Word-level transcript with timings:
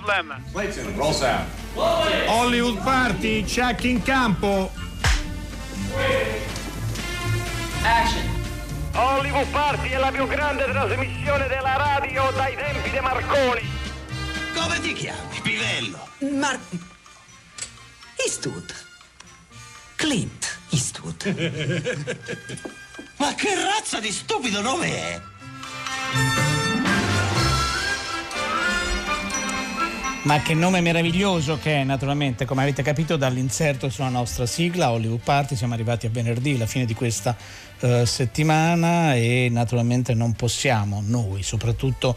No 0.00 0.06
problem. 0.06 0.42
Clayton, 0.52 0.96
roll 0.96 1.12
sound. 1.12 1.46
Hollywood 1.74 2.78
Party, 2.78 3.44
check 3.44 3.84
in 3.84 4.02
campo. 4.02 4.70
Action. 7.82 8.28
Hollywood 8.94 9.46
Party 9.48 9.90
è 9.90 9.98
la 9.98 10.10
più 10.10 10.26
grande 10.26 10.64
trasmissione 10.64 11.48
della 11.48 11.76
radio 11.76 12.30
dai 12.32 12.56
tempi 12.56 12.90
di 12.90 13.00
Marconi. 13.00 13.68
Come 14.54 14.80
ti 14.80 14.92
chiami, 14.94 15.40
Pivello? 15.42 16.08
Mar... 16.20 16.58
Eastwood. 18.24 18.74
Clint 19.96 20.58
Eastwood. 20.70 21.24
Ma 23.16 23.34
che 23.34 23.54
razza 23.54 24.00
di 24.00 24.10
stupido 24.10 24.62
nome 24.62 24.86
è? 24.88 25.20
Ma 30.22 30.42
che 30.42 30.52
nome 30.52 30.82
meraviglioso 30.82 31.58
che 31.58 31.80
è, 31.80 31.84
naturalmente, 31.84 32.44
come 32.44 32.60
avete 32.60 32.82
capito 32.82 33.16
dall'inserto 33.16 33.88
sulla 33.88 34.10
nostra 34.10 34.44
sigla 34.44 34.92
Hollywood 34.92 35.22
Party, 35.22 35.56
siamo 35.56 35.72
arrivati 35.72 36.04
a 36.04 36.10
venerdì, 36.10 36.58
la 36.58 36.66
fine 36.66 36.84
di 36.84 36.92
questa 36.92 37.34
uh, 37.80 38.04
settimana 38.04 39.14
e 39.14 39.48
naturalmente 39.50 40.12
non 40.12 40.34
possiamo 40.34 41.02
noi, 41.02 41.42
soprattutto 41.42 42.14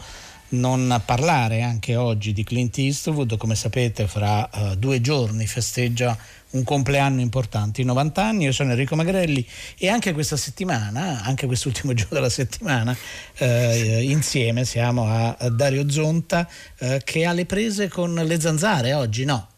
non 0.49 1.01
parlare 1.05 1.61
anche 1.61 1.95
oggi 1.95 2.33
di 2.33 2.43
Clint 2.43 2.77
Eastwood, 2.77 3.37
come 3.37 3.55
sapete 3.55 4.05
fra 4.05 4.49
uh, 4.51 4.75
due 4.75 4.99
giorni 4.99 5.47
festeggia 5.47 6.15
un 6.53 6.63
compleanno 6.63 7.21
importante, 7.21 7.81
i 7.81 7.85
90 7.85 8.23
anni, 8.23 8.43
io 8.45 8.51
sono 8.51 8.71
Enrico 8.71 8.95
Magrelli 8.95 9.45
e 9.77 9.89
anche 9.89 10.13
questa 10.13 10.37
settimana, 10.37 11.21
anche 11.23 11.45
quest'ultimo 11.45 11.93
giorno 11.95 12.15
della 12.15 12.29
settimana, 12.29 12.95
eh, 13.37 14.03
insieme 14.03 14.65
siamo 14.65 15.07
a, 15.07 15.35
Dario 15.49 15.89
Zonta 15.89 16.47
eh, 16.79 17.01
che 17.03 17.25
ha 17.25 17.31
le 17.31 17.45
prese 17.45 17.87
con 17.87 18.13
le 18.13 18.39
zanzare 18.39 18.93
oggi, 18.93 19.25
no? 19.25 19.52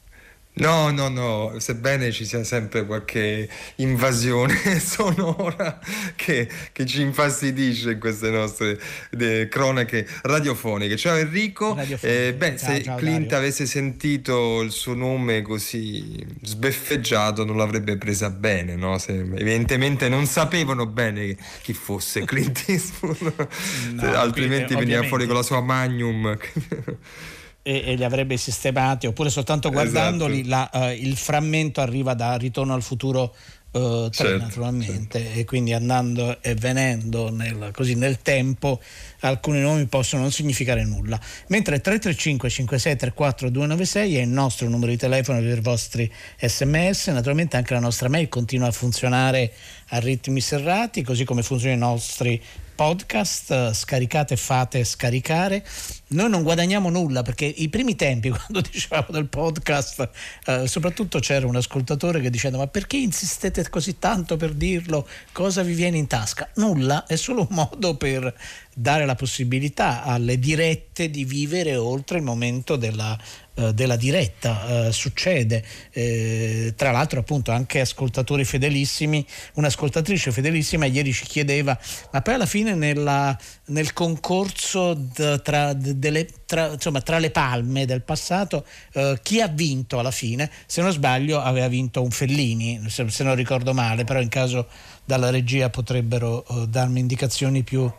No, 0.57 0.89
no, 0.89 1.09
no, 1.09 1.55
sebbene 1.57 2.11
ci 2.11 2.23
sia 2.23 2.43
sempre 2.45 2.85
qualche 2.85 3.49
invasione 3.77 4.55
sonora 4.79 5.79
che, 6.15 6.47
che 6.71 6.85
ci 6.85 7.01
infastidisce 7.01 7.91
in 7.91 7.99
queste 7.99 8.29
nostre 8.29 8.79
de, 9.11 9.49
cronache 9.49 10.07
radiofoniche. 10.21 10.95
Ciao 10.95 11.17
Enrico, 11.17 11.77
eh, 11.99 12.33
beh, 12.33 12.57
ciao, 12.57 12.73
se 12.73 12.83
ciao, 12.83 12.95
Clint 12.95 13.23
Dario. 13.23 13.37
avesse 13.37 13.65
sentito 13.65 14.61
il 14.61 14.71
suo 14.71 14.93
nome 14.93 15.41
così 15.41 16.25
sbeffeggiato 16.41 17.43
non 17.43 17.57
l'avrebbe 17.57 17.97
presa 17.97 18.29
bene, 18.29 18.75
no? 18.75 18.97
Se, 18.97 19.11
evidentemente 19.11 20.07
non 20.07 20.25
sapevano 20.25 20.85
bene 20.85 21.35
chi 21.63 21.73
fosse 21.73 22.23
Clint 22.23 22.63
Eastwood, 22.67 23.47
no, 23.91 24.13
altrimenti 24.13 24.73
veniva 24.73 25.03
fuori 25.03 25.25
con 25.25 25.35
la 25.35 25.43
sua 25.43 25.59
Magnum 25.59 26.37
e, 27.67 27.81
e, 27.83 27.95
li 27.95 28.03
avrebbe 28.03 28.37
sistemati, 28.37 29.07
oppure 29.07 29.31
soltanto 29.31 29.71
guardandoli 29.71 30.41
esatto. 30.41 30.77
la, 30.77 30.85
uh, 30.85 30.91
il 30.91 31.17
frammento 31.17 31.81
arriva 31.81 32.13
da 32.13 32.35
Ritorno 32.37 32.75
al 32.75 32.83
futuro 32.83 33.33
uh, 33.71 34.07
3 34.07 34.11
certo, 34.11 34.37
naturalmente 34.37 35.19
certo. 35.19 35.39
e 35.39 35.45
quindi 35.45 35.73
andando 35.73 36.39
e 36.43 36.53
venendo 36.53 37.31
nel, 37.31 37.71
così 37.73 37.95
nel 37.95 38.21
tempo 38.21 38.79
alcuni 39.21 39.61
nomi 39.61 39.87
possono 39.87 40.21
non 40.21 40.31
significare 40.31 40.83
nulla. 40.85 41.19
Mentre 41.47 41.81
335 41.81 42.49
5634 42.49 43.49
296 43.49 44.15
è 44.15 44.21
il 44.21 44.29
nostro 44.29 44.69
numero 44.69 44.91
di 44.91 44.97
telefono 44.97 45.39
per 45.39 45.57
i 45.57 45.61
vostri 45.61 46.13
sms, 46.39 47.07
naturalmente 47.07 47.57
anche 47.57 47.73
la 47.73 47.79
nostra 47.79 48.09
mail 48.09 48.29
continua 48.29 48.67
a 48.67 48.71
funzionare 48.71 49.51
a 49.89 49.97
ritmi 49.97 50.39
serrati, 50.39 51.01
così 51.01 51.23
come 51.23 51.41
funzionano 51.41 51.83
i 51.83 51.89
nostri 51.89 52.39
podcast, 52.75 53.71
scaricate, 53.71 54.35
fate 54.35 54.83
scaricare. 54.83 55.65
Noi 56.07 56.29
non 56.29 56.43
guadagniamo 56.43 56.89
nulla 56.89 57.21
perché 57.21 57.45
i 57.45 57.69
primi 57.69 57.95
tempi, 57.95 58.29
quando 58.35 58.61
dicevamo 58.61 59.07
del 59.09 59.27
podcast, 59.27 60.09
eh, 60.45 60.67
soprattutto 60.67 61.19
c'era 61.19 61.47
un 61.47 61.55
ascoltatore 61.55 62.19
che 62.19 62.29
diceva: 62.29 62.57
Ma 62.57 62.67
perché 62.67 62.97
insistete 62.97 63.67
così 63.69 63.97
tanto 63.97 64.35
per 64.37 64.53
dirlo? 64.53 65.07
Cosa 65.31 65.63
vi 65.63 65.73
viene 65.73 65.97
in 65.97 66.07
tasca? 66.07 66.49
Nulla, 66.55 67.05
è 67.05 67.15
solo 67.15 67.47
un 67.49 67.55
modo 67.55 67.95
per 67.95 68.33
dare 68.77 69.05
la 69.05 69.15
possibilità 69.15 70.03
alle 70.03 70.37
dirette 70.37 71.09
di 71.09 71.23
vivere 71.23 71.77
oltre 71.77 72.17
il 72.17 72.23
momento 72.25 72.75
della, 72.75 73.17
uh, 73.53 73.71
della 73.71 73.95
diretta. 73.95 74.87
Uh, 74.87 74.91
succede, 74.91 75.63
eh, 75.91 76.73
tra 76.75 76.91
l'altro 76.91 77.21
appunto 77.21 77.53
anche 77.53 77.79
ascoltatori 77.79 78.43
fedelissimi, 78.43 79.25
un'ascoltatrice 79.53 80.33
fedelissima 80.33 80.85
ieri 80.87 81.13
ci 81.13 81.23
chiedeva, 81.23 81.79
ma 82.11 82.21
poi 82.21 82.33
alla 82.33 82.45
fine 82.45 82.75
nella, 82.75 83.37
nel 83.67 83.93
concorso 83.93 84.93
d- 84.93 85.41
tra, 85.41 85.71
d- 85.71 85.93
delle, 85.93 86.27
tra, 86.45 86.73
insomma, 86.73 86.99
tra, 86.99 87.17
le 87.17 87.31
palme 87.31 87.85
del 87.85 88.01
passato, 88.01 88.65
uh, 88.95 89.13
chi 89.23 89.39
ha 89.39 89.47
vinto 89.47 89.99
alla 89.99 90.11
fine? 90.11 90.51
Se 90.65 90.81
non 90.81 90.91
sbaglio 90.91 91.39
aveva 91.39 91.69
vinto 91.69 92.01
un 92.01 92.11
Fellini, 92.11 92.83
se, 92.89 93.09
se 93.09 93.23
non 93.23 93.35
ricordo 93.35 93.73
male, 93.73 94.03
però 94.03 94.19
in 94.19 94.27
caso 94.27 94.67
dalla 95.05 95.29
regia 95.29 95.69
potrebbero 95.69 96.43
darmi 96.67 96.99
indicazioni 96.99 97.63
più 97.63 97.89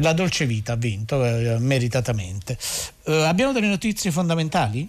la 0.00 0.12
dolce 0.12 0.46
vita 0.46 0.72
ha 0.72 0.76
vinto 0.76 1.24
eh, 1.24 1.58
meritatamente. 1.58 2.58
Eh, 3.04 3.24
abbiamo 3.24 3.52
delle 3.52 3.68
notizie 3.68 4.10
fondamentali? 4.10 4.88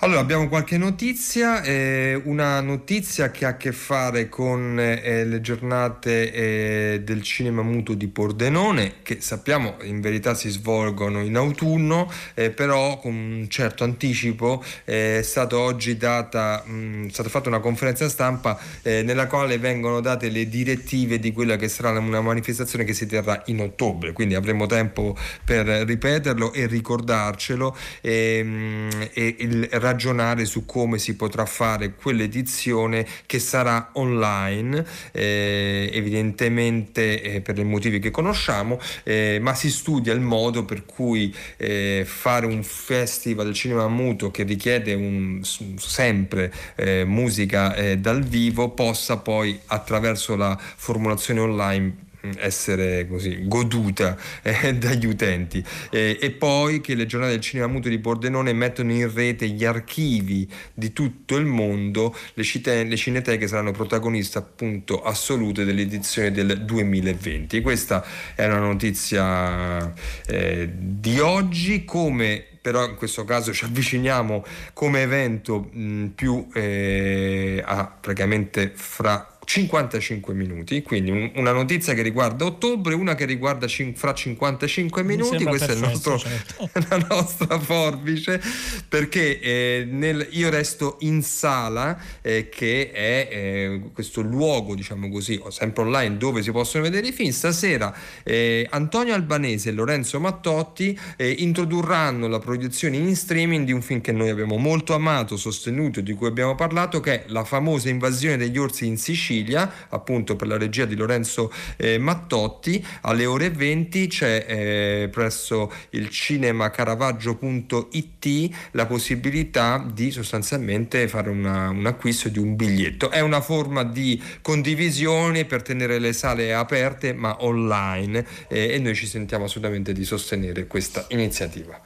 Allora, 0.00 0.20
abbiamo 0.20 0.46
qualche 0.48 0.76
notizia, 0.76 1.62
eh, 1.62 2.20
una 2.24 2.60
notizia 2.60 3.30
che 3.30 3.46
ha 3.46 3.48
a 3.48 3.56
che 3.56 3.72
fare 3.72 4.28
con 4.28 4.78
eh, 4.78 5.24
le 5.24 5.40
giornate 5.40 6.32
eh, 6.32 7.00
del 7.02 7.22
cinema 7.22 7.62
muto 7.62 7.94
di 7.94 8.06
Pordenone, 8.06 8.96
che 9.02 9.22
sappiamo 9.22 9.76
in 9.84 10.02
verità 10.02 10.34
si 10.34 10.50
svolgono 10.50 11.22
in 11.22 11.34
autunno, 11.34 12.12
eh, 12.34 12.50
però 12.50 12.98
con 12.98 13.14
un 13.14 13.48
certo 13.48 13.84
anticipo 13.84 14.62
eh, 14.84 15.20
è 15.20 15.22
stata 15.22 15.56
oggi 15.58 15.96
data, 15.96 16.62
mh, 16.62 17.06
è 17.06 17.10
stata 17.10 17.30
fatta 17.30 17.48
una 17.48 17.60
conferenza 17.60 18.06
stampa 18.10 18.60
eh, 18.82 19.02
nella 19.02 19.26
quale 19.26 19.56
vengono 19.56 20.00
date 20.00 20.28
le 20.28 20.46
direttive 20.46 21.18
di 21.18 21.32
quella 21.32 21.56
che 21.56 21.68
sarà 21.68 21.98
una 21.98 22.20
manifestazione 22.20 22.84
che 22.84 22.92
si 22.92 23.06
terrà 23.06 23.42
in 23.46 23.62
ottobre, 23.62 24.12
quindi 24.12 24.34
avremo 24.34 24.66
tempo 24.66 25.16
per 25.42 25.64
ripeterlo 25.66 26.52
e 26.52 26.66
ricordarcelo. 26.66 27.74
Ehm, 28.02 28.90
e, 29.14 29.36
il 29.38 29.66
ragionare 29.86 30.44
su 30.44 30.64
come 30.64 30.98
si 30.98 31.14
potrà 31.14 31.46
fare 31.46 31.94
quell'edizione 31.94 33.06
che 33.26 33.38
sarà 33.38 33.90
online, 33.92 34.84
eh, 35.12 35.88
evidentemente 35.92 37.22
eh, 37.22 37.40
per 37.40 37.58
i 37.58 37.64
motivi 37.64 37.98
che 38.00 38.10
conosciamo, 38.10 38.80
eh, 39.04 39.38
ma 39.40 39.54
si 39.54 39.70
studia 39.70 40.12
il 40.12 40.20
modo 40.20 40.64
per 40.64 40.84
cui 40.84 41.34
eh, 41.56 42.04
fare 42.04 42.46
un 42.46 42.62
festival 42.62 43.46
del 43.46 43.54
cinema 43.54 43.86
muto 43.88 44.30
che 44.30 44.42
richiede 44.42 44.94
un, 44.94 45.40
sempre 45.76 46.52
eh, 46.74 47.04
musica 47.04 47.74
eh, 47.74 47.98
dal 47.98 48.22
vivo 48.22 48.70
possa 48.70 49.18
poi 49.18 49.58
attraverso 49.66 50.34
la 50.34 50.58
formulazione 50.58 51.40
online 51.40 52.05
essere 52.38 53.06
così 53.06 53.46
goduta 53.46 54.16
eh, 54.42 54.74
dagli 54.78 55.06
utenti. 55.06 55.64
Eh, 55.90 56.18
e 56.20 56.30
poi 56.30 56.80
che 56.80 56.94
le 56.94 57.06
giornate 57.06 57.32
del 57.32 57.40
cinema 57.40 57.68
muto 57.68 57.88
di 57.88 57.98
Pordenone 57.98 58.52
mettono 58.52 58.92
in 58.92 59.12
rete 59.12 59.48
gli 59.48 59.64
archivi 59.64 60.48
di 60.74 60.92
tutto 60.92 61.36
il 61.36 61.46
mondo 61.46 62.14
le, 62.34 62.42
cite- 62.42 62.84
le 62.84 62.96
cineteche 62.96 63.46
saranno 63.46 63.72
protagoniste 63.72 64.38
appunto 64.38 65.02
assolute 65.02 65.64
dell'edizione 65.64 66.30
del 66.30 66.64
2020 66.64 67.60
questa 67.60 68.04
è 68.34 68.46
una 68.46 68.58
notizia 68.58 69.92
eh, 70.26 70.70
di 70.72 71.18
oggi 71.20 71.84
come 71.84 72.44
però 72.60 72.88
in 72.88 72.96
questo 72.96 73.24
caso 73.24 73.52
ci 73.52 73.64
avviciniamo 73.64 74.44
come 74.72 75.02
evento 75.02 75.68
mh, 75.70 76.06
più 76.16 76.48
eh, 76.52 77.62
a 77.64 77.86
praticamente 77.86 78.72
fra 78.74 79.35
55 79.46 80.34
minuti, 80.34 80.82
quindi 80.82 81.30
una 81.36 81.52
notizia 81.52 81.94
che 81.94 82.02
riguarda 82.02 82.44
ottobre, 82.44 82.94
una 82.94 83.14
che 83.14 83.24
riguarda 83.24 83.68
cin- 83.68 83.94
fra 83.94 84.12
55 84.12 85.04
minuti, 85.04 85.44
questa 85.44 85.66
perfetto, 85.66 85.86
è 85.86 85.88
nostro, 85.88 86.18
certo. 86.18 86.70
la 86.90 87.06
nostra 87.08 87.58
forbice, 87.60 88.42
perché 88.88 89.38
eh, 89.38 89.86
nel, 89.88 90.26
io 90.32 90.50
resto 90.50 90.96
in 91.00 91.22
sala, 91.22 91.96
eh, 92.22 92.48
che 92.48 92.90
è 92.90 93.28
eh, 93.30 93.80
questo 93.94 94.20
luogo, 94.20 94.74
diciamo 94.74 95.08
così, 95.08 95.40
sempre 95.50 95.84
online, 95.84 96.16
dove 96.16 96.42
si 96.42 96.50
possono 96.50 96.82
vedere 96.82 97.06
i 97.06 97.12
film. 97.12 97.30
Stasera 97.30 97.96
eh, 98.24 98.66
Antonio 98.70 99.14
Albanese 99.14 99.68
e 99.68 99.72
Lorenzo 99.72 100.18
Mattotti 100.18 100.98
eh, 101.16 101.30
introdurranno 101.30 102.26
la 102.26 102.40
proiezione 102.40 102.96
in 102.96 103.14
streaming 103.14 103.64
di 103.64 103.72
un 103.72 103.80
film 103.80 104.00
che 104.00 104.10
noi 104.10 104.28
abbiamo 104.28 104.56
molto 104.56 104.92
amato, 104.92 105.36
sostenuto, 105.36 106.00
di 106.00 106.14
cui 106.14 106.26
abbiamo 106.26 106.56
parlato, 106.56 106.98
che 106.98 107.12
è 107.12 107.24
La 107.28 107.44
famosa 107.44 107.88
invasione 107.88 108.36
degli 108.36 108.58
orsi 108.58 108.86
in 108.86 108.98
Sicilia 108.98 109.34
Sicilia, 109.36 109.70
appunto 109.88 110.36
per 110.36 110.46
la 110.48 110.56
regia 110.56 110.86
di 110.86 110.96
Lorenzo 110.96 111.52
eh, 111.76 111.98
Mattotti. 111.98 112.82
Alle 113.02 113.26
ore 113.26 113.50
20 113.50 114.06
c'è 114.06 114.46
eh, 114.48 115.10
presso 115.10 115.70
il 115.90 116.08
cinemacaravaggio.it 116.08 118.50
la 118.72 118.86
possibilità 118.86 119.86
di 119.92 120.10
sostanzialmente 120.10 121.06
fare 121.08 121.28
una, 121.30 121.68
un 121.68 121.84
acquisto 121.86 122.28
di 122.28 122.38
un 122.38 122.54
biglietto. 122.56 123.10
È 123.10 123.20
una 123.20 123.40
forma 123.40 123.84
di 123.84 124.20
condivisione 124.40 125.44
per 125.44 125.62
tenere 125.62 125.98
le 125.98 126.12
sale 126.12 126.54
aperte 126.54 127.12
ma 127.12 127.44
online 127.44 128.24
eh, 128.48 128.74
e 128.74 128.78
noi 128.78 128.94
ci 128.94 129.06
sentiamo 129.06 129.44
assolutamente 129.44 129.92
di 129.92 130.04
sostenere 130.04 130.66
questa 130.66 131.06
iniziativa. 131.10 131.80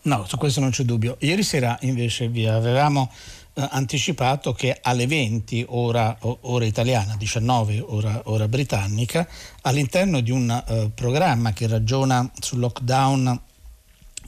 No, 0.00 0.24
su 0.26 0.38
questo 0.38 0.60
non 0.60 0.70
c'è 0.70 0.84
dubbio. 0.84 1.16
Ieri 1.20 1.42
sera 1.42 1.76
invece 1.82 2.28
vi 2.28 2.46
avevamo 2.46 3.12
anticipato 3.70 4.52
che 4.52 4.78
alle 4.80 5.06
20 5.06 5.66
ora, 5.68 6.16
ora 6.20 6.64
italiana, 6.64 7.16
19 7.16 7.80
ora, 7.80 8.22
ora, 8.24 8.48
britannica, 8.48 9.26
all'interno 9.62 10.20
di 10.20 10.30
un 10.30 10.64
uh, 10.66 10.92
programma 10.94 11.52
che 11.52 11.66
ragiona 11.66 12.30
sul 12.40 12.60
lockdown 12.60 13.40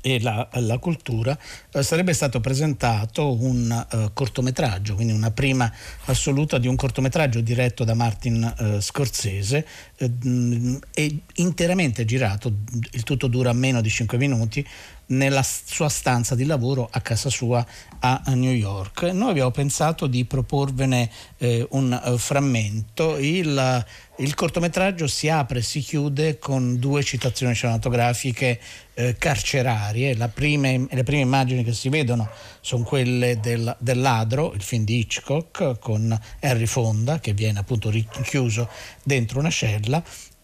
e 0.02 0.20
la, 0.20 0.48
la 0.54 0.78
cultura 0.78 1.36
eh, 1.72 1.82
sarebbe 1.82 2.12
stato 2.12 2.40
presentato 2.40 3.32
un 3.42 3.70
eh, 3.70 4.10
cortometraggio, 4.12 4.94
quindi 4.94 5.12
una 5.12 5.30
prima 5.30 5.70
assoluta 6.06 6.58
di 6.58 6.66
un 6.66 6.76
cortometraggio 6.76 7.40
diretto 7.40 7.84
da 7.84 7.94
Martin 7.94 8.54
eh, 8.58 8.80
Scorsese 8.80 9.66
eh, 9.96 10.78
e 10.94 11.18
interamente 11.34 12.04
girato, 12.04 12.52
il 12.92 13.02
tutto 13.02 13.26
dura 13.26 13.52
meno 13.52 13.80
di 13.80 13.90
5 13.90 14.16
minuti, 14.16 14.66
nella 15.10 15.42
sua 15.42 15.88
stanza 15.88 16.34
di 16.34 16.44
lavoro 16.44 16.88
a 16.90 17.00
casa 17.00 17.30
sua 17.30 17.64
a 18.00 18.22
New 18.28 18.52
York. 18.52 19.02
Noi 19.02 19.30
abbiamo 19.30 19.50
pensato 19.50 20.06
di 20.06 20.24
proporvene 20.24 21.10
eh, 21.38 21.66
un 21.70 22.00
uh, 22.02 22.16
frammento. 22.16 23.18
Il, 23.18 23.84
il, 24.16 24.34
cortometraggio 24.34 25.06
si 25.06 25.28
apre 25.28 25.58
e 25.58 25.62
si 25.62 25.80
chiude 25.80 26.38
con 26.38 26.78
due 26.78 27.02
citazioni 27.02 27.54
cinematografiche 27.54 28.58
eh, 28.94 29.16
carcerarie. 29.18 30.16
Prime, 30.32 30.86
le 30.90 31.02
prime 31.02 31.22
immagini 31.22 31.62
che 31.62 31.74
si 31.74 31.90
vedono 31.90 32.28
sono 32.60 32.84
quelle 32.84 33.38
del, 33.40 33.76
del, 33.78 34.00
ladro, 34.00 34.52
il 34.54 34.62
film 34.62 34.84
di 34.84 34.98
Hitchcock 34.98 35.78
con 35.78 36.18
Harry 36.40 36.66
Fonda 36.66 37.20
che 37.20 37.34
viene 37.34 37.58
appunto 37.58 37.90
rinchiuso 37.90 38.68
dentro 39.02 39.40
una 39.40 39.50
cella 39.50 40.02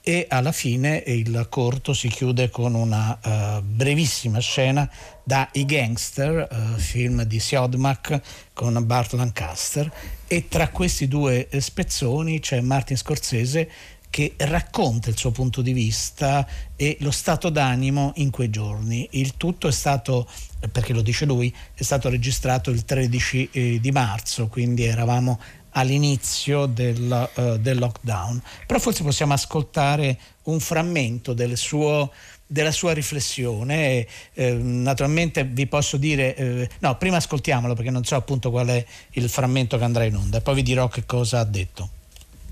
e 0.09 0.27
alla 0.29 0.53
fine 0.53 1.03
il 1.09 1.49
corto 1.51 1.93
si 1.93 2.07
chiude 2.07 2.49
con 2.49 2.75
una 2.77 3.19
uh, 3.21 3.61
brevissima 3.61 4.39
scena 4.39 4.89
da 5.25 5.49
I 5.55 5.65
Gangster, 5.65 6.47
uh, 6.49 6.79
film 6.79 7.25
di 7.25 7.41
Siodmak 7.41 8.21
con 8.53 8.87
Bart 8.87 9.15
Lancaster 9.15 9.93
e 10.29 10.47
tra 10.47 10.69
questi 10.69 11.09
due 11.09 11.49
spezzoni 11.59 12.39
c'è 12.39 12.61
Martin 12.61 12.97
Scorsese 12.97 13.69
che 14.09 14.35
racconta 14.37 15.11
il 15.11 15.19
suo 15.19 15.31
punto 15.31 15.61
di 15.61 15.73
vista 15.73 16.47
e 16.75 16.97
lo 17.01 17.11
stato 17.11 17.51
d'animo 17.51 18.13
in 18.17 18.31
quei 18.31 18.49
giorni. 18.49 19.09
Il 19.11 19.37
tutto 19.37 19.69
è 19.69 19.73
stato, 19.73 20.27
perché 20.73 20.93
lo 20.93 21.03
dice 21.03 21.27
lui, 21.27 21.55
è 21.75 21.83
stato 21.83 22.09
registrato 22.09 22.71
il 22.71 22.85
13 22.85 23.49
eh, 23.51 23.81
di 23.81 23.91
marzo, 23.91 24.47
quindi 24.47 24.85
eravamo 24.85 25.39
all'inizio 25.77 26.67
del, 26.67 27.31
uh, 27.35 27.59
del, 27.59 27.79
lockdown. 27.79 28.43
Però 28.67 28.79
forse 28.79 29.03
possiamo 29.03 29.35
ascoltare 29.35 30.19
un 30.45 30.59
frammento 30.61 31.33
del 31.33 31.57
suo, 31.57 32.13
della 32.47 32.73
sua 32.73 32.93
riflessione. 32.93 34.07
Eh, 34.33 34.53
naturalmente 34.53 35.45
vi 35.45 35.67
posso 35.67 35.97
dire, 35.97 36.35
eh, 36.35 36.69
no, 36.81 36.97
prima 36.97 37.17
ascoltiamolo 37.17 37.75
perché 37.75 37.91
non 37.91 38.05
so 38.05 38.17
appunto 38.17 38.51
qual 38.51 38.69
è 38.69 38.85
il 39.13 39.29
frammento 39.29 39.77
che 39.79 39.85
andrà 39.85 40.05
in 40.05 40.17
onda, 40.17 40.41
poi 40.41 40.57
vi 40.57 40.63
dirò 40.63 40.89
che 40.89 41.05
cosa 41.05 41.41
ha 41.41 41.45
detto. 41.45 41.91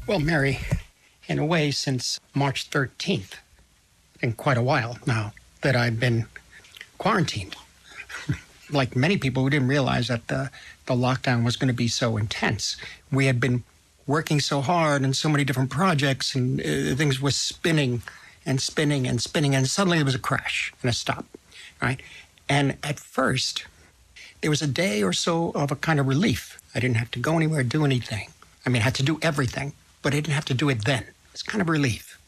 Well, 0.07 0.21
Mary, 0.21 0.59
in 1.27 1.39
a 1.39 1.45
way, 1.45 1.73
since 1.73 2.21
March 2.33 2.69
13th, 2.71 3.41
in 4.21 4.35
quite 4.35 4.59
a 4.59 4.63
while 4.63 4.99
now, 5.07 5.33
that 5.61 5.75
I've 5.75 5.99
been 5.99 6.27
quarantined. 6.99 7.57
like 8.71 8.95
many 8.95 9.17
people, 9.17 9.43
we 9.43 9.49
didn't 9.49 9.69
realize 9.69 10.09
that 10.09 10.27
the 10.27 10.51
the 10.87 10.95
lockdown 10.95 11.45
was 11.45 11.57
going 11.57 11.69
to 11.69 11.75
be 11.75 11.89
so 11.89 12.17
intense. 12.17 12.77
We 13.15 13.27
had 13.27 13.41
been 13.41 13.65
working 14.07 14.41
so 14.41 14.61
hard 14.61 15.03
and 15.03 15.17
so 15.17 15.29
many 15.29 15.45
different 15.45 15.71
projects, 15.71 16.35
and 16.35 16.61
uh, 16.61 16.95
things 16.95 17.21
were 17.21 17.31
spinning 17.31 18.03
and 18.47 18.61
spinning 18.61 19.07
and 19.07 19.21
spinning, 19.21 19.55
and 19.55 19.67
suddenly 19.67 19.99
there 19.99 20.05
was 20.05 20.15
a 20.15 20.19
crash 20.19 20.73
and 20.83 20.91
a 20.91 20.93
stop, 20.93 21.25
right? 21.81 22.01
And 22.49 22.77
at 22.83 23.01
first, 23.01 23.65
there 24.41 24.51
was 24.51 24.61
a 24.61 24.67
day 24.67 25.03
or 25.03 25.13
so 25.13 25.51
of 25.53 25.71
a 25.71 25.77
kind 25.77 25.99
of 25.99 26.07
relief. 26.07 26.61
I 26.75 26.81
didn't 26.81 26.97
have 26.97 27.11
to 27.13 27.19
go 27.19 27.37
anywhere, 27.37 27.63
do 27.63 27.85
anything. 27.85 28.29
I 28.67 28.71
mean, 28.71 28.83
I 28.83 28.85
had 28.85 28.95
to 28.97 29.03
do 29.03 29.19
everything, 29.23 29.73
but 30.03 30.13
I 30.13 30.17
didn't 30.17 30.35
have 30.35 30.45
to 30.47 30.55
do 30.55 30.69
it 30.69 30.85
then. 30.85 31.05
It's 31.33 31.43
kind 31.43 31.63
of 31.63 31.69
relief. 31.69 32.19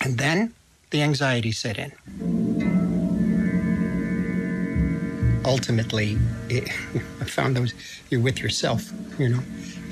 And 0.00 0.18
then 0.18 0.54
the 0.90 1.02
anxiety 1.02 1.52
set 1.52 1.78
in 1.78 1.92
ultimately, 5.44 6.18
it, 6.48 6.68
I 7.20 7.24
found 7.24 7.56
those 7.56 7.74
you're 8.10 8.20
with 8.20 8.40
yourself, 8.40 8.90
you 9.18 9.28
know, 9.28 9.40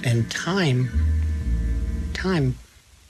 and 0.04 0.30
time, 0.30 0.90
time 2.14 2.56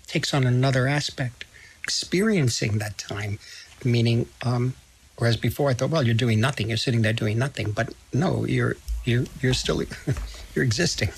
takes 0.06 0.32
on 0.34 0.44
another 0.44 0.86
aspect. 0.86 1.44
Experiencing 1.82 2.78
that 2.78 2.98
time, 2.98 3.38
meaning, 3.84 4.26
um, 4.42 4.74
whereas 5.16 5.36
before 5.36 5.70
I 5.70 5.74
thought, 5.74 5.90
well, 5.90 6.02
you're 6.02 6.14
doing 6.14 6.40
nothing, 6.40 6.68
you're 6.68 6.76
sitting 6.76 7.02
there 7.02 7.14
doing 7.14 7.38
nothing, 7.38 7.72
but 7.72 7.94
no, 8.12 8.44
you're 8.44 8.76
you're 9.04 9.24
you're 9.40 9.54
still 9.54 9.82
you're 10.54 10.64
existing. 10.64 11.10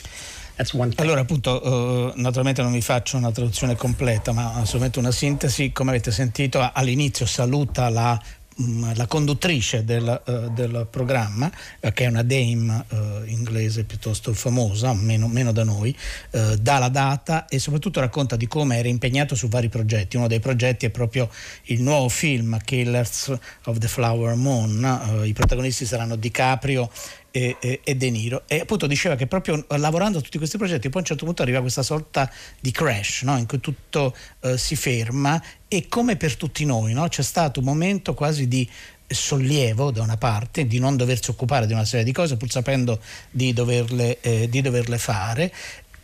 Allora, 0.97 1.21
appunto, 1.23 2.13
uh, 2.13 2.13
naturalmente 2.17 2.61
non 2.61 2.73
vi 2.73 2.83
faccio 2.83 3.17
una 3.17 3.33
traduzione 3.33 3.77
completa, 3.77 4.33
ma 4.33 4.63
solamente 4.67 4.99
una 4.99 5.11
sintesi. 5.11 5.73
Come 5.73 5.89
avete 5.89 6.11
sentito, 6.11 6.61
all'inizio 6.61 7.25
saluta 7.25 7.89
la 7.89 8.23
Mm, 8.61 8.91
la 8.95 9.07
conduttrice 9.07 9.85
del, 9.85 10.23
uh, 10.27 10.53
del 10.53 10.87
programma, 10.91 11.51
uh, 11.81 11.93
che 11.93 12.05
è 12.05 12.09
una 12.09 12.23
dame 12.23 12.85
uh, 12.89 12.97
inglese 13.25 13.85
piuttosto 13.85 14.35
famosa, 14.35 14.93
meno, 14.93 15.29
meno 15.29 15.51
da 15.53 15.65
noi, 15.65 15.97
dà 16.31 16.79
la 16.79 16.89
data 16.89 17.47
e 17.47 17.59
soprattutto 17.59 18.01
racconta 18.01 18.37
di 18.37 18.47
come 18.47 18.77
era 18.77 18.89
impegnato 18.89 19.35
su 19.35 19.49
vari 19.49 19.69
progetti. 19.69 20.17
Uno 20.17 20.27
dei 20.27 20.41
progetti 20.41 20.87
è 20.87 20.91
proprio 20.91 21.31
il 21.65 21.81
nuovo 21.83 22.09
film 22.09 22.59
Killers 22.63 23.33
of 23.65 23.79
the 23.79 23.89
Flower 23.89 24.35
Moon. 24.35 25.23
I 25.25 25.33
protagonisti 25.33 25.87
saranno 25.87 26.17
DiCaprio 26.17 26.91
e, 27.31 27.81
e, 27.83 27.95
De 27.97 28.11
Niro 28.11 28.43
e 28.47 28.61
appunto 28.61 28.87
diceva 28.87 29.15
che 29.17 29.27
proprio 29.27 29.65
lavorando 29.69 30.19
a 30.19 30.21
tutti 30.21 30.39
questi 30.39 30.57
progetti 30.57 30.89
poi 30.89 30.99
a 30.99 31.01
un 31.01 31.07
certo 31.07 31.25
punto 31.25 31.43
arriva 31.43 31.61
questa 31.61 31.83
sorta 31.83 32.31
di 32.61 32.71
crash 32.71 33.23
no? 33.23 33.37
in 33.39 33.47
cui 33.47 33.61
tutto 33.61 34.15
uh, 34.41 34.57
si 34.57 34.77
ferma 34.77 35.41
e 35.69 35.89
come 35.89 36.17
per 36.17 36.37
tutti 36.37 36.65
noi 36.65 36.93
no? 36.93 37.09
c'è 37.09 37.23
stato 37.23 37.61
un 37.61 37.67
momento 37.67 38.15
quasi 38.15 38.49
di 38.49 38.69
sollievo 39.07 39.91
da 39.91 40.03
una 40.03 40.17
parte 40.17 40.67
di 40.67 40.79
non 40.79 40.97
doversi 40.97 41.31
occupare 41.31 41.67
di 41.67 41.73
una 41.73 41.85
serie 41.85 42.05
di 42.05 42.13
cose 42.13 42.37
pur 42.37 42.51
sapendo 42.51 43.01
di 43.31 43.53
doverle, 43.53 44.21
eh, 44.21 44.49
di 44.49 44.61
doverle 44.61 44.99
fare 44.99 45.53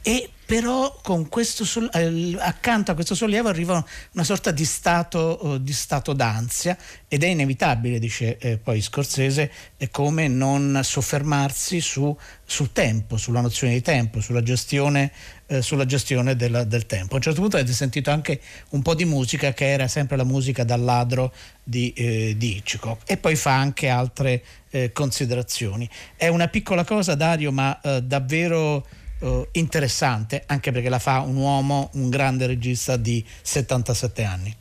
e 0.08 0.30
però 0.46 1.00
sol- 1.42 1.90
eh, 1.92 2.36
accanto 2.38 2.92
a 2.92 2.94
questo 2.94 3.16
sollievo 3.16 3.48
arriva 3.48 3.84
una 4.12 4.22
sorta 4.22 4.52
di 4.52 4.64
stato, 4.64 5.44
uh, 5.44 5.58
di 5.58 5.72
stato 5.72 6.12
d'ansia 6.12 6.78
ed 7.08 7.24
è 7.24 7.26
inevitabile, 7.26 7.98
dice 7.98 8.38
eh, 8.38 8.56
poi 8.56 8.80
Scorsese, 8.80 9.50
come 9.90 10.28
non 10.28 10.78
soffermarsi 10.84 11.80
su, 11.80 12.16
sul 12.44 12.70
tempo, 12.70 13.16
sulla 13.16 13.40
nozione 13.40 13.72
di 13.72 13.82
tempo, 13.82 14.20
sulla 14.20 14.44
gestione, 14.44 15.10
eh, 15.46 15.60
sulla 15.60 15.84
gestione 15.86 16.36
del, 16.36 16.66
del, 16.68 16.86
tempo. 16.86 17.14
A 17.14 17.16
un 17.16 17.22
certo 17.22 17.40
punto 17.40 17.56
avete 17.56 17.72
sentito 17.72 18.12
anche 18.12 18.40
un 18.70 18.82
po' 18.82 18.94
di 18.94 19.04
musica 19.04 19.52
che 19.52 19.68
era 19.68 19.88
sempre 19.88 20.16
la 20.16 20.22
musica 20.22 20.62
dal 20.62 20.82
ladro 20.82 21.34
di, 21.64 21.92
eh, 21.94 22.34
di 22.36 22.58
Hitchcock 22.58 23.10
e 23.10 23.16
poi 23.16 23.34
fa 23.34 23.56
anche 23.56 23.88
altre 23.88 24.44
eh, 24.70 24.92
considerazioni. 24.92 25.90
È 26.14 26.28
una 26.28 26.46
piccola 26.46 26.84
cosa, 26.84 27.16
Dario, 27.16 27.50
ma 27.50 27.76
davvero 28.00 28.86
uh, 29.20 29.46
interessante, 29.52 30.42
anche 30.46 30.72
perché 30.72 30.88
la 30.88 30.98
fa 30.98 31.20
un 31.20 31.36
uomo, 31.36 31.90
un 31.94 32.10
grande 32.10 32.46
regista 32.46 32.96
di 32.96 33.24
77 33.42 34.22
anni. 34.24 34.56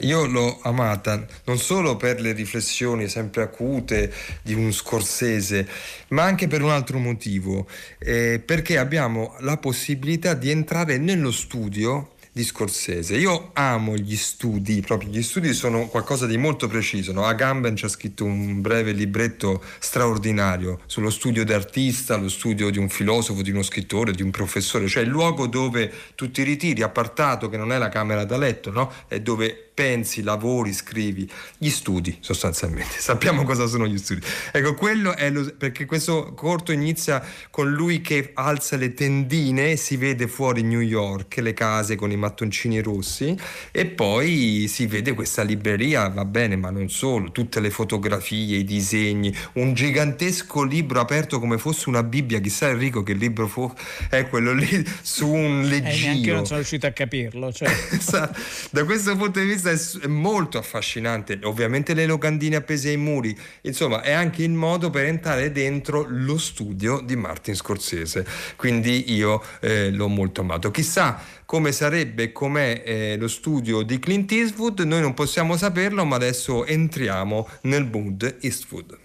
Io 0.00 0.26
l'ho 0.26 0.58
amata 0.62 1.24
non 1.44 1.58
solo 1.58 1.96
per 1.96 2.20
le 2.20 2.32
riflessioni 2.32 3.08
sempre 3.08 3.42
acute 3.42 4.12
di 4.42 4.52
un 4.52 4.70
scorsese, 4.70 5.66
ma 6.08 6.24
anche 6.24 6.48
per 6.48 6.62
un 6.62 6.70
altro 6.70 6.98
motivo, 6.98 7.66
eh, 7.98 8.42
perché 8.44 8.76
abbiamo 8.76 9.36
la 9.40 9.56
possibilità 9.56 10.34
di 10.34 10.50
entrare 10.50 10.98
nello 10.98 11.30
studio 11.30 12.10
di 12.36 12.44
Scorsese. 12.44 13.16
Io 13.16 13.48
amo 13.54 13.96
gli 13.96 14.14
studi, 14.14 14.82
proprio 14.82 15.08
gli 15.08 15.22
studi 15.22 15.54
sono 15.54 15.86
qualcosa 15.86 16.26
di 16.26 16.36
molto 16.36 16.68
preciso. 16.68 17.12
No? 17.12 17.24
Agamben 17.24 17.76
ci 17.76 17.86
ha 17.86 17.88
scritto 17.88 18.26
un 18.26 18.60
breve 18.60 18.92
libretto 18.92 19.62
straordinario 19.78 20.80
sullo 20.84 21.08
studio 21.08 21.46
d'artista, 21.46 22.16
lo 22.16 22.28
studio 22.28 22.68
di 22.68 22.76
un 22.76 22.90
filosofo, 22.90 23.40
di 23.40 23.52
uno 23.52 23.62
scrittore, 23.62 24.12
di 24.12 24.20
un 24.20 24.30
professore, 24.30 24.86
cioè 24.86 25.04
il 25.04 25.08
luogo 25.08 25.46
dove 25.46 25.90
tu 26.14 26.30
ti 26.30 26.42
ritiri, 26.42 26.82
appartato 26.82 27.48
che 27.48 27.56
non 27.56 27.72
è 27.72 27.78
la 27.78 27.88
camera 27.88 28.26
da 28.26 28.36
letto, 28.36 28.70
no? 28.70 28.92
è 29.08 29.18
dove 29.20 29.65
pensi, 29.76 30.22
lavori, 30.22 30.72
scrivi, 30.72 31.30
gli 31.58 31.68
studi 31.68 32.16
sostanzialmente. 32.20 32.94
Sappiamo 32.98 33.44
cosa 33.44 33.66
sono 33.66 33.86
gli 33.86 33.98
studi. 33.98 34.22
Ecco, 34.50 34.74
quello 34.74 35.14
è 35.14 35.28
lo, 35.28 35.52
perché 35.56 35.84
questo 35.84 36.32
corto 36.32 36.72
inizia 36.72 37.22
con 37.50 37.70
lui 37.70 38.00
che 38.00 38.30
alza 38.32 38.76
le 38.76 38.94
tendine 38.94 39.72
e 39.72 39.76
si 39.76 39.98
vede 39.98 40.28
fuori 40.28 40.62
New 40.62 40.80
York, 40.80 41.36
le 41.36 41.52
case 41.52 41.94
con 41.94 42.10
i 42.10 42.16
mattoncini 42.16 42.80
rossi 42.80 43.36
e 43.70 43.84
poi 43.84 44.64
si 44.66 44.86
vede 44.86 45.12
questa 45.12 45.42
libreria, 45.42 46.08
va 46.08 46.24
bene, 46.24 46.56
ma 46.56 46.70
non 46.70 46.88
solo, 46.88 47.30
tutte 47.30 47.60
le 47.60 47.68
fotografie, 47.68 48.56
i 48.56 48.64
disegni, 48.64 49.34
un 49.54 49.74
gigantesco 49.74 50.62
libro 50.62 51.00
aperto 51.00 51.38
come 51.38 51.58
fosse 51.58 51.90
una 51.90 52.02
Bibbia, 52.02 52.40
chissà 52.40 52.70
Enrico 52.70 53.02
che 53.02 53.12
libro 53.12 53.46
fu, 53.46 53.70
è 54.08 54.26
quello 54.26 54.54
lì 54.54 54.82
su 55.02 55.28
un 55.28 55.64
leggio. 55.64 55.88
Eh, 55.88 56.00
neanche 56.00 56.28
io 56.28 56.34
non 56.34 56.46
sono 56.46 56.60
riuscito 56.60 56.86
a 56.86 56.92
capirlo. 56.92 57.52
Cioè. 57.52 57.68
da 58.70 58.84
questo 58.86 59.14
punto 59.16 59.38
di 59.38 59.44
vista 59.46 59.64
vista 59.72 60.00
è 60.00 60.06
molto 60.06 60.58
affascinante, 60.58 61.38
ovviamente 61.42 61.94
le 61.94 62.06
locandine 62.06 62.56
appese 62.56 62.90
ai 62.90 62.96
muri, 62.96 63.36
insomma 63.62 64.02
è 64.02 64.12
anche 64.12 64.42
il 64.42 64.50
modo 64.50 64.90
per 64.90 65.04
entrare 65.06 65.52
dentro 65.52 66.06
lo 66.08 66.38
studio 66.38 67.00
di 67.00 67.16
Martin 67.16 67.54
Scorsese, 67.54 68.26
quindi 68.56 69.12
io 69.12 69.42
eh, 69.60 69.90
l'ho 69.90 70.08
molto 70.08 70.40
amato. 70.42 70.70
Chissà 70.70 71.20
come 71.44 71.72
sarebbe, 71.72 72.32
com'è 72.32 72.82
eh, 72.84 73.16
lo 73.18 73.28
studio 73.28 73.82
di 73.82 73.98
Clint 73.98 74.30
Eastwood, 74.32 74.80
noi 74.80 75.00
non 75.00 75.14
possiamo 75.14 75.56
saperlo, 75.56 76.04
ma 76.04 76.16
adesso 76.16 76.64
entriamo 76.64 77.48
nel 77.62 77.88
mood 77.90 78.38
Eastwood. 78.40 79.04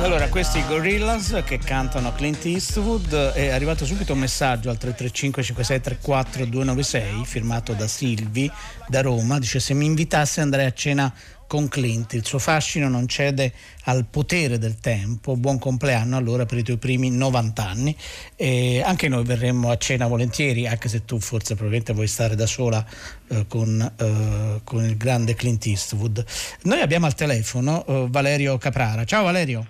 Allora, 0.00 0.28
questi 0.28 0.64
Gorillaz 0.64 1.42
che 1.44 1.58
cantano 1.58 2.12
Clint 2.12 2.44
Eastwood 2.44 3.32
è 3.32 3.48
arrivato 3.48 3.84
subito 3.84 4.12
un 4.12 4.20
messaggio 4.20 4.70
al 4.70 4.78
335 4.78 5.42
5634 5.42 6.44
296 6.44 7.24
firmato 7.24 7.72
da 7.72 7.88
Silvi 7.88 8.48
da 8.86 9.00
Roma, 9.00 9.40
dice 9.40 9.58
se 9.58 9.74
mi 9.74 9.86
invitasse 9.86 10.40
andrei 10.40 10.66
a 10.66 10.72
cena 10.72 11.12
con 11.48 11.66
Clint. 11.66 12.12
Il 12.12 12.24
suo 12.24 12.38
fascino 12.38 12.88
non 12.88 13.08
cede 13.08 13.52
al 13.84 14.04
potere 14.04 14.58
del 14.58 14.78
tempo. 14.78 15.34
Buon 15.34 15.58
compleanno 15.58 16.16
allora 16.16 16.46
per 16.46 16.58
i 16.58 16.62
tuoi 16.62 16.76
primi 16.76 17.10
90 17.10 17.66
anni. 17.66 17.96
E 18.36 18.80
anche 18.84 19.08
noi 19.08 19.24
verremmo 19.24 19.70
a 19.70 19.76
cena 19.78 20.06
volentieri, 20.06 20.68
anche 20.68 20.88
se 20.88 21.04
tu 21.04 21.18
forse 21.18 21.54
probabilmente 21.54 21.92
vuoi 21.92 22.06
stare 22.06 22.36
da 22.36 22.46
sola 22.46 22.84
eh, 23.28 23.46
con, 23.48 23.80
eh, 23.80 24.60
con, 24.62 24.84
il 24.84 24.96
grande 24.96 25.34
Clint 25.34 25.66
Eastwood. 25.66 26.24
Noi 26.62 26.80
abbiamo 26.82 27.06
al 27.06 27.14
telefono 27.14 27.84
eh, 27.84 28.06
Valerio 28.08 28.58
Caprara. 28.58 29.04
Ciao 29.04 29.24
Valerio. 29.24 29.66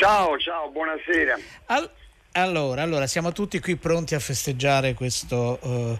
Ciao, 0.00 0.38
ciao, 0.38 0.70
buonasera. 0.70 1.38
Al- 1.66 1.90
allora, 2.32 2.80
allora, 2.80 3.06
siamo 3.06 3.32
tutti 3.32 3.60
qui 3.60 3.76
pronti 3.76 4.14
a 4.14 4.18
festeggiare 4.18 4.94
questo 4.94 5.58
eh, 5.62 5.98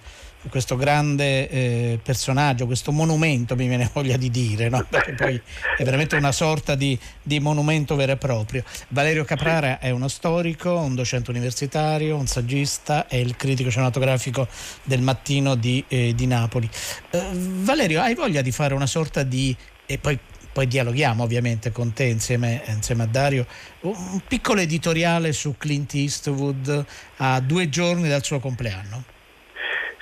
questo 0.49 0.77
grande 0.77 1.51
eh, 1.51 1.99
personaggio, 2.03 2.65
questo 2.65 2.93
monumento, 2.93 3.55
mi 3.57 3.69
viene 3.69 3.91
voglia 3.93 4.17
di 4.17 4.31
dire, 4.31 4.71
no? 4.71 4.87
perché 4.89 5.13
poi 5.13 5.39
è 5.77 5.85
veramente 5.85 6.17
una 6.17 6.33
sorta 6.33 6.77
di, 6.77 6.99
di, 7.23 7.41
monumento 7.41 7.95
vero 7.95 8.13
e 8.13 8.17
proprio. 8.17 8.65
Valerio 8.89 9.23
Caprara 9.25 9.79
è 9.79 9.91
uno 9.91 10.09
storico, 10.09 10.79
un 10.79 10.95
docente 10.95 11.29
universitario, 11.29 12.17
un 12.17 12.27
saggista, 12.27 13.07
è 13.07 13.17
il 13.17 13.37
critico 13.37 13.71
cinematografico 13.71 14.49
del 14.83 15.03
mattino 15.03 15.57
di, 15.57 15.85
eh, 15.89 16.15
di 16.15 16.27
Napoli. 16.27 16.71
Eh, 17.11 17.21
Valerio, 17.35 18.01
hai 18.01 18.15
voglia 18.15 18.41
di 18.41 18.51
fare 18.51 18.73
una 18.73 18.87
sorta 18.87 19.25
di... 19.25 19.55
e 19.85 19.99
poi 19.99 20.19
poi 20.53 20.67
dialoghiamo 20.67 21.23
ovviamente 21.23 21.73
con 21.73 21.93
te 21.93 22.05
insieme, 22.05 22.63
insieme, 22.67 23.05
a 23.05 23.07
Dario, 23.07 23.47
un 23.81 24.21
piccolo 24.27 24.61
editoriale 24.61 25.33
su 25.33 25.57
Clint 25.57 25.95
Eastwood 25.95 26.85
a 27.19 27.41
due 27.41 27.69
giorni 27.69 28.09
dal 28.09 28.23
suo 28.23 28.41
compleanno. 28.41 29.05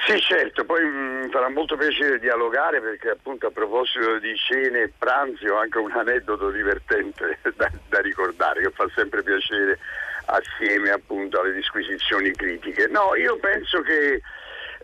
Sì, 0.07 0.19
certo, 0.21 0.65
poi 0.65 0.83
mi 0.85 1.27
mm, 1.27 1.31
farà 1.31 1.51
molto 1.51 1.77
piacere 1.77 2.19
dialogare 2.19 2.81
perché 2.81 3.11
appunto 3.11 3.47
a 3.47 3.51
proposito 3.51 4.19
di 4.19 4.35
cene 4.37 4.85
e 4.85 4.93
pranzi 4.97 5.47
ho 5.47 5.59
anche 5.59 5.77
un 5.77 5.91
aneddoto 5.91 6.51
divertente 6.51 7.39
da, 7.57 7.71
da 7.89 8.01
ricordare 8.01 8.63
che 8.63 8.71
fa 8.71 8.89
sempre 8.95 9.23
piacere 9.23 9.79
assieme 10.25 10.89
appunto 10.91 11.41
alle 11.41 11.53
disquisizioni 11.53 12.31
critiche. 12.33 12.87
No, 12.87 13.15
io 13.17 13.37
penso 13.37 13.83
che 13.83 14.23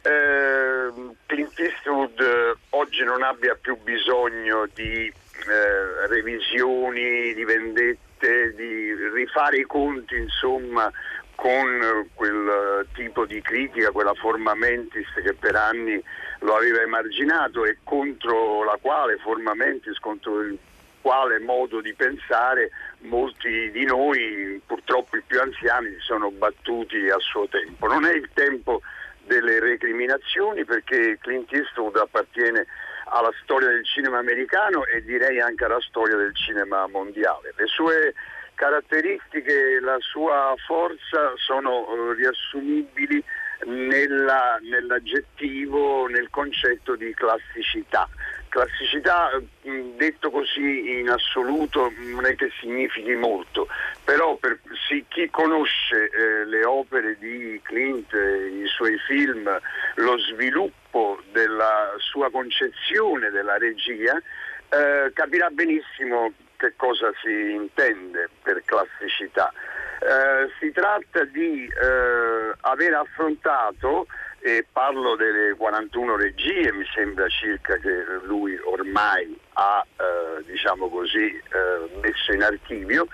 eh, 0.03 0.93
Clint 1.25 1.59
Eastwood 1.59 2.57
oggi 2.71 3.03
non 3.05 3.23
abbia 3.23 3.57
più 3.59 3.79
bisogno 3.83 4.69
di 4.75 5.11
eh, 5.47 6.07
revisioni, 6.09 7.35
di 7.35 7.45
vendette, 7.45 8.55
di 8.55 8.95
rifare 9.13 9.59
i 9.59 9.65
conti, 9.65 10.17
insomma, 10.17 10.91
con 11.35 12.09
quel 12.15 12.87
tipo 12.95 13.27
di 13.27 13.41
critica, 13.41 13.91
quella 13.91 14.15
forma 14.15 14.55
mentis 14.55 15.07
che 15.15 15.35
per 15.35 15.57
anni 15.57 16.03
lo 16.41 16.55
aveva 16.55 16.81
emarginato 16.81 17.65
e 17.65 17.79
contro 17.83 18.65
la 18.65 18.79
quale 18.81 19.17
forma 19.19 19.55
mentis, 19.55 19.99
contro 19.99 20.41
il 20.41 20.59
quale 21.01 21.39
modo 21.39 21.83
di 21.83 21.93
pensare 21.93 22.71
molti 23.01 23.71
di 23.73 23.85
noi, 23.85 24.61
purtroppo 24.65 25.17
i 25.17 25.23
più 25.27 25.39
anziani, 25.39 25.91
si 25.91 26.01
sono 26.01 26.31
battuti 26.31 27.11
a 27.11 27.19
suo 27.19 27.47
tempo. 27.49 27.87
Non 27.87 28.07
è 28.07 28.15
il 28.15 28.31
tempo 28.33 28.81
delle 29.27 29.61
recriminazioni 29.61 30.65
perché 30.65 31.19
Clint 31.21 31.53
Eastwood 31.53 31.97
appartiene 31.97 32.67
alla 33.07 33.33
storia 33.43 33.69
del 33.69 33.85
cinema 33.85 34.19
americano 34.19 34.85
e 34.87 35.03
direi 35.03 35.41
anche 35.41 35.65
alla 35.65 35.81
storia 35.81 36.17
del 36.17 36.35
cinema 36.35 36.87
mondiale. 36.87 37.53
Le 37.57 37.67
sue 37.67 38.15
caratteristiche, 38.55 39.81
la 39.81 39.99
sua 40.01 40.55
forza 40.67 41.33
sono 41.37 41.87
eh, 41.87 42.15
riassumibili 42.15 43.23
nella, 43.67 44.59
nell'aggettivo, 44.63 46.07
nel 46.07 46.29
concetto 46.31 46.97
di 46.97 47.13
classicità. 47.15 48.09
Classicità, 48.49 49.31
mm, 49.67 49.97
detto 49.97 50.31
così 50.31 50.99
in 50.99 51.09
assoluto, 51.09 51.93
non 51.97 52.25
è 52.25 52.37
che 52.37 52.51
significhi 52.61 53.15
molto, 53.15 53.67
però 54.05 54.37
per 54.37 54.61
sì, 54.87 55.05
chi 55.09 55.29
conosce 55.31 56.09
eh, 56.11 56.45
le 56.45 56.65
opere 56.65 57.17
di 57.19 57.61
Clint, 57.63 58.13
i 58.13 58.67
suoi 58.67 58.97
film, 59.07 59.51
lo 59.97 60.19
sviluppo 60.19 61.14
della 61.35 61.93
sua 61.99 62.31
concezione 62.31 63.31
della 63.31 63.59
regia, 63.59 64.17
eh, 64.17 65.11
capirà 65.13 65.51
benissimo 65.51 66.33
che 66.57 66.75
cosa 66.77 67.11
si 67.21 67.51
intende 67.51 68.31
per 68.41 68.63
classicità. 68.65 69.53
Eh, 69.99 70.49
si 70.61 70.71
tratta 70.71 71.25
di 71.25 71.67
eh, 71.67 72.55
aver 72.61 72.95
affrontato, 72.95 74.07
e 74.39 74.65
parlo 74.71 75.17
delle 75.17 75.55
41 75.55 76.17
regie, 76.17 76.71
mi 76.71 76.85
sembra 76.95 77.27
circa 77.29 77.77
che 77.79 78.05
lui 78.25 78.55
ormai 78.63 79.37
ha 79.55 79.85
eh, 79.97 80.45
diciamo 80.45 80.89
così, 80.91 81.27
eh, 81.27 82.01
messo 82.03 82.33
in 82.33 82.43
archivio, 82.43 83.07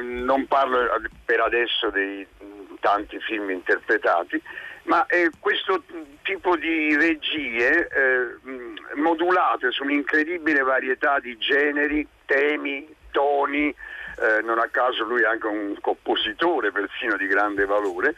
non 0.00 0.46
parlo 0.46 0.78
per 1.24 1.40
adesso 1.40 1.90
dei 1.90 2.26
tanti 2.80 3.18
film 3.20 3.50
interpretati, 3.50 4.40
ma 4.86 5.06
eh, 5.06 5.30
questo 5.38 5.82
tipo 6.22 6.56
di 6.56 6.96
regie 6.96 7.88
eh, 7.88 8.38
modulate 8.94 9.70
su 9.70 9.84
un'incredibile 9.84 10.62
varietà 10.62 11.18
di 11.18 11.36
generi, 11.38 12.06
temi, 12.24 12.88
toni, 13.10 13.68
eh, 13.68 14.42
non 14.42 14.58
a 14.58 14.68
caso 14.68 15.04
lui 15.04 15.22
è 15.22 15.26
anche 15.26 15.46
un 15.46 15.76
compositore 15.80 16.70
persino 16.70 17.16
di 17.16 17.26
grande 17.26 17.64
valore, 17.64 18.14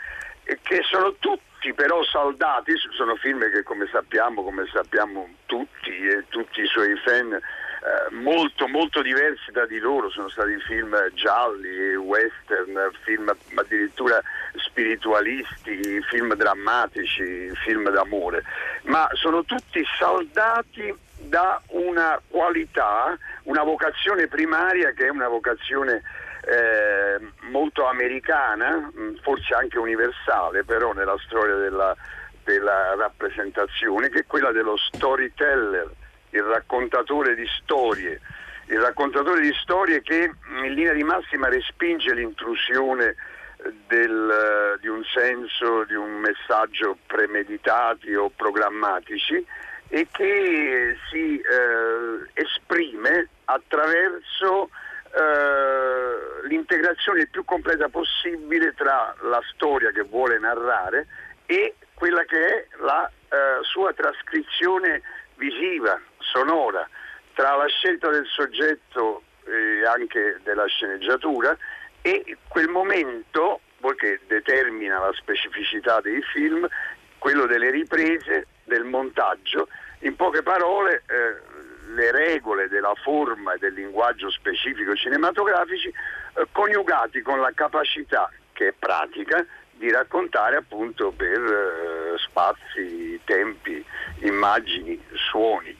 che 0.62 0.80
sono 0.82 1.14
tutti 1.18 1.72
però 1.74 2.02
saldati, 2.04 2.72
sono 2.96 3.16
film 3.16 3.50
che 3.50 3.62
come 3.62 3.86
sappiamo, 3.90 4.42
come 4.42 4.66
sappiamo 4.72 5.28
tutti 5.46 5.90
e 5.90 6.24
tutti 6.28 6.62
i 6.62 6.66
suoi 6.66 6.96
fan, 7.04 7.38
eh, 7.80 8.14
molto 8.14 8.66
molto 8.66 9.02
diversi 9.02 9.50
da 9.52 9.66
di 9.66 9.78
loro, 9.78 10.10
sono 10.10 10.28
stati 10.28 10.56
film 10.66 10.96
gialli, 11.14 11.94
western, 11.94 12.90
film 13.02 13.32
addirittura 13.54 14.20
spiritualisti, 14.54 16.00
film 16.08 16.34
drammatici, 16.34 17.50
film 17.64 17.88
d'amore, 17.90 18.42
ma 18.82 19.08
sono 19.12 19.44
tutti 19.44 19.84
saldati 19.98 20.94
da 21.20 21.60
una 21.68 22.20
qualità, 22.28 23.16
una 23.44 23.62
vocazione 23.62 24.26
primaria 24.26 24.92
che 24.92 25.06
è 25.06 25.10
una 25.10 25.28
vocazione 25.28 26.02
eh, 26.42 27.18
molto 27.50 27.86
americana, 27.86 28.90
mm, 28.96 29.16
forse 29.22 29.54
anche 29.54 29.78
universale, 29.78 30.64
però 30.64 30.92
nella 30.92 31.16
storia 31.26 31.56
della, 31.56 31.94
della 32.44 32.94
rappresentazione, 32.96 34.08
che 34.08 34.20
è 34.20 34.26
quella 34.26 34.52
dello 34.52 34.76
storyteller, 34.76 35.90
il 36.30 36.42
raccontatore 36.42 37.34
di 37.34 37.46
storie, 37.60 38.20
il 38.66 38.80
raccontatore 38.80 39.40
di 39.40 39.52
storie 39.60 40.02
che 40.02 40.30
in 40.62 40.74
linea 40.74 40.92
di 40.92 41.02
massima 41.02 41.48
respinge 41.48 42.12
l'intrusione 42.14 43.14
del, 43.86 44.78
di 44.80 44.88
un 44.88 45.02
senso, 45.04 45.84
di 45.84 45.94
un 45.94 46.20
messaggio 46.20 46.96
premeditati 47.06 48.14
o 48.14 48.30
programmatici 48.34 49.44
e 49.88 50.06
che 50.12 50.96
si 51.10 51.40
eh, 51.40 52.28
esprime 52.34 53.28
attraverso 53.46 54.68
eh, 55.10 56.46
l'integrazione 56.46 57.26
più 57.26 57.44
completa 57.44 57.88
possibile 57.88 58.74
tra 58.74 59.14
la 59.22 59.40
storia 59.54 59.90
che 59.90 60.02
vuole 60.02 60.38
narrare 60.38 61.06
e 61.46 61.74
quella 61.94 62.22
che 62.24 62.46
è 62.46 62.66
la 62.80 63.10
eh, 63.10 63.36
sua 63.62 63.92
trascrizione 63.94 65.00
visiva, 65.36 65.98
sonora, 66.32 66.88
tra 67.34 67.56
la 67.56 67.66
scelta 67.66 68.08
del 68.10 68.26
soggetto 68.26 69.22
e 69.44 69.84
anche 69.86 70.40
della 70.42 70.66
sceneggiatura 70.66 71.56
e 72.02 72.36
quel 72.48 72.68
momento 72.68 73.60
che 73.96 74.20
determina 74.26 74.98
la 74.98 75.12
specificità 75.14 76.00
dei 76.00 76.20
film, 76.22 76.66
quello 77.18 77.46
delle 77.46 77.70
riprese, 77.70 78.46
del 78.64 78.84
montaggio, 78.84 79.68
in 80.00 80.14
poche 80.14 80.42
parole 80.42 81.02
eh, 81.06 81.92
le 81.94 82.12
regole 82.12 82.68
della 82.68 82.94
forma 83.02 83.54
e 83.54 83.58
del 83.58 83.74
linguaggio 83.74 84.30
specifico 84.30 84.94
cinematografici 84.94 85.88
eh, 85.88 86.46
coniugati 86.52 87.22
con 87.22 87.40
la 87.40 87.50
capacità 87.54 88.30
che 88.52 88.68
è 88.68 88.74
pratica 88.78 89.44
di 89.72 89.90
raccontare 89.90 90.56
appunto 90.56 91.12
per 91.12 91.40
eh, 91.40 92.18
spazi, 92.18 93.20
tempi, 93.24 93.84
immagini, 94.20 95.00
suoni. 95.14 95.76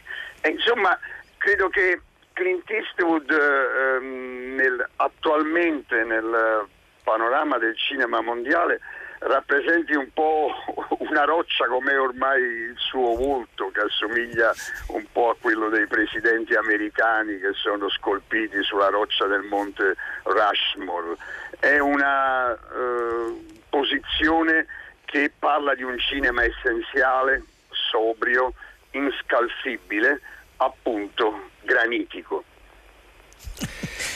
E, 0.49 0.53
insomma, 0.53 0.99
credo 1.37 1.69
che 1.69 2.01
Clint 2.33 2.71
Eastwood 2.71 3.31
eh, 3.31 4.01
nel, 4.01 4.89
attualmente 4.97 6.05
nel 6.05 6.67
panorama 7.03 7.59
del 7.59 7.77
cinema 7.77 8.23
mondiale 8.23 8.81
rappresenti 9.21 9.95
un 9.95 10.09
po' 10.13 10.55
una 11.01 11.25
roccia 11.25 11.67
come 11.67 11.97
ormai 11.97 12.41
il 12.41 12.77
suo 12.77 13.15
volto 13.15 13.71
che 13.73 13.81
assomiglia 13.81 14.55
un 14.89 15.05
po' 15.13 15.31
a 15.31 15.37
quello 15.39 15.69
dei 15.69 15.87
presidenti 15.87 16.55
americani 16.55 17.39
che 17.39 17.53
sono 17.53 17.91
scolpiti 17.91 18.63
sulla 18.63 18.89
roccia 18.89 19.27
del 19.27 19.43
monte 19.43 19.97
Rushmore. 20.23 21.17
È 21.59 21.79
una 21.79 22.53
eh, 22.55 23.59
posizione 23.69 24.67
che 25.05 25.31
parla 25.39 25.75
di 25.75 25.83
un 25.83 25.99
cinema 25.99 26.45
essenziale, 26.45 27.43
sobrio, 27.71 28.55
inscalfibile, 28.93 30.21
appunto 30.59 31.51
granitico. 31.65 32.45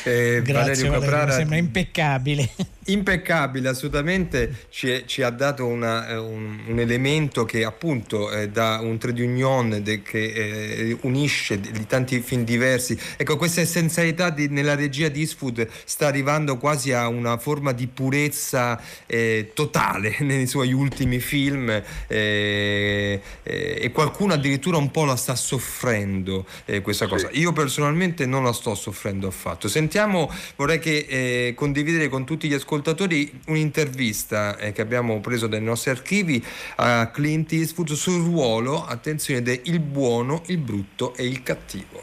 Eh, 0.05 0.43
Grazie, 0.43 0.53
Valerio 0.53 0.91
Caprara, 0.93 1.17
Valerio, 1.17 1.35
sembra 1.35 1.57
impeccabile. 1.57 2.51
Impeccabile, 2.87 3.69
assolutamente 3.69 4.67
ci, 4.69 5.05
ci 5.07 5.23
ha 5.23 5.31
dato 5.31 5.67
una, 5.67 6.09
eh, 6.09 6.17
un, 6.17 6.63
un, 6.67 6.79
elemento 6.81 7.45
che 7.45 7.63
appunto 7.63 8.33
eh, 8.33 8.49
dà 8.49 8.81
un 8.81 8.99
trade 8.99 9.23
union 9.23 9.81
de, 9.85 10.03
che 10.03 10.25
eh, 10.25 10.97
unisce 11.03 11.61
di 11.61 11.87
tanti 11.87 12.19
film 12.21 12.43
diversi. 12.43 12.99
Ecco, 13.17 13.37
questa 13.37 13.61
essenzialità 13.61 14.31
di, 14.31 14.49
nella 14.49 14.75
regia 14.75 15.07
di 15.07 15.21
Eastwood 15.21 15.69
sta 15.85 16.09
arrivando 16.09 16.57
quasi 16.59 16.91
a 16.91 17.07
una 17.07 17.39
forma 17.39 17.71
di 17.71 17.87
purezza 17.87 18.81
eh, 19.07 19.53
totale 19.55 20.17
nei 20.27 20.49
suoi 20.49 20.73
ultimi 20.73 21.21
film 21.21 21.71
eh, 21.71 21.83
eh, 22.09 23.79
e 23.81 23.93
qualcuno 23.93 24.33
addirittura 24.33 24.77
un 24.79 24.91
po' 24.91 25.05
la 25.05 25.15
sta 25.15 25.37
soffrendo 25.37 26.45
questa 26.83 27.07
cosa. 27.07 27.29
Io 27.33 27.53
personalmente 27.53 28.27
non 28.27 28.43
la 28.43 28.53
sto 28.53 28.75
soffrendo 28.75 29.29
affatto. 29.29 29.69
Sentiamo, 29.69 30.29
vorrei 30.57 30.81
che 30.81 31.53
condividere 31.55 32.09
con 32.09 32.25
tutti 32.25 32.49
gli 32.49 32.55
ascoltatori 32.55 32.71
ascoltatori 32.73 33.41
un'intervista 33.49 34.57
eh, 34.57 34.73
che 34.73 34.81
abbiamo 34.81 35.21
preso 35.21 35.47
dai 35.47 35.61
nostri 35.61 35.91
archivi 35.91 36.43
a 36.77 37.09
Clint 37.09 37.53
Eastwood 37.53 37.93
sul 37.93 38.25
ruolo, 38.25 38.87
attenzione, 38.87 39.43
del 39.43 39.81
buono, 39.81 40.43
il 40.47 40.57
brutto 40.57 41.15
e 41.15 41.27
il 41.27 41.43
cattivo. 41.43 42.03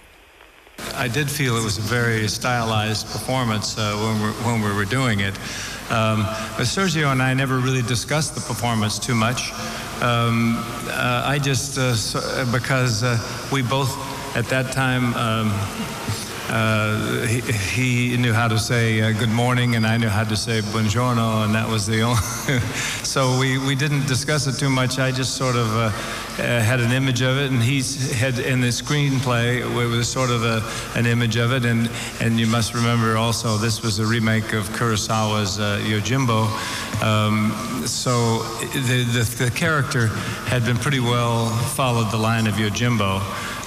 I 0.96 1.10
did 1.10 1.28
feel 1.28 1.58
it 1.58 1.64
was 1.64 1.78
a 1.78 1.82
very 1.82 2.28
stylized 2.28 3.08
performance 3.12 3.78
uh, 3.78 3.98
when, 3.98 4.22
we 4.22 4.30
when, 4.44 4.62
we 4.62 4.72
were 4.72 4.86
doing 4.86 5.22
it. 5.22 5.36
Um, 5.90 6.24
but 6.56 6.68
Sergio 6.68 7.12
and 7.12 7.22
I 7.22 7.34
never 7.34 7.58
really 7.58 7.82
discussed 7.82 8.36
the 8.36 8.42
performance 8.42 9.00
too 9.00 9.16
much. 9.16 9.52
Um, 10.02 10.56
uh, 10.88 11.24
I 11.26 11.40
just, 11.40 11.78
uh, 11.78 11.96
so, 11.96 12.20
because 12.52 13.04
uh, 13.04 13.18
we 13.52 13.64
both 13.64 13.92
at 14.38 14.46
that 14.50 14.72
time 14.72 15.14
um, 15.16 15.52
uh, 16.50 17.28
he, 17.28 17.42
he, 18.10 18.18
knew 18.18 18.34
how 18.34 18.48
to 18.48 18.58
say 18.58 19.02
uh, 19.02 19.12
good 19.12 19.30
morning, 19.30 19.76
and 19.76 19.86
I 19.86 19.98
knew 19.98 20.10
how 20.10 20.24
to 20.24 20.36
say 20.36 20.62
buongiorno, 20.62 21.46
and 21.46 21.54
that 21.54 21.70
was 21.70 21.86
the 21.86 22.02
only. 22.10 22.22
so 23.04 23.40
we, 23.40 23.60
we 23.60 23.76
didn't 23.76 24.08
discuss 24.08 24.48
it 24.48 24.54
too 24.54 24.70
much. 24.70 24.98
I 24.98 25.12
just 25.12 25.36
sort 25.36 25.56
of 25.56 25.68
uh, 25.76 25.80
uh 25.80 26.62
had 26.62 26.80
an 26.80 26.92
image 26.92 27.22
of 27.22 27.38
it, 27.38 27.52
and 27.52 27.62
he 27.62 27.84
had 28.16 28.40
in 28.40 28.62
the 28.62 28.70
screenplay 28.70 29.60
it 29.60 29.88
was 29.88 30.10
sort 30.10 30.32
of 30.32 30.44
a, 30.44 30.64
an 30.98 31.06
image 31.06 31.38
of 31.38 31.54
it, 31.54 31.66
and 31.66 31.88
and 32.20 32.40
you 32.40 32.48
must 32.48 32.74
remember 32.74 33.16
also 33.16 33.58
this 33.58 33.84
was 33.84 34.00
a 34.00 34.06
remake 34.06 34.54
of 34.54 34.68
Kurosawa's 34.70 35.60
uh, 35.60 35.80
Yojimbo. 35.84 36.48
Um, 37.04 37.52
so 37.86 38.40
the, 38.74 39.04
the, 39.04 39.44
the 39.46 39.52
character 39.52 40.08
had 40.48 40.66
been 40.66 40.78
pretty 40.78 41.00
well 41.00 41.50
followed 41.50 42.12
the 42.12 42.18
line 42.18 42.48
of 42.48 42.56
Yojimbo. 42.56 43.22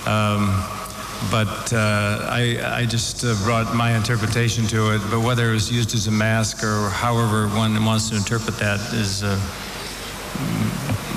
Um, 0.05 0.82
but 1.30 1.72
uh, 1.72 2.26
I, 2.28 2.80
I, 2.80 2.87
just 2.87 3.24
uh, 3.24 3.35
brought 3.44 3.74
my 3.74 3.94
interpretation 3.96 4.66
to 4.68 4.94
it. 4.94 5.00
But 5.11 5.20
whether 5.20 5.50
it 5.50 5.54
was 5.54 5.70
used 5.70 5.94
as 5.94 6.06
a 6.06 6.11
mask 6.11 6.64
or 6.64 6.90
however 6.90 7.48
one 7.48 7.85
wants 7.85 8.11
to 8.11 8.16
interpret 8.16 8.56
that 8.58 8.80
is, 8.92 9.22
uh, 9.22 9.38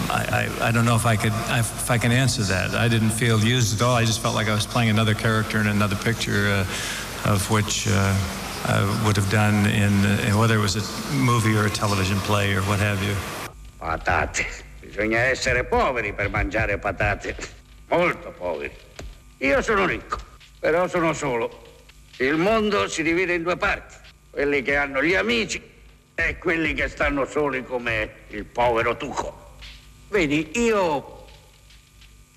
I, 0.09 0.49
I, 0.61 0.67
I, 0.67 0.71
don't 0.71 0.85
know 0.85 0.95
if 0.95 1.05
I 1.05 1.15
could 1.15 1.33
if 1.49 1.89
I 1.89 1.97
can 1.97 2.11
answer 2.11 2.43
that. 2.43 2.75
I 2.75 2.87
didn't 2.87 3.11
feel 3.11 3.43
used 3.43 3.75
at 3.75 3.85
all. 3.85 3.95
I 3.95 4.05
just 4.05 4.21
felt 4.21 4.35
like 4.35 4.47
I 4.47 4.53
was 4.53 4.65
playing 4.65 4.89
another 4.89 5.13
character 5.13 5.59
in 5.59 5.67
another 5.67 5.95
picture, 5.95 6.47
uh, 6.47 7.31
of 7.31 7.49
which 7.49 7.87
uh, 7.89 8.15
I 8.65 9.03
would 9.05 9.15
have 9.15 9.29
done 9.29 9.65
in, 9.65 10.05
in 10.27 10.37
whether 10.37 10.55
it 10.55 10.61
was 10.61 10.75
a 10.75 11.13
movie 11.13 11.55
or 11.55 11.65
a 11.65 11.69
television 11.69 12.17
play 12.19 12.53
or 12.53 12.61
what 12.63 12.79
have 12.79 13.01
you. 13.03 13.15
Patate. 13.79 14.45
Bisogna 14.81 15.29
essere 15.29 15.63
poveri 15.65 16.13
per 16.13 16.29
mangiare 16.29 16.77
patate. 16.79 17.35
Molto 17.89 18.31
poveri. 18.31 18.84
Io 19.39 19.61
sono 19.61 19.85
ricco, 19.85 20.17
però 20.59 20.87
sono 20.87 21.11
solo. 21.11 21.63
Il 22.17 22.37
mondo 22.37 22.87
si 22.87 23.03
divide 23.03 23.33
in 23.33 23.43
due 23.43 23.57
parti, 23.57 23.95
quelli 24.29 24.61
che 24.61 24.77
hanno 24.77 25.03
gli 25.03 25.13
amici 25.13 25.61
e 26.15 26.37
quelli 26.37 26.73
che 26.73 26.87
stanno 26.87 27.25
soli 27.25 27.65
come 27.65 28.23
il 28.29 28.45
povero 28.45 28.95
Tuco. 28.95 29.57
Vedi, 30.07 30.51
io 30.53 31.25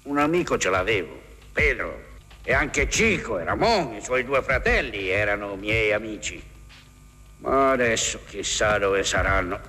un 0.03 0.19
amico 0.19 0.59
ce 0.59 0.71
l'avevo, 0.71 1.21
Pedro, 1.53 2.17
e 2.43 2.53
anche 2.53 2.91
Cico 2.91 3.39
e 3.39 3.45
Ramon, 3.45 3.95
i 3.95 4.03
suoi 4.03 4.25
due 4.25 4.43
fratelli, 4.43 5.09
erano 5.09 5.55
miei 5.55 5.93
amici. 5.93 6.43
Ma 7.39 7.71
adesso 7.71 8.21
chissà 8.27 8.79
dove 8.79 9.05
saranno. 9.05 9.61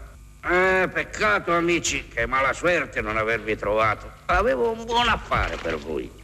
Eh, 0.43 0.89
peccato 0.91 1.53
amici, 1.53 2.07
che 2.07 2.25
mala 2.25 2.53
suerte 2.53 3.01
non 3.01 3.17
avervi 3.17 3.55
trovato. 3.55 4.11
Avevo 4.25 4.71
un 4.71 4.83
buon 4.85 5.07
affare 5.07 5.57
per 5.57 5.77
voi. 5.77 6.18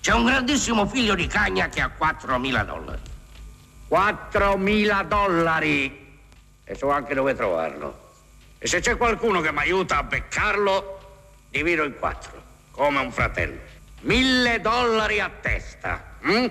C'è 0.00 0.12
un 0.12 0.24
grandissimo 0.24 0.86
figlio 0.86 1.14
di 1.14 1.26
cagna 1.26 1.68
che 1.68 1.82
ha 1.82 1.90
4.000 1.98 2.64
dollari. 2.64 3.02
4.000 3.90 5.04
dollari! 5.04 6.18
E 6.64 6.74
so 6.74 6.90
anche 6.90 7.14
dove 7.14 7.34
trovarlo. 7.34 8.08
E 8.58 8.66
se 8.66 8.80
c'è 8.80 8.96
qualcuno 8.96 9.40
che 9.40 9.52
mi 9.52 9.58
aiuta 9.58 9.98
a 9.98 10.02
beccarlo, 10.02 11.18
divido 11.50 11.84
in 11.84 11.98
quattro, 11.98 12.42
come 12.70 13.00
un 13.00 13.12
fratello. 13.12 13.58
Mille 14.02 14.60
dollari 14.60 15.20
a 15.20 15.30
testa. 15.40 16.02
Hm? 16.22 16.46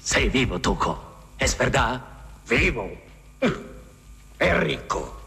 Sei 0.00 0.28
vivo, 0.28 0.58
Tuco. 0.58 1.28
Es 1.36 1.54
verdad? 1.56 2.00
Vivo. 2.46 2.98
E 3.38 4.58
ricco. 4.58 5.20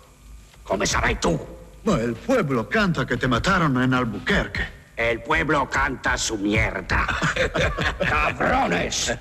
Come 0.64 0.86
sarai 0.86 1.20
tu? 1.20 1.38
Ma 1.84 2.00
el 2.00 2.16
pueblo 2.16 2.68
canta 2.68 3.06
que 3.06 3.18
te 3.18 3.28
mataron 3.28 3.80
en 3.80 3.94
Albuquerque. 3.94 4.83
El 4.96 5.22
pueblo 5.22 5.68
canta 5.70 6.18
su 6.18 6.36
mierda. 6.38 7.06
Cabrones! 7.98 9.18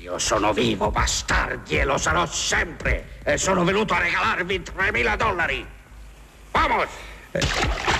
Io 0.00 0.18
sono 0.18 0.52
vivo, 0.52 0.90
bastardi, 0.90 1.78
e 1.78 1.84
lo 1.84 1.98
sarò 1.98 2.26
sempre. 2.26 3.20
E 3.22 3.38
sono 3.38 3.64
venuto 3.64 3.94
a 3.94 4.00
regalarvi 4.00 4.60
3.000 4.60 5.16
dollari. 5.16 5.66
Vamos! 6.52 7.93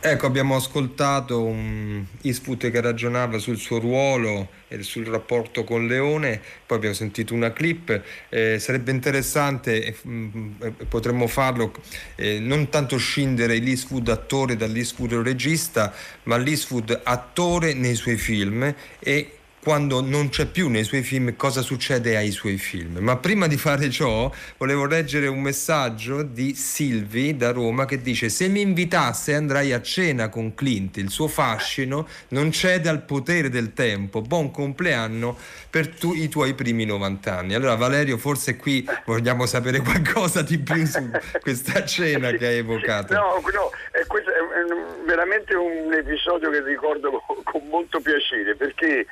Ecco, 0.00 0.26
abbiamo 0.26 0.54
ascoltato 0.54 1.42
un 1.42 2.04
Eastwood 2.22 2.70
che 2.70 2.80
ragionava 2.80 3.38
sul 3.38 3.56
suo 3.56 3.80
ruolo 3.80 4.48
e 4.68 4.80
sul 4.84 5.04
rapporto 5.04 5.64
con 5.64 5.88
Leone, 5.88 6.40
poi 6.66 6.76
abbiamo 6.76 6.94
sentito 6.94 7.34
una 7.34 7.52
clip, 7.52 8.00
eh, 8.28 8.60
sarebbe 8.60 8.92
interessante, 8.92 9.84
e 9.84 9.96
mm, 10.06 10.52
potremmo 10.88 11.26
farlo, 11.26 11.72
eh, 12.14 12.38
non 12.38 12.68
tanto 12.68 12.96
scindere 12.96 13.58
l'Eastwood 13.58 14.08
attore 14.08 14.54
dall'Eastwood 14.54 15.14
regista, 15.14 15.92
ma 16.24 16.36
l'Eastwood 16.36 17.00
attore 17.02 17.74
nei 17.74 17.96
suoi 17.96 18.16
film 18.16 18.72
e 19.00 19.37
quando 19.68 20.00
non 20.00 20.30
c'è 20.30 20.46
più 20.46 20.70
nei 20.70 20.82
suoi 20.82 21.02
film 21.02 21.36
cosa 21.36 21.60
succede 21.60 22.16
ai 22.16 22.30
suoi 22.30 22.56
film. 22.56 23.00
Ma 23.00 23.18
prima 23.18 23.46
di 23.46 23.58
fare 23.58 23.90
ciò 23.90 24.32
volevo 24.56 24.86
leggere 24.86 25.26
un 25.26 25.42
messaggio 25.42 26.22
di 26.22 26.54
Silvi 26.54 27.36
da 27.36 27.52
Roma 27.52 27.84
che 27.84 28.00
dice 28.00 28.30
se 28.30 28.48
mi 28.48 28.62
invitasse 28.62 29.34
andrai 29.34 29.74
a 29.74 29.82
cena 29.82 30.30
con 30.30 30.54
Clint, 30.54 30.96
il 30.96 31.10
suo 31.10 31.28
fascino 31.28 32.08
non 32.28 32.50
cede 32.50 32.88
al 32.88 33.02
potere 33.02 33.50
del 33.50 33.74
tempo, 33.74 34.22
buon 34.22 34.50
compleanno 34.50 35.36
per 35.68 35.88
tu, 35.88 36.14
i 36.14 36.28
tuoi 36.28 36.54
primi 36.54 36.86
90 36.86 37.36
anni. 37.36 37.52
Allora 37.52 37.74
Valerio 37.74 38.16
forse 38.16 38.56
qui 38.56 38.88
vogliamo 39.04 39.44
sapere 39.44 39.80
qualcosa 39.80 40.40
di 40.40 40.58
più 40.60 40.86
su 40.86 41.10
questa 41.42 41.84
cena 41.84 42.30
che 42.30 42.46
hai 42.46 42.56
evocato. 42.56 43.12
No, 43.12 43.42
no, 43.52 43.70
è, 43.90 44.06
questo 44.06 44.30
è 44.30 45.04
veramente 45.04 45.54
un 45.54 45.92
episodio 45.92 46.48
che 46.48 46.62
ricordo 46.62 47.22
con 47.44 47.66
molto 47.68 48.00
piacere 48.00 48.56
perché 48.56 49.04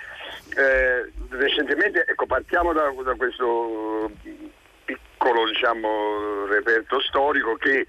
eh, 0.56 1.12
recentemente, 1.28 2.04
ecco, 2.06 2.24
partiamo 2.24 2.72
da, 2.72 2.90
da, 3.04 3.14
questo 3.14 4.10
piccolo 4.84 5.46
diciamo, 5.46 6.46
reperto 6.46 6.98
storico 7.00 7.56
che 7.56 7.80
eh, 7.80 7.86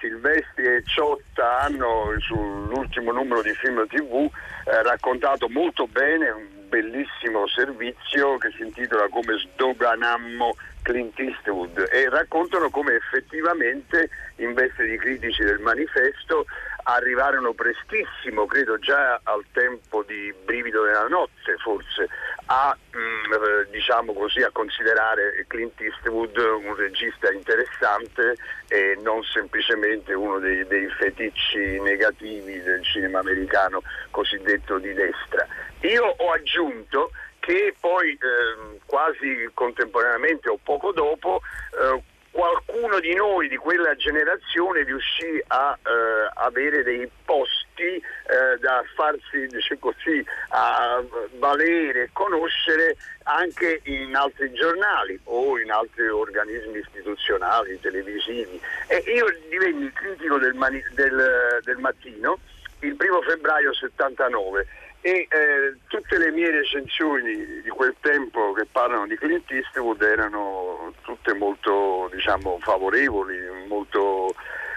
Silvestri 0.00 0.64
e 0.64 0.82
Ciotta 0.84 1.60
hanno 1.60 2.14
sull'ultimo 2.18 3.12
numero 3.12 3.42
di 3.42 3.52
film 3.54 3.86
tv 3.86 4.28
eh, 4.64 4.82
raccontato 4.82 5.50
molto 5.50 5.86
bene 5.86 6.30
un 6.30 6.46
bellissimo 6.68 7.46
servizio 7.48 8.38
che 8.38 8.50
si 8.56 8.62
intitola 8.62 9.08
Come 9.08 9.36
sdoganammo 9.38 10.56
Clint 10.82 11.18
Eastwood 11.18 11.88
e 11.92 12.08
raccontano 12.08 12.70
come 12.70 12.94
effettivamente 12.94 14.08
in 14.36 14.54
veste 14.54 14.86
di 14.86 14.96
critici 14.96 15.42
del 15.42 15.58
manifesto 15.58 16.46
arrivarono 16.94 17.52
prestissimo, 17.52 18.46
credo 18.46 18.78
già 18.78 19.20
al 19.22 19.44
tempo 19.52 20.02
di 20.02 20.32
Brivido 20.44 20.82
della 20.84 21.06
notte 21.08 21.56
forse, 21.58 22.08
a, 22.46 22.76
mh, 22.90 22.98
mm, 22.98 23.32
eh, 23.32 23.66
diciamo 23.70 24.12
così, 24.12 24.42
a 24.42 24.50
considerare 24.50 25.44
Clint 25.46 25.80
Eastwood 25.80 26.36
un 26.36 26.74
regista 26.74 27.30
interessante 27.30 28.36
e 28.68 28.98
non 29.02 29.22
semplicemente 29.22 30.14
uno 30.14 30.38
dei, 30.38 30.66
dei 30.66 30.88
feticci 30.90 31.80
negativi 31.80 32.60
del 32.62 32.84
cinema 32.84 33.20
americano 33.20 33.82
cosiddetto 34.10 34.78
di 34.78 34.92
destra. 34.92 35.46
Io 35.80 36.04
ho 36.04 36.32
aggiunto 36.32 37.10
che 37.40 37.74
poi 37.80 38.12
eh, 38.12 38.78
quasi 38.84 39.48
contemporaneamente 39.54 40.48
o 40.48 40.58
poco 40.62 40.92
dopo 40.92 41.40
eh, 41.72 42.02
qualcuno 42.30 43.00
di 43.00 43.14
noi 43.14 43.48
di 43.48 43.56
quella 43.56 43.94
generazione 43.96 44.84
riuscì 44.84 45.42
a 45.48 45.76
eh, 45.82 46.30
avere 46.34 46.82
dei 46.82 47.08
posti 47.24 47.82
eh, 47.82 48.58
da 48.60 48.82
farsi 48.94 49.46
diciamo 49.46 49.80
così, 49.80 50.24
a 50.50 51.02
valere 51.38 52.04
e 52.04 52.10
conoscere 52.12 52.96
anche 53.24 53.80
in 53.84 54.14
altri 54.14 54.52
giornali 54.52 55.18
o 55.24 55.58
in 55.58 55.70
altri 55.70 56.08
organismi 56.08 56.78
istituzionali, 56.78 57.80
televisivi. 57.80 58.60
E 58.86 59.02
io 59.06 59.26
divenni 59.48 59.90
critico 59.92 60.38
del, 60.38 60.54
mani- 60.54 60.84
del, 60.92 61.60
del 61.62 61.78
mattino 61.78 62.38
il 62.80 62.96
primo 62.96 63.20
febbraio 63.20 63.74
79 63.74 64.66
e 65.02 65.26
eh, 65.30 65.76
tutte 65.86 66.18
le 66.18 66.30
mie 66.30 66.50
recensioni 66.50 67.62
di 67.62 67.68
quel 67.70 67.94
tempo 68.00 68.52
che 68.52 68.66
parlano 68.70 69.06
di 69.06 69.16
Clint 69.16 69.50
Eastwood 69.50 70.02
erano 70.02 70.92
tutte 71.02 71.32
molto 71.34 72.10
diciamo, 72.12 72.58
favorevoli, 72.60 73.38
molto 73.66 74.34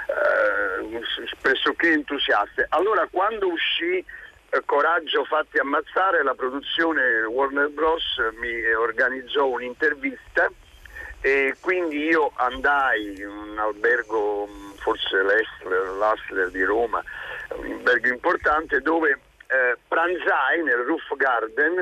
eh, 0.07 1.01
pressoché 1.41 1.91
entusiaste. 1.91 2.67
Allora 2.69 3.05
quando 3.11 3.49
uscì 3.49 3.97
eh, 3.97 4.61
Coraggio 4.65 5.25
fatti 5.25 5.57
ammazzare, 5.57 6.23
la 6.23 6.35
produzione 6.35 7.23
Warner 7.25 7.69
Bros. 7.69 8.17
mi 8.39 8.63
organizzò 8.73 9.47
un'intervista 9.47 10.49
e 11.19 11.55
quindi 11.59 11.97
io 11.97 12.31
andai 12.35 13.19
in 13.19 13.27
un 13.27 13.57
albergo, 13.57 14.47
forse 14.77 15.21
l'Assler 15.21 16.49
di 16.49 16.63
Roma, 16.63 17.03
un 17.55 17.71
albergo 17.71 18.07
importante 18.07 18.79
dove 18.79 19.19
eh, 19.47 19.77
pranzai 19.93 20.63
nel 20.63 20.85
Roof 20.87 21.15
Garden, 21.15 21.77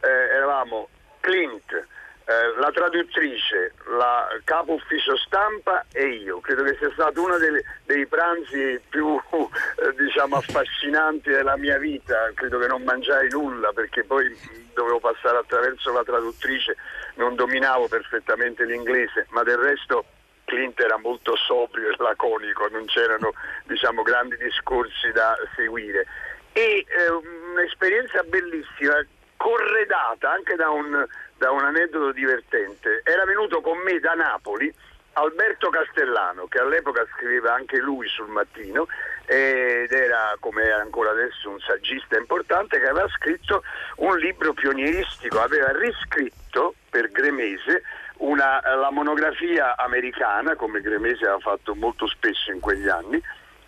eh, 0.00 0.08
eravamo 0.08 0.88
Clint, 1.20 1.70
eh, 1.72 2.58
la 2.58 2.72
traduttrice, 2.72 3.74
la 3.96 4.26
capo 4.42 4.72
ufficio 4.72 5.16
stampa 5.16 5.84
e 5.92 6.06
io. 6.06 6.40
Credo 6.40 6.64
che 6.64 6.74
sia 6.78 6.90
stato 6.90 7.22
uno 7.22 7.38
dei, 7.38 7.62
dei 7.84 8.04
pranzi 8.06 8.80
più 8.88 9.14
eh, 9.14 9.94
diciamo, 9.96 10.36
affascinanti 10.36 11.30
della 11.30 11.56
mia 11.56 11.78
vita. 11.78 12.32
Credo 12.34 12.58
che 12.58 12.66
non 12.66 12.82
mangiai 12.82 13.28
nulla 13.30 13.72
perché 13.72 14.02
poi 14.02 14.36
dovevo 14.74 14.98
passare 14.98 15.38
attraverso 15.38 15.92
la 15.92 16.02
traduttrice, 16.02 16.76
non 17.14 17.36
dominavo 17.36 17.86
perfettamente 17.86 18.64
l'inglese, 18.64 19.26
ma 19.30 19.44
del 19.44 19.58
resto 19.58 20.04
Clint 20.46 20.80
era 20.80 20.98
molto 20.98 21.36
sobrio 21.36 21.90
e 21.90 21.94
laconico, 21.96 22.66
non 22.72 22.86
c'erano 22.86 23.32
diciamo, 23.66 24.02
grandi 24.02 24.36
discorsi 24.36 25.12
da 25.12 25.36
seguire 25.54 26.06
e 26.52 26.84
eh, 26.86 27.10
un'esperienza 27.10 28.22
bellissima, 28.22 29.04
corredata 29.36 30.30
anche 30.30 30.54
da 30.54 30.70
un, 30.70 31.06
da 31.36 31.50
un 31.50 31.64
aneddoto 31.64 32.12
divertente. 32.12 33.00
Era 33.04 33.24
venuto 33.24 33.60
con 33.60 33.78
me 33.78 33.98
da 33.98 34.14
Napoli 34.14 34.72
Alberto 35.14 35.68
Castellano, 35.68 36.46
che 36.46 36.58
all'epoca 36.58 37.06
scriveva 37.14 37.52
anche 37.52 37.78
lui 37.78 38.08
sul 38.08 38.28
mattino 38.28 38.86
ed 39.26 39.92
era, 39.92 40.34
come 40.40 40.64
è 40.64 40.70
ancora 40.70 41.10
adesso, 41.10 41.50
un 41.50 41.60
saggista 41.60 42.16
importante 42.16 42.78
che 42.78 42.86
aveva 42.86 43.08
scritto 43.08 43.62
un 43.96 44.16
libro 44.16 44.52
pionieristico, 44.52 45.40
aveva 45.40 45.70
riscritto 45.72 46.74
per 46.88 47.10
Gremese 47.10 47.82
una, 48.18 48.60
la 48.74 48.90
monografia 48.90 49.76
americana, 49.76 50.54
come 50.54 50.80
Gremese 50.80 51.24
aveva 51.24 51.40
fatto 51.40 51.74
molto 51.74 52.06
spesso 52.06 52.50
in 52.50 52.60
quegli 52.60 52.88
anni, 52.88 53.20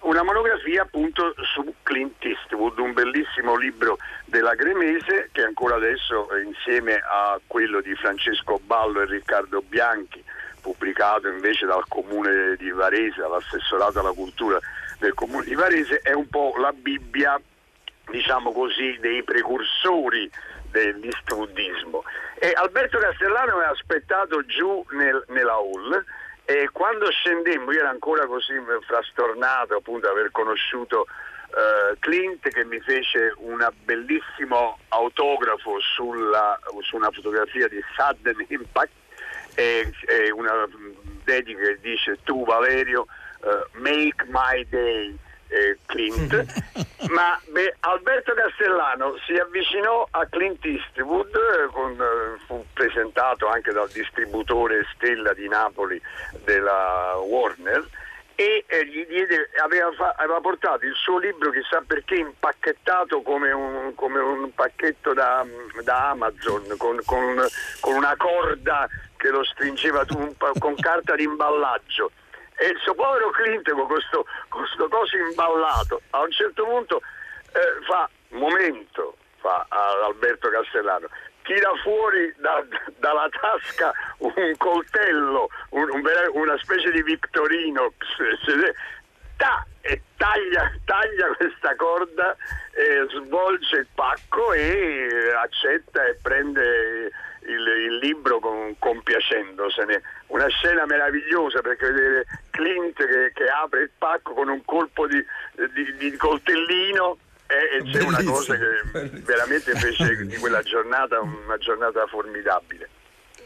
una 0.04 0.22
monografia 0.22 0.82
appunto 0.82 1.34
su 1.54 1.74
Clint 1.82 2.22
Eastwood, 2.24 2.78
un 2.78 2.92
bellissimo 2.92 3.56
libro 3.56 3.98
della 4.26 4.54
Gremese 4.54 5.30
che 5.32 5.42
ancora 5.42 5.76
adesso 5.76 6.28
insieme 6.44 6.94
a 6.94 7.38
quello 7.46 7.80
di 7.80 7.94
Francesco 7.94 8.60
Ballo 8.64 9.02
e 9.02 9.06
Riccardo 9.06 9.62
Bianchi, 9.62 10.22
pubblicato 10.60 11.28
invece 11.28 11.66
dal 11.66 11.84
comune 11.88 12.56
di 12.56 12.70
Varese, 12.70 13.20
dall'assessorato 13.20 14.00
alla 14.00 14.12
cultura 14.12 14.58
del 14.98 15.14
comune 15.14 15.44
di 15.44 15.54
Varese, 15.54 16.00
è 16.00 16.12
un 16.12 16.28
po' 16.28 16.54
la 16.58 16.72
Bibbia, 16.72 17.40
diciamo 18.10 18.52
così, 18.52 18.98
dei 19.00 19.22
precursori 19.22 20.30
dell'Eastwoodismo. 20.70 22.02
E 22.38 22.52
Alberto 22.54 22.98
Castellano 22.98 23.58
ha 23.58 23.68
aspettato 23.68 24.44
giù 24.44 24.84
nel, 24.90 25.24
nella 25.28 25.54
hall 25.54 26.04
e 26.46 26.68
quando 26.72 27.10
scendemmo, 27.10 27.72
io 27.72 27.80
ero 27.80 27.88
ancora 27.88 28.26
così 28.26 28.52
frastornato 28.86 29.76
appunto 29.76 30.08
aver 30.08 30.30
conosciuto 30.30 31.06
uh, 31.08 31.98
Clint 32.00 32.46
che 32.48 32.64
mi 32.64 32.80
fece 32.80 33.32
un 33.38 33.66
bellissimo 33.82 34.78
autografo 34.88 35.80
sulla, 35.80 36.58
su 36.82 36.96
una 36.96 37.10
fotografia 37.10 37.66
di 37.68 37.80
Sudden 37.96 38.44
Impact 38.48 38.92
e, 39.54 39.90
e 40.06 40.30
una 40.32 40.68
dedica 41.24 41.60
che 41.60 41.78
dice 41.80 42.18
tu 42.24 42.44
Valerio 42.44 43.06
uh, 43.40 43.78
make 43.80 44.24
my 44.26 44.66
day 44.68 45.16
eh, 45.54 45.78
Clint, 45.86 46.44
ma 47.10 47.40
beh, 47.46 47.76
Alberto 47.80 48.34
Castellano 48.34 49.16
si 49.24 49.34
avvicinò 49.34 50.06
a 50.10 50.26
Clint 50.26 50.64
Eastwood, 50.64 51.34
eh, 51.34 51.66
con, 51.70 51.92
eh, 51.92 52.38
fu 52.46 52.64
presentato 52.72 53.46
anche 53.48 53.72
dal 53.72 53.88
distributore 53.90 54.84
Stella 54.94 55.32
di 55.32 55.46
Napoli 55.46 56.00
della 56.44 57.14
Warner 57.24 57.86
e 58.36 58.64
eh, 58.66 58.84
gli 58.86 59.06
diede, 59.06 59.50
aveva, 59.62 59.92
fa, 59.92 60.14
aveva, 60.16 60.40
portato 60.40 60.84
il 60.84 60.94
suo 60.94 61.18
libro 61.18 61.52
chissà 61.52 61.80
perché 61.86 62.16
impacchettato 62.16 63.22
come 63.22 63.52
un, 63.52 63.94
come 63.94 64.18
un 64.18 64.52
pacchetto 64.52 65.12
da, 65.12 65.46
da 65.84 66.10
Amazon 66.10 66.74
con, 66.76 67.00
con, 67.04 67.46
con, 67.78 67.94
una 67.94 68.16
corda 68.16 68.88
che 69.16 69.28
lo 69.28 69.44
stringeva 69.44 70.04
con 70.58 70.74
carta 70.74 71.14
di 71.14 71.22
imballaggio 71.22 72.10
e 72.56 72.66
il 72.66 72.78
suo 72.82 72.94
povero 72.94 73.30
Clint 73.30 73.70
con 73.70 73.86
questo, 73.86 74.26
questo 74.48 74.88
coso 74.88 75.16
imballato 75.16 76.00
a 76.10 76.20
un 76.20 76.30
certo 76.30 76.64
punto 76.64 77.00
eh, 77.52 77.84
fa 77.86 78.08
momento 78.30 79.16
fa 79.38 79.66
ad 79.68 80.02
Alberto 80.02 80.48
Castellano 80.50 81.08
tira 81.42 81.70
fuori 81.82 82.32
da, 82.38 82.64
dalla 82.98 83.28
tasca 83.28 83.92
un 84.18 84.54
coltello 84.56 85.48
un, 85.70 85.88
un, 85.90 86.02
una 86.32 86.58
specie 86.58 86.90
di 86.90 87.02
Victorino 87.02 87.92
ta, 89.36 89.66
e 89.80 90.02
taglia, 90.16 90.72
taglia 90.84 91.34
questa 91.36 91.74
corda 91.76 92.36
svolge 93.10 93.76
il 93.76 93.86
pacco 93.94 94.52
e 94.52 95.32
accetta 95.36 96.04
e 96.04 96.18
prende 96.22 97.10
il, 97.46 97.66
il 97.90 97.96
libro 97.98 98.38
con, 98.38 98.74
compiacendosene. 98.78 100.02
Una 100.28 100.48
scena 100.48 100.86
meravigliosa 100.86 101.60
perché 101.60 101.90
vedere 101.90 102.26
Clint 102.50 102.96
che, 102.96 103.32
che 103.34 103.44
apre 103.48 103.82
il 103.82 103.90
pacco 103.96 104.32
con 104.32 104.48
un 104.48 104.64
colpo 104.64 105.06
di, 105.06 105.22
di, 105.72 105.96
di 105.96 106.16
coltellino 106.16 107.18
e, 107.46 107.82
c'è 107.90 108.02
una 108.02 108.22
cosa 108.22 108.56
che 108.56 109.10
veramente 109.22 109.74
fece 109.74 110.26
di 110.26 110.36
quella 110.36 110.62
giornata 110.62 111.20
una 111.20 111.58
giornata 111.58 112.06
formidabile. 112.06 112.88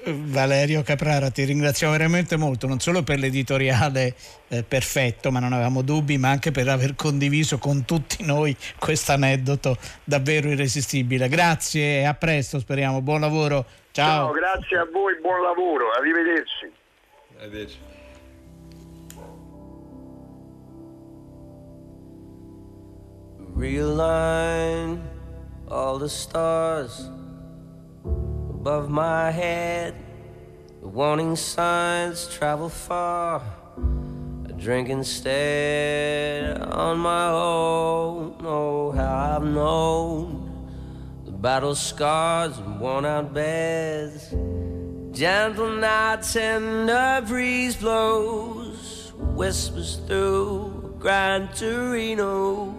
Valerio 0.05 0.83
Caprara, 0.83 1.31
ti 1.31 1.43
ringraziamo 1.45 1.93
veramente 1.93 2.37
molto, 2.37 2.69
non 2.69 2.79
solo 2.79 3.03
per 3.03 3.19
l'editoriale 3.19 4.15
eh, 4.47 4.63
perfetto, 4.63 5.33
ma 5.33 5.41
non 5.41 5.53
avevamo 5.53 5.83
dubbi, 5.83 6.19
ma 6.19 6.31
anche 6.31 6.53
per 6.53 6.69
aver 6.69 6.95
condiviso 6.95 7.59
con 7.59 7.85
tutti 7.85 8.25
noi 8.25 8.57
questo 8.79 9.13
aneddoto 9.13 9.77
davvero 10.05 10.49
irresistibile. 10.49 11.29
Grazie 11.29 12.01
e 12.01 12.05
a 12.05 12.15
presto, 12.15 12.61
speriamo. 12.61 13.03
Buon 13.03 13.21
lavoro. 13.21 13.67
Ciao. 13.99 14.27
Ciao, 14.27 14.33
grazie 14.33 14.79
a 14.79 14.85
voi, 14.85 15.19
buon 15.21 15.41
lavoro, 15.43 15.91
arrivederci. 15.91 16.73
Arrivederci. 17.37 17.79
Realign 23.57 25.01
all 25.67 25.99
the 25.99 26.09
stars 26.09 27.11
above 28.05 28.89
my 28.89 29.33
head. 29.33 29.95
The 30.81 30.87
warning 30.87 31.35
signs 31.35 32.29
travel 32.29 32.69
far. 32.69 33.43
I 34.49 34.53
drink 34.53 34.91
instead 34.91 36.57
on 36.71 36.99
my 36.99 37.31
own. 37.33 38.37
Oh, 38.45 38.93
how 38.93 39.39
I've 39.39 39.43
known 39.43 40.48
battle 41.41 41.75
scars 41.75 42.59
and 42.59 42.81
worn 42.81 43.05
out 43.05 43.33
beds. 43.33 44.35
Gentle 45.17 45.71
nights 45.77 46.37
and 46.37 46.89
tender 46.89 47.27
breeze 47.27 47.77
blows, 47.77 49.13
whispers 49.17 50.01
through 50.07 50.97
Gran 50.99 51.49
Torino. 51.55 52.75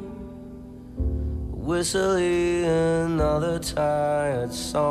Whistling 1.52 2.66
another 2.66 3.60
tired 3.60 4.54
song. 4.54 4.90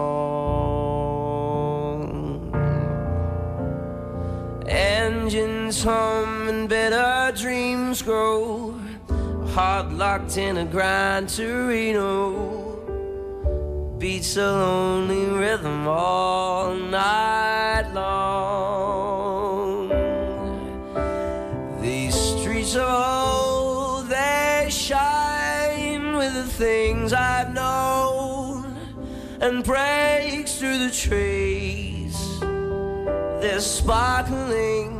Engines 4.66 5.82
hum 5.82 6.48
and 6.48 6.68
bitter 6.68 7.32
dreams 7.34 8.00
grow. 8.02 8.78
Heart 9.48 9.92
locked 9.94 10.38
in 10.38 10.58
a 10.58 10.64
Gran 10.64 11.26
Torino 11.26 12.57
beats 13.98 14.36
a 14.36 14.52
lonely 14.52 15.26
rhythm 15.26 15.88
all 15.88 16.72
night 16.72 17.90
long. 17.92 19.88
These 21.82 22.14
streets 22.14 22.76
of 22.76 22.88
old, 22.88 24.06
they 24.08 24.68
shine 24.70 26.16
with 26.16 26.32
the 26.34 26.44
things 26.44 27.12
I've 27.12 27.52
known 27.52 28.76
and 29.40 29.64
breaks 29.64 30.60
through 30.60 30.78
the 30.78 30.92
trees. 30.92 32.38
They're 33.40 33.58
sparkling. 33.58 34.94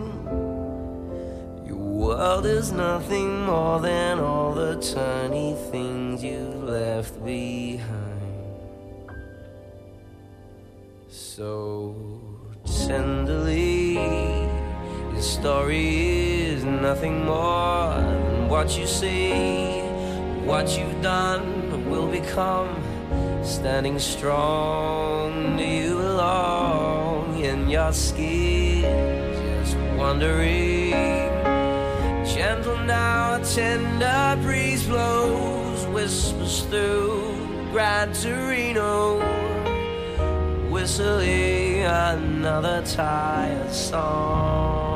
Your 1.66 1.76
world 1.76 2.46
is 2.46 2.72
nothing 2.72 3.44
more 3.44 3.78
than 3.78 4.18
all 4.18 4.54
the 4.54 4.74
tiny 4.80 5.54
things 5.70 6.24
you've 6.24 6.64
left 6.64 7.24
behind. 7.24 8.17
So 11.38 11.94
tenderly. 12.88 13.92
Your 15.12 15.22
story 15.22 16.46
is 16.50 16.64
nothing 16.64 17.24
more 17.24 17.94
than 17.94 18.48
what 18.48 18.76
you 18.76 18.88
see, 18.88 19.78
what 20.44 20.66
you've 20.76 21.00
done 21.00 21.88
will 21.88 22.08
become. 22.08 22.68
Standing 23.44 24.00
strong, 24.00 25.56
you 25.60 25.94
belong 25.94 27.38
in 27.38 27.68
your 27.68 27.92
skin? 27.92 28.82
Just 29.62 29.76
wondering. 29.96 30.90
Gentle 32.34 32.78
now, 32.78 33.36
a 33.36 33.44
tender 33.44 34.42
breeze 34.42 34.84
blows, 34.88 35.86
whispers 35.86 36.62
through 36.62 37.70
Gran 37.70 38.12
Torino 38.12 39.37
whistling 40.78 41.82
another 41.82 42.80
tired 42.86 43.72
song. 43.72 44.87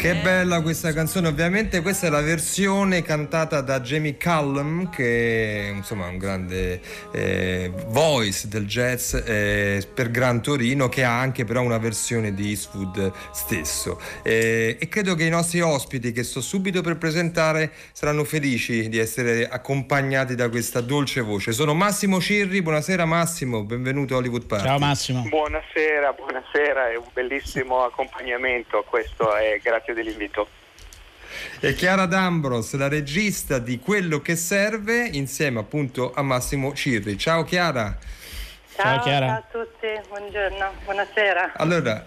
Che 0.00 0.14
bella 0.14 0.62
questa 0.62 0.94
canzone, 0.94 1.28
ovviamente. 1.28 1.82
Questa 1.82 2.06
è 2.06 2.10
la 2.10 2.22
versione 2.22 3.02
cantata 3.02 3.60
da 3.60 3.80
Jamie 3.80 4.16
Cullum 4.16 4.88
che 4.88 5.68
è 5.68 5.72
insomma 5.74 6.06
un 6.06 6.16
grande 6.16 6.80
eh, 7.12 7.70
voice 7.88 8.48
del 8.48 8.64
jazz 8.64 9.12
eh, 9.12 9.86
per 9.92 10.10
Gran 10.10 10.40
Torino 10.40 10.88
che 10.88 11.04
ha 11.04 11.20
anche 11.20 11.44
però 11.44 11.60
una 11.60 11.76
versione 11.76 12.32
di 12.32 12.48
Eastwood 12.48 13.12
stesso. 13.30 14.00
Eh, 14.22 14.78
e 14.80 14.88
credo 14.88 15.14
che 15.14 15.24
i 15.24 15.28
nostri 15.28 15.60
ospiti 15.60 16.12
che 16.12 16.22
sto 16.22 16.40
subito 16.40 16.80
per 16.80 16.96
presentare 16.96 17.70
saranno 17.92 18.24
felici 18.24 18.88
di 18.88 18.96
essere 18.96 19.50
accompagnati 19.50 20.34
da 20.34 20.48
questa 20.48 20.80
dolce 20.80 21.20
voce. 21.20 21.52
Sono 21.52 21.74
Massimo 21.74 22.22
Cirri, 22.22 22.62
buonasera 22.62 23.04
Massimo, 23.04 23.64
benvenuto 23.64 24.14
a 24.14 24.16
Hollywood 24.16 24.46
Party. 24.46 24.64
Ciao 24.64 24.78
Massimo. 24.78 25.26
Buonasera, 25.28 26.14
buonasera, 26.14 26.88
è 26.88 26.96
un 26.96 27.08
bellissimo 27.12 27.84
accompagnamento, 27.84 28.82
questo 28.88 29.34
è 29.36 29.60
grazie 29.62 29.88
grazie 29.90 29.94
dell'invito. 29.94 30.48
E 31.60 31.74
Chiara 31.74 32.06
D'Ambros, 32.06 32.74
la 32.74 32.88
regista 32.88 33.58
di 33.58 33.78
Quello 33.78 34.20
che 34.20 34.36
serve, 34.36 35.08
insieme 35.12 35.60
appunto 35.60 36.12
a 36.12 36.22
Massimo 36.22 36.74
Cirri. 36.74 37.16
Ciao 37.18 37.44
Chiara. 37.44 37.96
Ciao, 38.74 38.94
ciao, 38.94 39.02
Chiara. 39.02 39.26
ciao 39.26 39.36
a 39.36 39.64
tutti, 39.64 40.08
buongiorno, 40.08 40.72
buonasera. 40.84 41.52
Allora, 41.56 42.06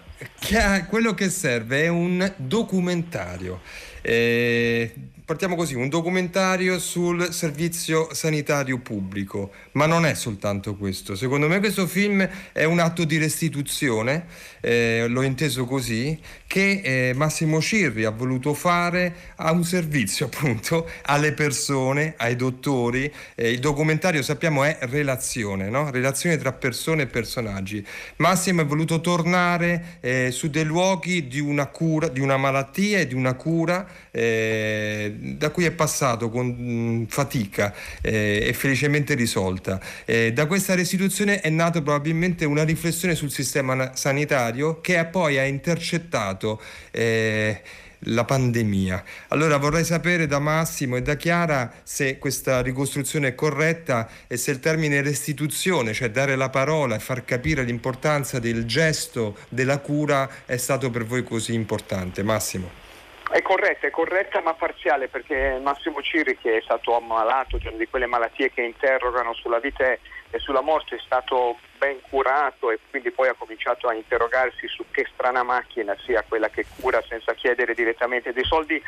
quello 0.88 1.14
che 1.14 1.30
serve 1.30 1.84
è 1.84 1.88
un 1.88 2.32
documentario. 2.36 3.60
Eh, 4.02 4.92
partiamo 5.24 5.56
così, 5.56 5.74
un 5.74 5.88
documentario 5.88 6.78
sul 6.78 7.32
servizio 7.32 8.12
sanitario 8.12 8.78
pubblico, 8.78 9.52
ma 9.72 9.86
non 9.86 10.04
è 10.04 10.12
soltanto 10.12 10.76
questo. 10.76 11.16
Secondo 11.16 11.48
me 11.48 11.60
questo 11.60 11.86
film 11.86 12.28
è 12.52 12.64
un 12.64 12.78
atto 12.78 13.04
di 13.04 13.16
restituzione, 13.16 14.26
eh, 14.60 15.06
l'ho 15.08 15.22
inteso 15.22 15.64
così, 15.64 16.20
che 16.46 16.82
eh, 16.84 17.14
Massimo 17.14 17.62
Cirri 17.62 18.04
ha 18.04 18.10
voluto 18.10 18.52
fare 18.52 19.14
a 19.36 19.50
un 19.50 19.64
servizio 19.64 20.26
appunto 20.32 20.90
alle 21.04 21.32
persone, 21.32 22.14
ai 22.18 22.36
dottori. 22.36 23.10
Eh, 23.34 23.50
il 23.50 23.60
documentario 23.60 24.20
sappiamo 24.20 24.62
è 24.62 24.76
relazione, 24.82 25.70
no? 25.70 25.90
relazione 25.90 26.36
tra 26.36 26.52
persone 26.52 27.02
e 27.02 27.06
personaggi. 27.06 27.84
Massimo 28.16 28.60
ha 28.60 28.64
voluto 28.64 29.00
tornare 29.00 29.98
eh, 30.00 30.30
su 30.30 30.50
dei 30.50 30.64
luoghi 30.64 31.28
di 31.28 31.40
una 31.40 31.66
cura, 31.68 32.08
di 32.08 32.20
una 32.20 32.36
malattia 32.36 32.98
e 32.98 33.06
di 33.06 33.14
una 33.14 33.32
cura 33.32 33.86
eh, 34.10 35.13
da 35.14 35.50
cui 35.50 35.64
è 35.64 35.70
passato 35.70 36.30
con 36.30 36.46
mh, 36.46 37.06
fatica 37.08 37.74
eh, 38.00 38.44
e 38.46 38.52
felicemente 38.52 39.14
risolta. 39.14 39.80
Eh, 40.04 40.32
da 40.32 40.46
questa 40.46 40.74
restituzione 40.74 41.40
è 41.40 41.50
nata 41.50 41.80
probabilmente 41.82 42.44
una 42.44 42.64
riflessione 42.64 43.14
sul 43.14 43.30
sistema 43.30 43.94
sanitario 43.94 44.80
che 44.80 45.04
poi 45.04 45.38
ha 45.38 45.44
intercettato 45.44 46.60
eh, 46.90 47.60
la 48.08 48.24
pandemia. 48.24 49.02
Allora 49.28 49.56
vorrei 49.56 49.84
sapere 49.84 50.26
da 50.26 50.38
Massimo 50.38 50.96
e 50.96 51.02
da 51.02 51.16
Chiara 51.16 51.72
se 51.82 52.18
questa 52.18 52.60
ricostruzione 52.60 53.28
è 53.28 53.34
corretta 53.34 54.08
e 54.26 54.36
se 54.36 54.50
il 54.50 54.60
termine 54.60 55.00
restituzione, 55.02 55.92
cioè 55.92 56.10
dare 56.10 56.36
la 56.36 56.50
parola 56.50 56.96
e 56.96 57.00
far 57.00 57.24
capire 57.24 57.62
l'importanza 57.62 58.38
del 58.38 58.64
gesto 58.66 59.36
della 59.48 59.78
cura, 59.78 60.28
è 60.46 60.56
stato 60.56 60.90
per 60.90 61.04
voi 61.04 61.22
così 61.24 61.54
importante. 61.54 62.22
Massimo. 62.22 62.83
È 63.34 63.42
corretta, 63.42 63.88
è 63.88 63.90
corretta 63.90 64.40
ma 64.42 64.54
parziale 64.54 65.08
perché 65.08 65.58
Massimo 65.60 66.00
Ciri 66.00 66.38
che 66.38 66.58
è 66.58 66.60
stato 66.60 66.94
ammalato 66.94 67.56
di 67.56 67.66
una 67.66 67.78
di 67.78 67.88
quelle 67.88 68.06
malattie 68.06 68.52
che 68.52 68.62
interrogano 68.62 69.34
sulla 69.34 69.58
vita 69.58 69.90
e 69.90 69.98
sulla 70.38 70.60
morte 70.60 70.94
è 70.94 71.00
stato 71.04 71.58
ben 71.76 71.96
curato 72.08 72.70
e 72.70 72.78
quindi 72.90 73.10
poi 73.10 73.26
ha 73.26 73.34
cominciato 73.36 73.88
a 73.88 73.94
interrogarsi 73.94 74.68
su 74.68 74.84
che 74.88 75.08
strana 75.12 75.42
macchina 75.42 75.96
sia 76.04 76.22
quella 76.22 76.48
che 76.48 76.64
cura 76.78 77.02
senza 77.08 77.34
chiedere 77.34 77.74
direttamente 77.74 78.32
dei 78.32 78.44
soldi. 78.44 78.80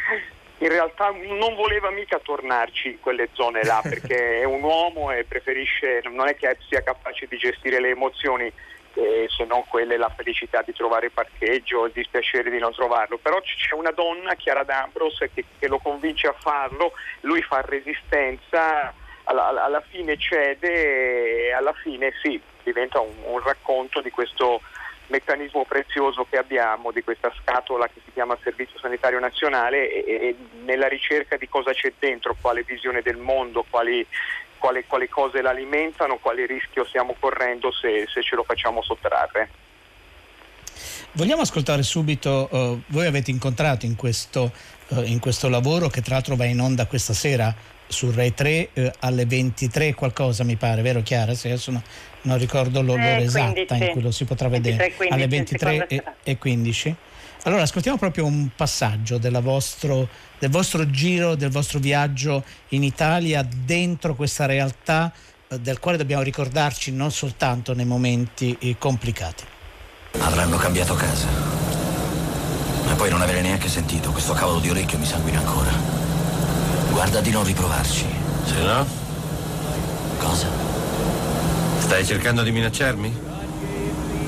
In 0.58 0.68
realtà 0.68 1.10
non 1.10 1.56
voleva 1.56 1.90
mica 1.90 2.20
tornarci 2.20 2.90
in 2.90 3.00
quelle 3.00 3.30
zone 3.32 3.64
là 3.64 3.80
perché 3.82 4.42
è 4.42 4.44
un 4.44 4.62
uomo 4.62 5.10
e 5.10 5.24
preferisce, 5.24 6.02
non 6.12 6.28
è 6.28 6.36
che 6.36 6.56
sia 6.68 6.84
capace 6.84 7.26
di 7.26 7.36
gestire 7.36 7.80
le 7.80 7.88
emozioni 7.88 8.52
eh, 8.96 9.26
se 9.28 9.44
non 9.44 9.64
quelle 9.68 9.96
la 9.96 10.08
felicità 10.08 10.62
di 10.62 10.72
trovare 10.72 11.10
parcheggio, 11.10 11.86
il 11.86 11.92
dispiacere 11.92 12.50
di 12.50 12.58
non 12.58 12.72
trovarlo. 12.72 13.18
Però 13.18 13.40
c'è 13.40 13.74
una 13.74 13.90
donna, 13.90 14.34
Chiara 14.34 14.64
D'Ambros, 14.64 15.18
che, 15.32 15.44
che 15.58 15.68
lo 15.68 15.78
convince 15.78 16.26
a 16.26 16.34
farlo, 16.38 16.92
lui 17.20 17.42
fa 17.42 17.60
resistenza, 17.60 18.92
alla, 19.24 19.64
alla 19.64 19.80
fine 19.80 20.16
cede 20.16 21.48
e 21.48 21.52
alla 21.52 21.72
fine 21.72 22.12
sì, 22.22 22.40
diventa 22.62 23.00
un, 23.00 23.12
un 23.24 23.40
racconto 23.40 24.00
di 24.00 24.10
questo 24.10 24.60
meccanismo 25.08 25.64
prezioso 25.64 26.26
che 26.28 26.36
abbiamo 26.36 26.90
di 26.90 27.02
questa 27.02 27.32
scatola 27.40 27.86
che 27.86 28.00
si 28.04 28.12
chiama 28.12 28.36
Servizio 28.42 28.78
Sanitario 28.78 29.20
Nazionale 29.20 29.88
e, 29.90 30.04
e, 30.04 30.36
nella 30.64 30.88
ricerca 30.88 31.36
di 31.36 31.48
cosa 31.48 31.72
c'è 31.72 31.92
dentro, 31.98 32.36
quale 32.40 32.62
visione 32.62 33.02
del 33.02 33.16
mondo, 33.16 33.64
quali 33.68 34.04
quali, 34.58 34.84
quali 34.86 35.08
cose 35.08 35.40
l'alimentano, 35.40 36.18
quale 36.18 36.46
rischio 36.46 36.84
stiamo 36.84 37.14
correndo 37.18 37.72
se, 37.72 38.06
se 38.12 38.22
ce 38.22 38.36
lo 38.36 38.44
facciamo 38.44 38.82
sottrarre. 38.82 39.48
Vogliamo 41.12 41.42
ascoltare 41.42 41.82
subito, 41.82 42.48
uh, 42.50 42.82
voi 42.88 43.06
avete 43.06 43.30
incontrato 43.30 43.86
in 43.86 43.96
questo, 43.96 44.52
uh, 44.88 45.02
in 45.02 45.18
questo, 45.18 45.48
lavoro 45.48 45.88
che 45.88 46.02
tra 46.02 46.14
l'altro 46.14 46.36
va 46.36 46.44
in 46.44 46.60
onda 46.60 46.86
questa 46.86 47.14
sera 47.14 47.54
su 47.86 48.10
Rai 48.10 48.34
3 48.34 48.68
uh, 48.74 48.90
alle 49.00 49.24
23 49.24 49.94
qualcosa 49.94 50.44
mi 50.44 50.56
pare, 50.56 50.82
vero 50.82 51.00
Chiara? 51.00 51.34
Se 51.34 51.48
adesso 51.48 51.70
no, 51.70 51.82
non 52.22 52.36
ricordo 52.36 52.82
l'ora 52.82 53.16
eh, 53.16 53.22
esatta 53.22 53.76
in 53.76 53.92
cui 53.92 54.02
lo 54.02 54.10
si 54.10 54.26
potrà 54.26 54.48
vedere, 54.48 54.76
23, 54.76 54.96
15, 54.96 55.14
alle 55.14 55.28
23 55.28 55.86
e, 55.86 56.02
e 56.22 56.38
15. 56.38 56.96
Allora 57.46 57.62
ascoltiamo 57.62 57.96
proprio 57.96 58.24
un 58.24 58.48
passaggio 58.56 59.20
vostro, 59.40 60.08
del 60.36 60.50
vostro 60.50 60.90
giro, 60.90 61.36
del 61.36 61.50
vostro 61.50 61.78
viaggio 61.78 62.42
in 62.70 62.82
Italia 62.82 63.46
dentro 63.64 64.16
questa 64.16 64.46
realtà 64.46 65.12
eh, 65.46 65.60
del 65.60 65.78
quale 65.78 65.96
dobbiamo 65.96 66.22
ricordarci 66.22 66.90
non 66.90 67.12
soltanto 67.12 67.72
nei 67.72 67.84
momenti 67.84 68.56
eh, 68.58 68.76
complicati. 68.76 69.44
Avranno 70.18 70.56
cambiato 70.56 70.94
casa. 70.94 71.28
Ma 72.84 72.94
poi 72.96 73.10
non 73.10 73.22
avere 73.22 73.42
neanche 73.42 73.68
sentito, 73.68 74.10
questo 74.10 74.32
cavolo 74.32 74.58
di 74.58 74.68
orecchio 74.68 74.98
mi 74.98 75.06
sanguina 75.06 75.38
ancora. 75.38 75.70
Guarda 76.90 77.20
di 77.20 77.30
non 77.30 77.44
riprovarci. 77.44 78.06
Se 78.44 78.60
no? 78.60 78.86
Cosa? 80.18 80.48
Stai 81.78 82.04
cercando 82.04 82.42
di 82.42 82.50
minacciarmi? 82.50 83.16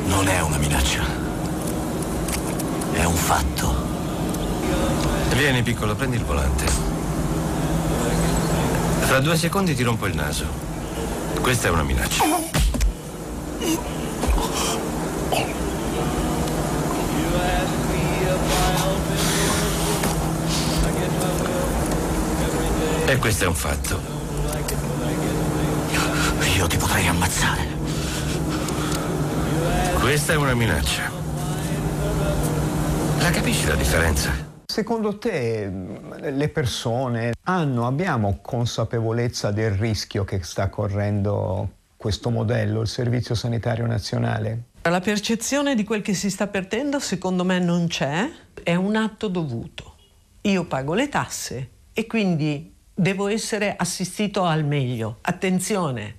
Non 0.06 0.28
è 0.28 0.40
una 0.40 0.58
minaccia. 0.58 1.17
È 2.92 3.04
un 3.04 3.14
fatto. 3.14 3.74
Vieni, 5.34 5.62
piccolo, 5.62 5.94
prendi 5.94 6.16
il 6.16 6.24
volante. 6.24 6.64
Fra 9.00 9.20
due 9.20 9.36
secondi 9.36 9.74
ti 9.74 9.82
rompo 9.82 10.06
il 10.06 10.14
naso. 10.14 10.44
Questa 11.40 11.68
è 11.68 11.70
una 11.70 11.82
minaccia. 11.82 12.24
E 23.06 23.16
questo 23.16 23.44
è 23.44 23.46
un 23.46 23.54
fatto. 23.54 24.00
Io 26.56 26.66
ti 26.66 26.76
potrei 26.76 27.06
ammazzare. 27.06 27.66
Questa 30.00 30.32
è 30.32 30.36
una 30.36 30.54
minaccia. 30.54 31.17
La 33.28 33.34
capisci 33.34 33.66
la 33.66 33.74
differenza? 33.74 34.32
Secondo 34.64 35.18
te 35.18 35.70
le 36.18 36.48
persone 36.48 37.34
hanno, 37.42 37.86
abbiamo 37.86 38.38
consapevolezza 38.40 39.50
del 39.50 39.72
rischio 39.72 40.24
che 40.24 40.42
sta 40.42 40.70
correndo 40.70 41.72
questo 41.98 42.30
modello, 42.30 42.80
il 42.80 42.88
Servizio 42.88 43.34
Sanitario 43.34 43.84
Nazionale? 43.84 44.62
La 44.80 45.00
percezione 45.00 45.74
di 45.74 45.84
quel 45.84 46.00
che 46.00 46.14
si 46.14 46.30
sta 46.30 46.46
perdendo 46.46 47.00
secondo 47.00 47.44
me 47.44 47.58
non 47.58 47.86
c'è, 47.88 48.30
è 48.62 48.74
un 48.74 48.96
atto 48.96 49.28
dovuto. 49.28 49.96
Io 50.40 50.64
pago 50.64 50.94
le 50.94 51.10
tasse 51.10 51.68
e 51.92 52.06
quindi 52.06 52.74
devo 52.94 53.28
essere 53.28 53.76
assistito 53.76 54.44
al 54.44 54.64
meglio. 54.64 55.18
Attenzione, 55.20 56.16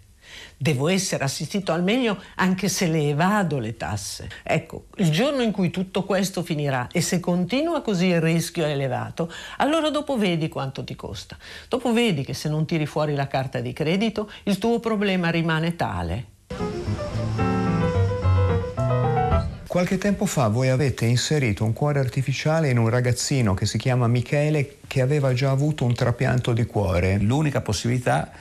devo 0.61 0.89
essere 0.89 1.23
assistito 1.23 1.71
al 1.71 1.83
meglio 1.83 2.21
anche 2.35 2.67
se 2.67 2.87
le 2.87 3.07
evado 3.07 3.59
le 3.59 3.77
tasse. 3.77 4.29
Ecco, 4.43 4.87
il 4.97 5.09
giorno 5.09 5.41
in 5.41 5.51
cui 5.51 5.69
tutto 5.69 6.03
questo 6.03 6.43
finirà 6.43 6.89
e 6.91 7.01
se 7.01 7.21
continua 7.21 7.81
così 7.81 8.07
il 8.07 8.19
rischio 8.19 8.65
è 8.65 8.71
elevato, 8.71 9.31
allora 9.57 9.89
dopo 9.89 10.17
vedi 10.17 10.49
quanto 10.49 10.83
ti 10.83 10.95
costa. 10.95 11.37
Dopo 11.69 11.93
vedi 11.93 12.25
che 12.25 12.33
se 12.33 12.49
non 12.49 12.65
tiri 12.65 12.85
fuori 12.85 13.15
la 13.15 13.27
carta 13.27 13.61
di 13.61 13.71
credito, 13.71 14.29
il 14.43 14.57
tuo 14.57 14.79
problema 14.79 15.29
rimane 15.29 15.75
tale. 15.77 16.25
Qualche 19.65 19.99
tempo 19.99 20.25
fa 20.25 20.47
voi 20.47 20.69
avete 20.69 21.05
inserito 21.05 21.63
un 21.63 21.73
cuore 21.73 21.99
artificiale 21.99 22.69
in 22.69 22.79
un 22.79 22.89
ragazzino 22.89 23.53
che 23.53 23.67
si 23.67 23.77
chiama 23.77 24.07
Michele 24.07 24.77
che 24.87 24.99
aveva 24.99 25.31
già 25.33 25.51
avuto 25.51 25.85
un 25.85 25.93
trapianto 25.93 26.53
di 26.53 26.65
cuore. 26.65 27.19
L'unica 27.19 27.61
possibilità 27.61 28.31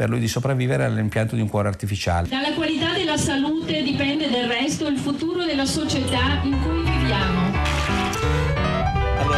per 0.00 0.08
lui 0.08 0.18
di 0.18 0.28
sopravvivere 0.28 0.84
all'impianto 0.84 1.34
di 1.34 1.42
un 1.42 1.48
cuore 1.50 1.68
artificiale. 1.68 2.26
Dalla 2.26 2.54
qualità 2.54 2.94
della 2.94 3.18
salute 3.18 3.82
dipende 3.82 4.30
del 4.30 4.48
resto 4.48 4.86
il 4.86 4.96
futuro 4.96 5.44
della 5.44 5.66
società 5.66 6.40
in 6.42 6.58
cui 6.62 6.90
viviamo. 6.90 7.39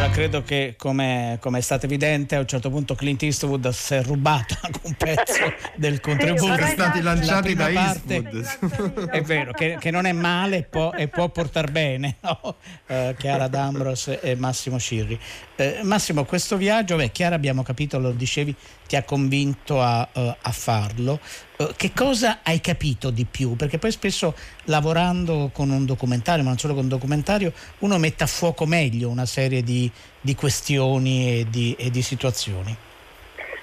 Allora, 0.02 0.16
credo 0.16 0.42
che, 0.42 0.74
come, 0.76 1.38
come, 1.40 1.58
è 1.58 1.60
stato 1.60 1.86
evidente, 1.86 2.34
a 2.34 2.40
un 2.40 2.46
certo 2.48 2.70
punto 2.70 2.96
Clint 2.96 3.22
Eastwood 3.22 3.68
si 3.68 3.94
è 3.94 4.02
rubato 4.02 4.58
un 4.82 4.94
pezzo 4.94 5.54
del 5.76 6.00
contributo. 6.00 6.56
Sono 6.56 6.66
stati 6.66 7.00
lanciati 7.00 7.54
da 7.54 7.68
parte, 7.72 8.14
Eastwood. 8.14 9.08
È 9.10 9.22
vero, 9.22 9.52
che, 9.52 9.76
che, 9.78 9.92
non 9.92 10.06
è 10.06 10.12
male 10.12 10.56
e 10.56 10.62
può, 10.64 10.90
e 10.92 11.06
può 11.06 11.28
portare 11.28 11.70
bene, 11.70 12.16
no? 12.22 12.56
uh, 12.88 13.14
Chiara 13.16 13.46
D'Ambros 13.46 14.18
e 14.20 14.34
Massimo 14.34 14.80
Cirri. 14.80 15.16
Uh, 15.54 15.84
Massimo, 15.86 16.24
questo 16.24 16.56
viaggio, 16.56 16.96
beh, 16.96 17.12
Chiara 17.12 17.36
abbiamo 17.36 17.62
capito, 17.62 18.00
lo 18.00 18.10
dicevi, 18.10 18.52
ti 18.88 18.96
ha 18.96 19.04
convinto 19.04 19.80
a, 19.80 20.08
uh, 20.14 20.34
a 20.40 20.50
farlo. 20.50 21.20
Uh, 21.62 21.74
che 21.76 21.92
cosa 21.94 22.40
hai 22.42 22.60
capito 22.60 23.10
di 23.10 23.24
più? 23.24 23.54
Perché 23.56 23.78
poi 23.78 23.92
spesso 23.92 24.34
lavorando 24.64 25.50
con 25.52 25.70
un 25.70 25.84
documentario, 25.84 26.42
ma 26.42 26.50
non 26.50 26.58
solo 26.58 26.74
con 26.74 26.84
un 26.84 26.88
documentario, 26.88 27.52
uno 27.78 27.98
mette 27.98 28.24
a 28.24 28.26
fuoco 28.26 28.66
meglio 28.66 29.08
una 29.08 29.26
serie 29.26 29.62
di, 29.62 29.90
di 30.20 30.34
questioni 30.34 31.40
e 31.40 31.46
di, 31.48 31.76
e 31.78 31.90
di 31.90 32.02
situazioni. 32.02 32.76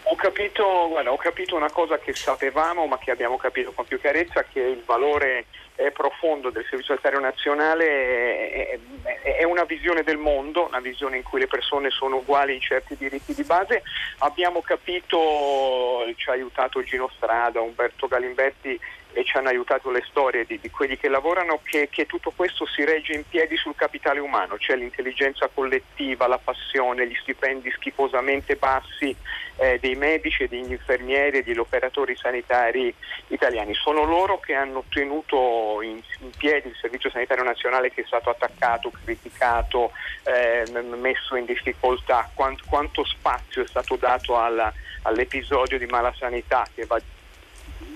Ho 0.03 0.15
capito, 0.15 0.88
guarda, 0.89 1.12
ho 1.12 1.17
capito, 1.17 1.55
una 1.55 1.71
cosa 1.71 1.99
che 1.99 2.13
sapevamo 2.13 2.85
ma 2.88 2.97
che 2.97 3.12
abbiamo 3.12 3.38
capito 3.38 3.71
con 3.73 3.85
più 3.85 3.99
chiarezza, 3.99 4.43
che 4.43 4.59
il 4.59 4.83
valore 4.85 5.45
profondo 5.94 6.50
del 6.50 6.63
Servizio 6.63 6.96
Sanitario 6.96 7.19
Nazionale 7.19 8.80
è, 9.21 9.44
una 9.44 9.63
visione 9.63 10.04
del 10.04 10.17
mondo, 10.17 10.67
una 10.67 10.80
visione 10.80 11.17
in 11.17 11.23
cui 11.23 11.40
le 11.40 11.48
persone 11.48 11.90
sono 11.90 12.17
uguali 12.17 12.54
in 12.54 12.62
certi 12.62 12.96
diritti 12.98 13.34
di 13.34 13.44
base. 13.44 13.84
Abbiamo 14.19 14.62
capito, 14.62 16.04
ci 16.15 16.30
ha 16.30 16.34
aiutato 16.34 16.84
Gino 16.84 17.10
Strada, 17.15 17.62
Umberto 17.62 18.08
Galimberti 18.08 18.80
e 19.13 19.23
ci 19.23 19.37
hanno 19.37 19.49
aiutato 19.49 19.89
le 19.89 20.03
storie 20.07 20.45
di, 20.45 20.60
di 20.60 20.69
quelli 20.69 20.97
che 20.97 21.10
lavorano, 21.10 21.60
che, 21.63 21.89
che, 21.89 22.05
tutto 22.05 22.31
questo 22.35 22.65
si 22.65 22.85
regge 22.85 23.13
in 23.13 23.23
piedi 23.27 23.57
sul 23.57 23.75
capitale 23.75 24.19
umano, 24.19 24.57
cioè 24.57 24.75
l'intelligenza 24.75 25.49
collettiva, 25.51 26.27
la 26.27 26.37
passione, 26.37 27.07
gli 27.07 27.15
stipendi 27.15 27.71
schifosamente 27.71 28.55
bassi 28.55 29.15
eh, 29.57 29.77
dei 29.79 29.95
medici, 29.95 30.47
degli 30.47 30.71
infermieri 30.71 31.39
e 31.39 31.43
degli 31.43 31.57
operatori 31.57 32.15
sanitari 32.15 32.93
italiani. 33.27 33.73
Sono 33.73 34.03
loro 34.03 34.39
che 34.39 34.53
hanno 34.53 34.83
tenuto 34.89 35.81
in, 35.81 35.99
in 36.19 36.29
piedi 36.37 36.69
il 36.69 36.77
Servizio 36.79 37.10
Sanitario 37.10 37.43
Nazionale 37.43 37.91
che 37.91 38.01
è 38.01 38.05
stato 38.05 38.29
attaccato, 38.29 38.91
criticato, 39.03 39.91
eh, 40.23 40.65
messo 40.97 41.35
in 41.35 41.45
difficoltà, 41.45 42.29
quanto, 42.33 42.63
quanto, 42.67 43.03
spazio 43.03 43.63
è 43.63 43.67
stato 43.67 43.95
dato 43.95 44.37
alla, 44.37 44.71
all'episodio 45.03 45.77
di 45.77 45.85
malasanità 45.87 46.67
che 46.73 46.85
va 46.85 46.99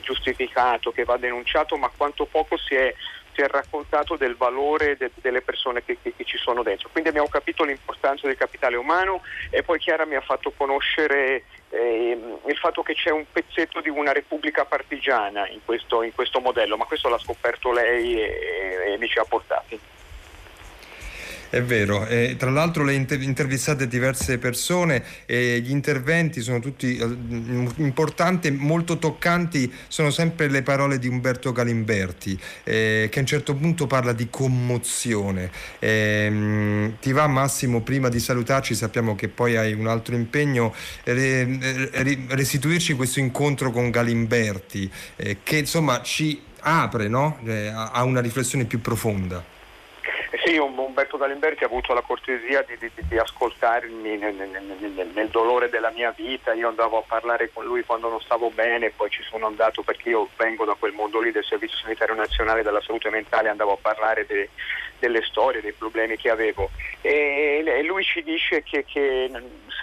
giustificato, 0.02 0.92
che 0.92 1.04
va 1.04 1.18
denunciato, 1.18 1.78
ma 1.78 1.92
quanto 1.96 2.26
poco 2.26 2.58
si 2.58 2.76
è 2.76 2.94
si 3.34 3.42
è 3.42 3.48
raccontato 3.48 4.16
del 4.16 4.36
valore 4.36 4.96
de, 4.96 5.12
delle 5.16 5.42
persone 5.42 5.84
che, 5.84 5.98
che, 6.02 6.14
che, 6.16 6.24
ci 6.24 6.38
sono 6.38 6.64
dentro. 6.64 6.90
Quindi 6.92 7.10
abbiamo 7.10 7.28
capito 7.28 7.64
l'importanza 7.64 8.28
del 8.28 8.38
capitale 8.38 8.76
umano 8.76 9.22
e 9.50 9.64
poi 9.64 9.80
Chiara 9.80 10.06
mi 10.06 10.16
ha 10.16 10.22
fatto 10.22 10.54
conoscere 10.56 11.44
eh, 11.70 12.18
il 12.46 12.58
fatto 12.58 12.84
che 12.84 12.94
c'è 12.94 13.10
un 13.10 13.26
pezzetto 13.32 13.82
di 13.82 13.90
una 13.90 14.12
repubblica 14.12 14.66
partigiana 14.66 15.48
in 15.50 15.60
questo, 15.66 16.04
in 16.04 16.14
questo 16.14 16.40
modello, 16.40 16.78
ma 16.78 16.86
questo 16.86 17.10
l'ha 17.10 17.18
scoperto 17.18 17.72
lei 17.72 18.22
e, 18.22 18.94
e 18.94 18.98
mi 19.00 19.08
ci 19.08 19.18
ha 19.18 19.26
portati. 19.26 19.80
È 21.54 21.62
vero, 21.62 22.08
eh, 22.08 22.34
tra 22.36 22.50
l'altro 22.50 22.84
le 22.84 22.96
inter- 22.96 23.22
intervistate 23.22 23.88
diverse 23.88 24.40
persone 24.40 25.04
e 25.28 25.62
gli 25.64 25.70
interventi 25.70 26.42
sono 26.42 26.58
tutti 26.58 26.98
eh, 26.98 27.04
importanti, 27.76 28.50
molto 28.50 28.98
toccanti, 28.98 29.72
sono 29.88 30.10
sempre 30.10 30.50
le 30.50 30.64
parole 30.64 30.98
di 30.98 31.08
Umberto 31.08 31.52
Galimberti 31.52 32.40
eh, 32.64 33.08
che 33.12 33.20
a 33.20 33.22
un 33.22 33.28
certo 33.28 33.54
punto 33.54 33.86
parla 33.86 34.14
di 34.14 34.30
commozione. 34.32 35.52
Ehm, 35.78 36.96
ti 37.00 37.12
va 37.12 37.28
Massimo, 37.28 37.82
prima 37.82 38.10
di 38.10 38.20
salutarci, 38.20 38.74
sappiamo 38.74 39.14
che 39.14 39.28
poi 39.28 39.56
hai 39.56 39.74
un 39.74 39.86
altro 39.86 40.16
impegno, 40.16 40.74
re- 41.04 41.90
re- 41.92 42.20
restituirci 42.30 42.94
questo 42.94 43.20
incontro 43.20 43.70
con 43.70 43.92
Galimberti 43.92 44.92
eh, 45.18 45.38
che 45.44 45.58
insomma 45.58 46.02
ci 46.02 46.42
apre 46.62 47.08
no? 47.08 47.38
Eh, 47.46 47.68
a 47.68 48.04
una 48.06 48.22
riflessione 48.22 48.66
più 48.66 48.82
profonda. 48.82 49.53
Sì, 50.42 50.58
Umberto 50.58 51.18
Galimberti 51.18 51.64
ha 51.64 51.68
avuto 51.68 51.94
la 51.94 52.02
cortesia 52.02 52.64
di, 52.64 52.76
di, 52.80 52.90
di 53.08 53.18
ascoltarmi 53.20 54.18
nel, 54.18 54.34
nel, 54.34 54.50
nel, 54.50 55.12
nel, 55.14 55.28
dolore 55.30 55.70
della 55.70 55.92
mia 55.92 56.10
vita, 56.10 56.54
io 56.54 56.70
andavo 56.70 56.98
a 56.98 57.04
parlare 57.06 57.52
con 57.54 57.66
lui 57.66 57.84
quando 57.84 58.10
non 58.10 58.20
stavo 58.20 58.50
bene, 58.50 58.90
poi 58.90 59.12
ci 59.12 59.22
sono 59.22 59.46
andato 59.46 59.84
perché 59.84 60.10
io 60.10 60.28
vengo 60.36 60.66
da 60.66 60.74
quel 60.74 60.94
mondo 60.94 61.20
lì 61.22 61.32
del 61.32 61.44
Servizio 61.44 61.78
Sanitario 61.78 62.16
Nazionale 62.16 62.64
della 62.64 62.82
Salute 62.82 63.12
Mentale, 63.12 63.50
andavo 63.50 63.74
a 63.74 63.78
parlare 63.80 64.26
de, 64.26 64.50
delle 65.04 65.22
storie, 65.24 65.60
dei 65.60 65.74
problemi 65.74 66.16
che 66.16 66.30
avevo 66.30 66.70
e, 67.02 67.84
lui 67.84 68.02
ci 68.06 68.24
dice 68.24 68.64
che, 68.64 68.86
che 68.86 69.30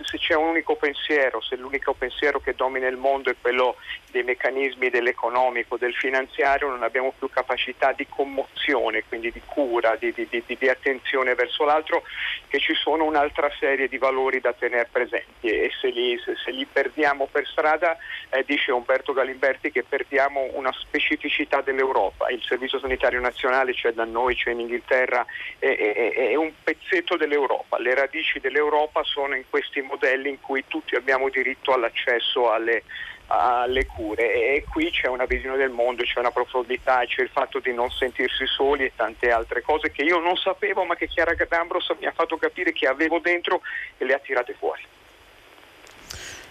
se 0.04 0.16
c'è 0.16 0.34
un 0.34 0.48
unico 0.48 0.76
pensiero, 0.76 1.42
se 1.42 1.56
l'unico 1.56 1.92
pensiero 1.92 2.40
che 2.40 2.54
domina 2.54 2.86
il 2.86 2.96
mondo 2.96 3.30
è 3.30 3.36
quello 3.38 3.76
dei 4.10 4.22
meccanismi 4.22 4.88
dell'economico, 4.88 5.76
del 5.76 5.94
finanziario, 5.94 6.70
non 6.70 6.82
abbiamo 6.82 7.12
più 7.16 7.28
capacità 7.28 7.92
di 7.92 8.06
commozione, 8.08 9.04
quindi 9.06 9.30
di 9.30 9.42
cura, 9.44 9.96
di, 9.96 10.12
di, 10.12 10.26
di, 10.28 10.42
di 10.46 10.68
attenzione 10.68 11.34
verso 11.34 11.64
l'altro, 11.64 12.02
che 12.48 12.58
ci 12.58 12.74
sono 12.74 13.04
un'altra 13.04 13.50
serie 13.58 13.86
di 13.86 13.98
valori 13.98 14.40
da 14.40 14.54
tenere 14.54 14.88
presenti 14.90 15.48
e 15.48 15.70
se 15.78 15.90
li, 15.90 16.18
se, 16.24 16.34
se 16.42 16.50
li 16.50 16.64
perdiamo 16.64 17.28
per 17.30 17.46
strada, 17.46 17.98
eh, 18.30 18.44
dice 18.46 18.72
Umberto 18.72 19.12
Galimberti 19.12 19.70
che 19.70 19.84
perdiamo 19.84 20.48
una 20.54 20.72
specificità 20.72 21.60
dell'Europa. 21.60 22.30
Il 22.30 22.42
Servizio 22.42 22.78
Sanitario 22.78 23.20
Nazionale 23.20 23.74
c'è 23.74 23.92
da 23.92 24.04
noi, 24.04 24.34
c'è 24.34 24.50
in 24.50 24.60
Inghilterra, 24.60 25.09
è, 25.58 25.66
è, 25.76 26.12
è 26.12 26.34
un 26.34 26.52
pezzetto 26.62 27.16
dell'Europa. 27.16 27.78
Le 27.78 27.94
radici 27.94 28.40
dell'Europa 28.40 29.02
sono 29.04 29.34
in 29.36 29.44
questi 29.48 29.80
modelli 29.80 30.28
in 30.28 30.40
cui 30.40 30.64
tutti 30.66 30.94
abbiamo 30.94 31.28
diritto 31.28 31.72
all'accesso 31.72 32.50
alle 32.50 32.84
alle 33.32 33.86
cure 33.86 34.32
e 34.32 34.66
qui 34.68 34.90
c'è 34.90 35.06
una 35.06 35.24
visione 35.24 35.56
del 35.56 35.70
mondo, 35.70 36.02
c'è 36.02 36.18
una 36.18 36.32
profondità, 36.32 37.04
c'è 37.06 37.22
il 37.22 37.28
fatto 37.28 37.60
di 37.60 37.72
non 37.72 37.88
sentirsi 37.90 38.44
soli 38.46 38.84
e 38.84 38.92
tante 38.96 39.30
altre 39.30 39.62
cose 39.62 39.92
che 39.92 40.02
io 40.02 40.18
non 40.18 40.36
sapevo 40.36 40.84
ma 40.84 40.96
che 40.96 41.06
Chiara 41.06 41.34
D'Ambros 41.34 41.94
mi 42.00 42.06
ha 42.06 42.12
fatto 42.12 42.36
capire 42.36 42.72
che 42.72 42.88
avevo 42.88 43.20
dentro 43.20 43.60
e 43.98 44.04
le 44.04 44.14
ha 44.14 44.18
tirate 44.18 44.54
fuori. 44.54 44.82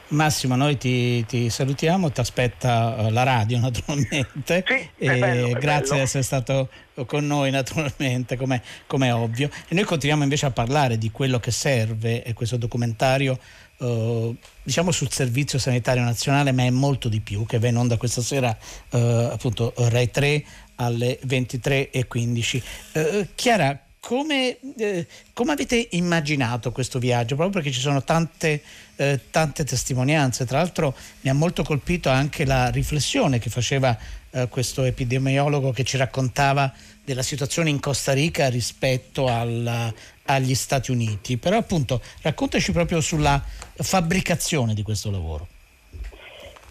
Massimo, 0.09 0.55
noi 0.55 0.77
ti, 0.77 1.23
ti 1.25 1.49
salutiamo, 1.49 2.11
ti 2.11 2.19
aspetta 2.19 2.95
uh, 2.97 3.09
la 3.11 3.23
radio 3.23 3.59
naturalmente. 3.61 4.63
Sì, 4.65 5.05
bello, 5.05 5.51
grazie 5.51 5.97
di 5.97 6.01
essere 6.01 6.23
stato 6.23 6.69
con 7.05 7.25
noi 7.25 7.51
naturalmente, 7.51 8.35
come 8.35 8.61
è 8.87 9.13
ovvio. 9.13 9.49
E 9.67 9.75
noi 9.75 9.83
continuiamo 9.83 10.23
invece 10.23 10.47
a 10.47 10.51
parlare 10.51 10.97
di 10.97 11.11
quello 11.11 11.39
che 11.39 11.51
serve 11.51 12.23
e 12.23 12.33
questo 12.33 12.57
documentario 12.57 13.39
Uh, 13.79 14.35
diciamo 14.61 14.91
sul 14.91 15.09
servizio 15.09 15.57
sanitario 15.57 16.03
nazionale, 16.03 16.51
ma 16.51 16.63
è 16.63 16.69
molto 16.69 17.07
di 17.07 17.21
più, 17.21 17.45
che 17.45 17.59
va 17.59 17.69
in 17.69 17.77
onda 17.77 17.95
questa 17.95 18.21
sera 18.21 18.49
uh, 18.89 18.97
appunto 18.97 19.73
Rai 19.77 20.11
3 20.11 20.43
alle 20.75 21.17
23.15. 21.25 22.61
Uh, 22.91 23.27
Chiara, 23.35 23.81
come, 23.99 24.57
eh, 24.77 25.07
come, 25.33 25.51
avete 25.51 25.89
immaginato 25.91 26.71
questo 26.71 26.99
viaggio? 26.99 27.35
Proprio 27.35 27.61
perché 27.61 27.71
ci 27.71 27.81
sono 27.81 28.03
tante, 28.03 28.61
eh, 28.95 29.19
tante, 29.29 29.63
testimonianze. 29.63 30.45
Tra 30.45 30.57
l'altro 30.59 30.95
mi 31.21 31.29
ha 31.29 31.33
molto 31.33 31.63
colpito 31.63 32.09
anche 32.09 32.45
la 32.45 32.69
riflessione 32.69 33.39
che 33.39 33.49
faceva 33.49 33.97
eh, 34.31 34.47
questo 34.47 34.83
epidemiologo 34.83 35.71
che 35.71 35.83
ci 35.83 35.97
raccontava 35.97 36.71
della 37.03 37.23
situazione 37.23 37.69
in 37.69 37.79
Costa 37.79 38.13
Rica 38.13 38.49
rispetto 38.49 39.27
al, 39.27 39.93
agli 40.25 40.55
Stati 40.55 40.91
Uniti. 40.91 41.37
Però 41.37 41.57
appunto 41.57 42.01
raccontaci 42.21 42.71
proprio 42.71 43.01
sulla 43.01 43.41
fabbricazione 43.75 44.73
di 44.73 44.83
questo 44.83 45.11
lavoro. 45.11 45.47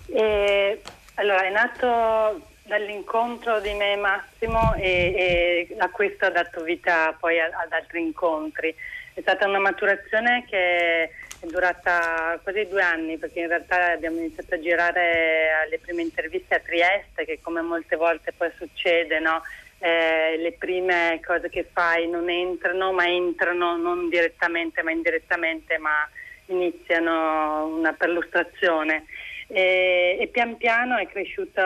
Eh, 0.06 0.80
allora 1.14 1.44
è 1.44 1.50
nato 1.50 2.46
dall'incontro 2.68 3.58
di 3.60 3.72
me 3.72 3.94
e 3.94 3.96
Massimo 3.96 4.74
e, 4.74 5.66
e 5.70 5.76
a 5.78 5.88
questo 5.88 6.26
ha 6.26 6.30
dato 6.30 6.62
vita 6.62 7.16
poi 7.18 7.40
ad, 7.40 7.72
altri 7.72 8.02
incontri. 8.02 8.72
È 9.14 9.20
stata 9.20 9.48
una 9.48 9.58
maturazione 9.58 10.44
che 10.48 11.02
è 11.04 11.46
durata 11.46 12.38
quasi 12.42 12.68
due 12.68 12.82
anni 12.82 13.16
perché 13.16 13.40
in 13.40 13.48
realtà 13.48 13.92
abbiamo 13.92 14.18
iniziato 14.18 14.54
a 14.54 14.60
girare 14.60 15.66
le 15.68 15.78
prime 15.78 16.02
interviste 16.02 16.54
a 16.54 16.60
Trieste 16.60 17.24
che 17.24 17.40
come 17.42 17.62
molte 17.62 17.96
volte 17.96 18.32
poi 18.32 18.50
succede, 18.56 19.18
no? 19.18 19.42
eh, 19.78 20.36
le 20.38 20.52
prime 20.52 21.20
cose 21.24 21.48
che 21.48 21.66
fai 21.72 22.08
non 22.08 22.28
entrano 22.28 22.92
ma 22.92 23.06
entrano 23.06 23.76
non 23.76 24.08
direttamente 24.08 24.82
ma 24.82 24.90
indirettamente 24.90 25.78
ma 25.78 26.08
iniziano 26.46 27.66
una 27.66 27.92
perlustrazione 27.92 29.04
e, 29.50 30.18
e 30.20 30.26
pian 30.28 30.56
piano 30.58 30.98
è, 30.98 31.06
cresciuto, 31.06 31.60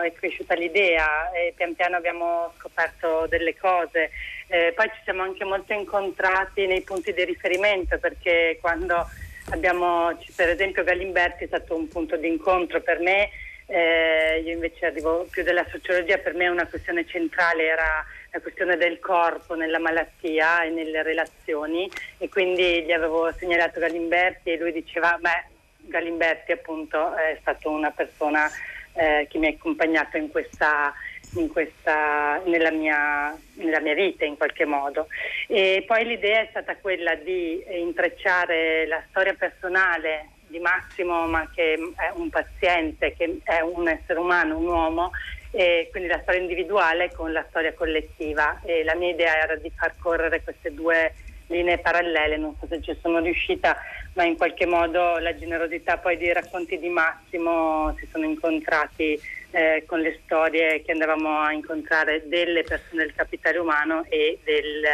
è, 0.00 0.12
cresciuta 0.12 0.54
l'idea 0.54 1.30
e 1.30 1.52
pian 1.56 1.74
piano 1.74 1.96
abbiamo 1.96 2.52
scoperto 2.58 3.26
delle 3.28 3.56
cose. 3.56 4.10
Eh, 4.48 4.72
poi 4.74 4.86
ci 4.94 5.00
siamo 5.04 5.22
anche 5.22 5.44
molto 5.44 5.72
incontrati 5.72 6.66
nei 6.66 6.82
punti 6.82 7.12
di 7.12 7.24
riferimento 7.24 7.98
perché 7.98 8.58
quando 8.60 9.06
abbiamo, 9.50 10.18
per 10.34 10.48
esempio 10.48 10.84
Galimberti 10.84 11.44
è 11.44 11.46
stato 11.46 11.76
un 11.76 11.88
punto 11.88 12.16
di 12.16 12.26
incontro 12.26 12.80
per 12.80 12.98
me, 12.98 13.30
eh, 13.66 14.42
io 14.44 14.52
invece 14.52 14.86
arrivo 14.86 15.26
più 15.30 15.42
della 15.42 15.66
sociologia, 15.70 16.18
per 16.18 16.34
me 16.34 16.48
una 16.48 16.66
questione 16.66 17.06
centrale 17.06 17.64
era 17.64 18.04
la 18.30 18.40
questione 18.40 18.76
del 18.76 18.98
corpo 18.98 19.54
nella 19.54 19.78
malattia 19.78 20.64
e 20.64 20.70
nelle 20.70 21.02
relazioni 21.02 21.88
e 22.18 22.28
quindi 22.28 22.82
gli 22.82 22.92
avevo 22.92 23.32
segnalato 23.32 23.78
Galimberti 23.78 24.50
e 24.50 24.58
lui 24.58 24.72
diceva 24.72 25.16
beh 25.20 25.56
Galimberti 25.88 26.52
appunto 26.52 27.14
è 27.14 27.36
stata 27.40 27.68
una 27.68 27.90
persona 27.90 28.48
eh, 28.92 29.26
che 29.28 29.38
mi 29.38 29.46
ha 29.46 29.50
accompagnato 29.50 30.16
in 30.16 30.30
questa, 30.30 30.92
in 31.34 31.48
questa, 31.48 32.40
nella, 32.44 32.70
mia, 32.70 33.36
nella, 33.54 33.80
mia, 33.80 33.94
vita 33.94 34.24
in 34.24 34.36
qualche 34.36 34.64
modo. 34.64 35.06
E 35.46 35.84
poi 35.86 36.04
l'idea 36.04 36.40
è 36.40 36.46
stata 36.50 36.76
quella 36.76 37.14
di 37.14 37.62
intrecciare 37.68 38.86
la 38.86 39.02
storia 39.08 39.34
personale 39.34 40.30
di 40.48 40.58
Massimo, 40.58 41.26
ma 41.26 41.48
che 41.54 41.74
è 41.74 42.10
un 42.14 42.30
paziente, 42.30 43.14
che 43.14 43.38
è 43.44 43.60
un 43.60 43.86
essere 43.88 44.18
umano, 44.18 44.56
un 44.58 44.66
uomo, 44.66 45.10
e 45.50 45.88
quindi 45.90 46.08
la 46.08 46.20
storia 46.22 46.40
individuale 46.40 47.12
con 47.12 47.32
la 47.32 47.44
storia 47.48 47.72
collettiva. 47.74 48.60
E 48.64 48.82
la 48.82 48.94
mia 48.94 49.10
idea 49.10 49.36
era 49.42 49.56
di 49.56 49.70
far 49.74 49.94
correre 49.98 50.42
queste 50.42 50.72
due 50.72 51.12
linee 51.48 51.78
parallele, 51.78 52.36
non 52.36 52.54
so 52.58 52.66
se 52.68 52.80
ci 52.80 52.96
sono 53.00 53.18
riuscita, 53.18 53.76
ma 54.14 54.24
in 54.24 54.36
qualche 54.36 54.66
modo 54.66 55.18
la 55.18 55.36
generosità 55.36 55.98
poi 55.98 56.16
dei 56.16 56.32
racconti 56.32 56.78
di 56.78 56.88
Massimo 56.88 57.94
si 57.98 58.08
sono 58.10 58.24
incontrati 58.24 59.20
eh, 59.50 59.84
con 59.86 60.00
le 60.00 60.20
storie 60.24 60.82
che 60.82 60.92
andavamo 60.92 61.40
a 61.40 61.52
incontrare 61.52 62.28
delle 62.28 62.62
persone 62.62 63.02
del 63.02 63.14
capitale 63.14 63.58
umano 63.58 64.04
e 64.08 64.38
del 64.44 64.84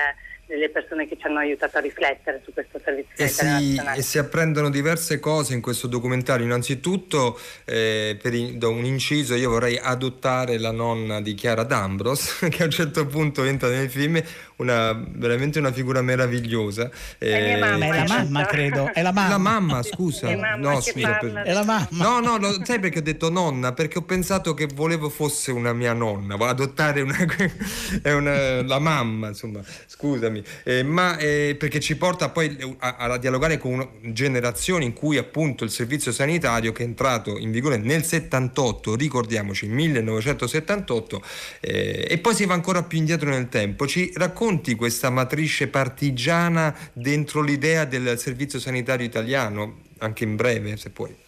delle 0.47 0.69
persone 0.69 1.09
che 1.09 1.17
ci 1.19 1.27
hanno 1.27 1.39
aiutato 1.39 1.79
a 1.79 1.81
riflettere 1.81 2.41
su 2.45 2.53
questo 2.53 2.81
servizio 2.83 3.13
e 3.17 3.29
si, 3.29 3.81
e 3.97 4.03
si 4.03 4.19
apprendono 4.19 4.69
diverse 4.69 5.19
cose 5.19 5.55
in 5.55 5.61
questo 5.61 5.87
documentario. 5.87 6.45
Innanzitutto, 6.45 7.39
eh, 7.65 8.19
per 8.21 8.35
in, 8.35 8.59
da 8.59 8.69
un 8.69 8.85
inciso, 8.85 9.35
io 9.35 9.51
vorrei 9.51 9.79
adottare 9.79 10.59
la 10.59 10.71
nonna 10.71 11.21
di 11.21 11.35
Chiara 11.35 11.63
D'Ambros, 11.63 12.47
che 12.51 12.63
a 12.63 12.67
un 12.67 12.71
certo 12.71 13.07
punto 13.07 13.45
entra 13.45 13.69
nel 13.69 13.89
film, 13.89 14.23
una, 14.57 14.93
veramente 14.93 15.59
una 15.59 15.73
figura 15.73 16.03
meravigliosa. 16.03 16.91
Eh, 17.19 17.57
mamma, 17.59 17.87
è 17.87 18.07
la 18.07 18.15
mamma, 18.15 18.47
credo. 18.47 18.91
È 18.93 19.03
la 19.03 19.13
mamma. 19.13 19.29
La 19.31 19.39
mamma, 19.39 19.83
scusa. 19.83 20.29
È, 20.29 20.37
mamma 20.37 20.71
no, 20.71 20.81
scusa 20.81 21.19
per... 21.21 21.33
è 21.33 21.53
la 21.53 21.65
mamma. 21.65 21.89
No, 21.91 22.21
no, 22.21 22.39
lo, 22.39 22.65
sai 22.65 22.79
perché 22.79 22.99
ho 22.99 23.03
detto 23.03 23.31
nonna? 23.31 23.73
Perché 23.73 23.99
ho 23.99 24.03
pensato 24.03 24.55
che 24.55 24.69
volevo 24.73 25.09
fosse 25.09 25.51
una 25.53 25.73
mia 25.73 25.93
nonna, 25.93 26.35
adottare 26.35 27.01
una, 27.01 27.17
è 28.03 28.13
una, 28.13 28.63
la 28.63 28.79
mamma, 28.79 29.29
insomma, 29.29 29.61
scusami. 29.87 30.34
Eh, 30.65 30.83
ma 30.83 31.17
eh, 31.19 31.57
perché 31.59 31.81
ci 31.81 31.97
porta 31.97 32.31
poi 32.31 32.57
a, 32.79 32.97
a 32.97 33.19
dialogare 33.19 33.59
con 33.59 33.87
generazioni 34.01 34.85
in 34.87 34.93
cui 34.93 35.17
appunto 35.17 35.65
il 35.65 35.71
servizio 35.71 36.13
sanitario 36.13 36.73
che 36.73 36.83
è 36.83 36.87
entrato 36.87 37.39
in 37.39 37.51
vigore 37.51 37.77
nel 37.77 38.05
78, 38.05 38.97
ricordiamoci, 38.97 39.67
1978, 39.67 41.23
eh, 41.61 42.07
e 42.09 42.19
poi 42.19 42.35
si 42.35 42.47
va 42.47 42.55
ancora 42.55 42.83
più 42.83 42.99
indietro 42.99 43.31
nel 43.31 43.49
tempo. 43.49 43.87
Ci 43.87 44.13
racconti 44.15 44.75
questa 44.75 45.11
matrice 45.11 45.69
partigiana 45.69 46.75
dentro 46.93 47.43
l'idea 47.43 47.85
del 47.85 48.19
servizio 48.19 48.59
sanitario 48.59 49.07
italiano, 49.07 49.83
anche 49.99 50.25
in 50.25 50.37
breve, 50.37 50.77
se 50.77 50.91
puoi. 50.91 51.24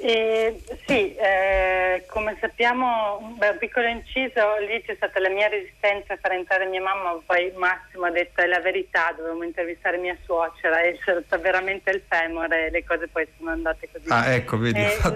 Eh, 0.00 0.62
sì, 0.86 1.14
eh, 1.16 2.04
come 2.06 2.36
sappiamo, 2.40 3.34
beh, 3.36 3.48
un 3.48 3.58
piccolo 3.58 3.88
inciso, 3.88 4.56
lì 4.60 4.80
c'è 4.84 4.94
stata 4.94 5.18
la 5.18 5.28
mia 5.28 5.48
resistenza 5.48 6.12
a 6.12 6.18
far 6.18 6.32
entrare 6.32 6.66
mia 6.66 6.80
mamma, 6.80 7.18
poi 7.26 7.52
Massimo 7.56 8.06
ha 8.06 8.10
detto 8.10 8.40
è 8.40 8.46
la 8.46 8.60
verità, 8.60 9.12
dovevamo 9.16 9.42
intervistare 9.42 9.96
mia 9.96 10.16
suocera 10.24 10.80
e 10.82 10.98
c'è 11.04 11.20
stato 11.24 11.42
veramente 11.42 11.90
il 11.90 12.02
femore, 12.06 12.70
le 12.70 12.84
cose 12.84 13.08
poi 13.08 13.26
sono 13.36 13.50
andate 13.50 13.88
così. 13.90 14.06
Ah 14.08 14.32
ecco, 14.34 14.56
vedi, 14.58 14.80
fatto 14.84 15.14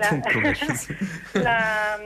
la, 1.33 1.41
la, 1.41 1.99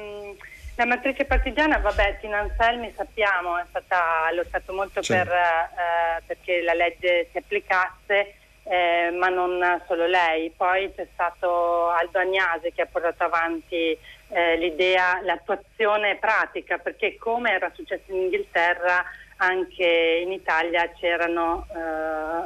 la 0.75 0.85
matrice 0.85 1.25
partigiana, 1.25 1.79
vabbè, 1.79 2.19
Tina 2.21 2.41
Anselmi 2.41 2.93
sappiamo, 2.95 3.55
ha 3.55 4.33
lottato 4.33 4.75
molto 4.75 5.01
Certo. 5.01 5.31
per, 5.31 5.35
eh, 5.35 6.23
perché 6.27 6.61
la 6.61 6.75
legge 6.75 7.29
si 7.33 7.39
applicasse 7.39 8.35
eh, 8.69 9.11
ma 9.13 9.29
non 9.29 9.83
solo 9.87 10.07
lei. 10.07 10.53
Poi 10.57 10.93
c'è 10.95 11.07
stato 11.13 11.89
Aldo 11.89 12.19
Agnase 12.19 12.73
che 12.73 12.83
ha 12.83 12.87
portato 12.87 13.25
avanti 13.25 13.97
eh, 14.29 14.57
l'idea, 14.57 15.21
l'attuazione 15.23 16.17
pratica, 16.17 16.79
perché 16.79 17.17
come 17.17 17.53
era 17.53 17.71
successo 17.75 18.13
in 18.13 18.23
Inghilterra, 18.23 19.05
anche 19.39 20.21
in 20.23 20.33
Italia 20.33 20.91
c'erano 20.99 21.67
eh, 21.71 21.79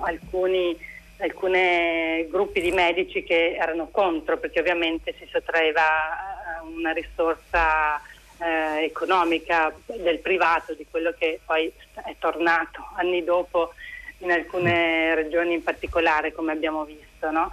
alcuni 0.03 0.89
alcuni 1.21 2.27
gruppi 2.31 2.62
di 2.62 2.71
medici 2.71 3.23
che 3.23 3.55
erano 3.55 3.89
contro 3.91 4.39
perché 4.39 4.61
ovviamente 4.61 5.14
si 5.18 5.29
sottraeva 5.31 5.83
eh, 5.83 6.66
una 6.75 6.93
risorsa 6.93 8.01
eh, 8.39 8.85
economica 8.85 9.71
del 9.85 10.18
privato 10.21 10.73
di 10.75 10.87
quello 10.91 11.14
che 11.16 11.41
poi 11.45 11.71
è 12.05 12.14
tornato 12.18 12.89
anni 12.97 13.23
dopo 13.23 13.75
in 14.21 14.31
alcune 14.31 15.14
regioni 15.14 15.55
in 15.55 15.62
particolare, 15.62 16.33
come 16.33 16.53
abbiamo 16.53 16.85
visto. 16.85 17.31
No? 17.31 17.53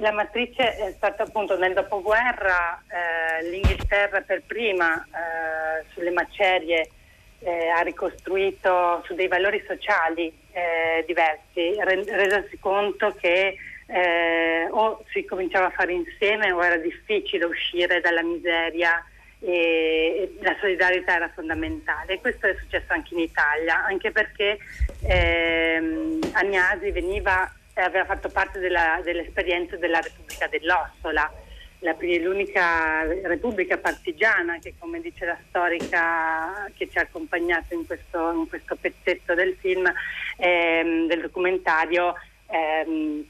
La 0.00 0.12
matrice 0.12 0.76
è 0.76 0.92
stata 0.96 1.22
appunto 1.22 1.56
nel 1.56 1.72
dopoguerra, 1.72 2.82
eh, 2.88 3.48
l'Inghilterra 3.48 4.20
per 4.20 4.42
prima 4.46 5.02
eh, 5.02 5.84
sulle 5.94 6.10
macerie 6.10 6.90
eh, 7.38 7.68
ha 7.68 7.80
ricostruito 7.80 9.02
su 9.06 9.14
dei 9.14 9.28
valori 9.28 9.62
sociali 9.66 10.32
eh, 10.52 11.04
diversi, 11.06 11.74
re- 11.78 12.04
resasi 12.04 12.58
conto 12.58 13.14
che 13.18 13.56
eh, 13.86 14.66
o 14.70 15.04
si 15.10 15.24
cominciava 15.24 15.66
a 15.66 15.70
fare 15.70 15.92
insieme 15.92 16.50
o 16.52 16.62
era 16.64 16.76
difficile 16.76 17.44
uscire 17.44 18.00
dalla 18.00 18.22
miseria 18.22 19.04
e 19.44 20.36
la 20.40 20.56
solidarietà 20.58 21.16
era 21.16 21.28
fondamentale. 21.28 22.18
Questo 22.18 22.46
è 22.46 22.56
successo 22.58 22.92
anche 22.92 23.14
in 23.14 23.20
Italia, 23.20 23.84
anche 23.84 24.10
perché 24.10 24.58
ehm, 25.02 26.18
Agnasi 26.32 26.90
veniva, 26.90 27.52
aveva 27.74 28.06
fatto 28.06 28.30
parte 28.30 28.58
della, 28.58 29.00
dell'esperienza 29.04 29.76
della 29.76 30.00
Repubblica 30.00 30.46
dell'Ossola, 30.48 31.30
la, 31.80 31.94
l'unica 32.00 33.04
repubblica 33.24 33.76
partigiana 33.76 34.58
che, 34.58 34.74
come 34.78 35.02
dice 35.02 35.26
la 35.26 35.36
storica 35.48 36.70
che 36.74 36.88
ci 36.88 36.96
ha 36.96 37.02
accompagnato 37.02 37.74
in 37.74 37.84
questo, 37.84 38.30
in 38.32 38.48
questo 38.48 38.76
pezzetto 38.76 39.34
del 39.34 39.54
film, 39.60 39.92
ehm, 40.38 41.06
del 41.06 41.20
documentario, 41.20 42.14
ehm, 42.46 43.22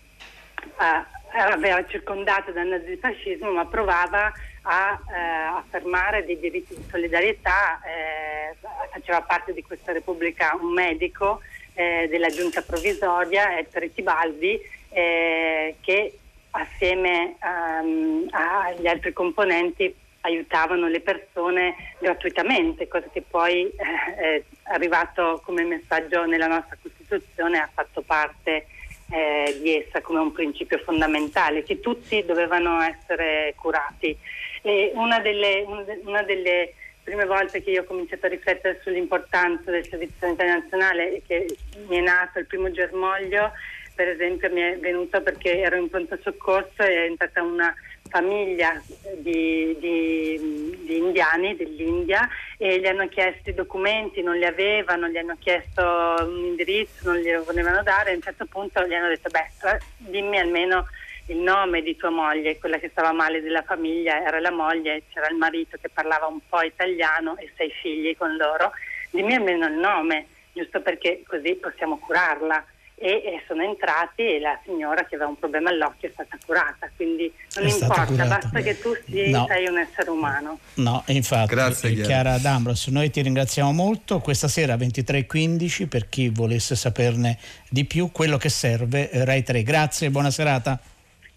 a, 0.77 1.07
aveva 1.33 1.85
circondato 1.87 2.53
dal 2.53 2.69
nazifascismo 2.69 3.51
ma 3.51 3.67
provava 3.67 4.33
a 4.67 5.01
eh, 5.09 5.19
affermare 5.59 6.25
dei 6.25 6.39
diritti 6.39 6.75
di 6.75 6.85
solidarietà, 6.89 7.81
eh, 7.83 8.57
faceva 8.93 9.23
parte 9.23 9.53
di 9.53 9.63
questa 9.63 9.93
Repubblica 9.93 10.57
un 10.61 10.73
medico 10.73 11.41
eh, 11.75 12.07
della 12.09 12.29
giunta 12.29 12.63
provvisoria, 12.63 13.59
Ettore 13.59 13.93
Tibaldi, 13.93 14.59
eh, 14.91 15.77
che 15.81 16.19
assieme 16.51 17.37
um, 17.43 18.29
agli 18.31 18.87
altri 18.87 19.13
componenti 19.13 19.93
aiutavano 20.21 20.87
le 20.89 21.01
persone 21.01 21.75
gratuitamente, 21.99 22.89
cosa 22.89 23.09
che 23.13 23.23
poi 23.23 23.67
eh, 23.67 23.75
è 24.17 24.43
arrivato 24.73 25.43
come 25.45 25.65
messaggio 25.65 26.25
nella 26.25 26.47
nostra 26.47 26.79
Costituzione, 26.81 27.59
ha 27.59 27.69
fatto 27.73 28.01
parte 28.03 28.67
eh, 29.15 29.59
di 29.63 29.77
essa 29.77 30.01
come 30.01 30.19
un 30.19 30.33
principio 30.33 30.79
fondamentale, 30.79 31.63
che 31.63 31.79
tutti 31.79 32.25
dovevano 32.25 32.81
essere 32.83 33.55
curati. 33.57 34.17
E 34.63 34.91
una 34.95 35.21
delle, 35.21 35.65
una 36.03 36.23
delle 36.23 36.75
prime 37.05 37.25
volte 37.25 37.63
che 37.63 37.71
io 37.71 37.83
ho 37.83 37.85
cominciato 37.85 38.27
a 38.27 38.31
riflettere 38.31 38.81
sull'importanza 38.83 39.71
del 39.71 39.87
Servizio 39.87 40.17
Sanitario 40.19 40.55
Nazionale 40.55 41.23
che 41.27 41.47
mi 41.87 41.99
è 41.99 42.01
nato 42.01 42.41
il 42.41 42.47
primo 42.47 42.71
germoglio, 42.73 43.53
per 43.95 44.09
esempio 44.09 44.51
mi 44.51 44.63
è 44.63 44.79
venuto 44.79 45.23
perché 45.23 45.61
ero 45.61 45.77
in 45.77 45.89
pronto 45.89 46.19
soccorso 46.21 46.83
e 46.83 46.89
è 46.89 47.05
entrata 47.05 47.43
una 47.43 47.73
famiglia 48.15 48.81
di, 49.17 49.77
di, 49.81 50.39
di 50.85 50.97
indiani 50.99 51.57
dell'India 51.57 52.29
e 52.57 52.79
gli 52.79 52.87
hanno 52.87 53.09
chiesto 53.09 53.51
i 53.51 53.55
documenti, 53.55 54.23
non 54.23 54.37
li 54.37 54.45
avevano, 54.45 55.09
gli 55.09 55.17
hanno 55.17 55.37
chiesto 55.41 55.83
un 55.83 56.45
indirizzo, 56.45 57.11
non 57.11 57.17
glielo 57.17 57.43
volevano 57.43 57.83
dare, 57.83 58.13
a 58.13 58.15
un 58.15 58.23
certo 58.23 58.47
punto 58.47 58.87
gli 58.87 58.95
hanno 58.95 59.09
detto 59.09 59.31
beh 59.31 59.81
dimmi 59.97 60.39
almeno 60.39 60.87
il 61.27 61.39
nome 61.39 61.83
di 61.83 61.97
tua 61.97 62.11
moglie, 62.11 62.59
quella 62.59 62.79
che 62.79 62.91
stava 62.91 63.11
male 63.11 63.43
della 63.43 63.63
famiglia 63.63 64.25
era 64.25 64.39
la 64.39 64.53
moglie, 64.53 65.03
c'era 65.13 65.27
il 65.29 65.37
marito 65.37 65.77
che 65.81 65.89
parlava 65.89 66.27
un 66.27 66.39
po' 66.49 66.63
italiano 66.63 67.37
e 67.39 67.51
sei 67.57 67.73
figli 67.83 68.17
con 68.17 68.37
loro, 68.37 68.71
dimmi 69.11 69.35
almeno 69.35 69.67
il 69.67 69.75
nome, 69.75 70.27
giusto 70.53 70.81
perché 70.81 71.25
così 71.27 71.55
possiamo 71.57 71.99
curarla. 71.99 72.65
E, 72.97 73.43
sono 73.47 73.63
entrati 73.63 74.23
e 74.23 74.41
la 74.41 74.59
signora 74.65 75.05
che 75.05 75.17
aveva 75.17 75.29
un 75.29 75.39
problema 75.39 75.69
all'occhio 75.69 76.09
è 76.09 76.13
stata 76.13 76.39
curata, 76.47 76.89
quindi 76.95 77.31
non 77.57 77.67
È 77.67 77.71
importa, 77.71 78.25
basta 78.25 78.61
che 78.61 78.81
tu 78.81 78.97
sia, 79.05 79.29
No. 79.31 79.47
sei 79.49 79.67
un 79.67 79.79
essere 79.79 80.11
umano. 80.11 80.59
No, 80.75 81.03
infatti, 81.07 81.55
Grazie, 81.55 81.93
Chiara. 81.93 82.07
Chiara 82.07 82.39
D'Ambros, 82.39 82.87
noi 82.89 83.11
ti 83.11 83.21
ringraziamo 83.21 83.73
molto. 83.73 84.21
Questa 84.21 84.49
sera 84.49 84.77
23.15 84.77 85.87
per 85.89 86.09
chi 86.09 86.29
volesse 86.29 86.77
saperne 86.77 87.37
di 87.69 87.85
più, 87.85 88.11
quello 88.13 88.37
che 88.37 88.49
serve, 88.49 89.11
eh, 89.11 89.25
Rai 89.25 89.43
3. 89.43 89.63
Grazie, 89.63 90.11
buona 90.11 90.31
serata. 90.31 90.79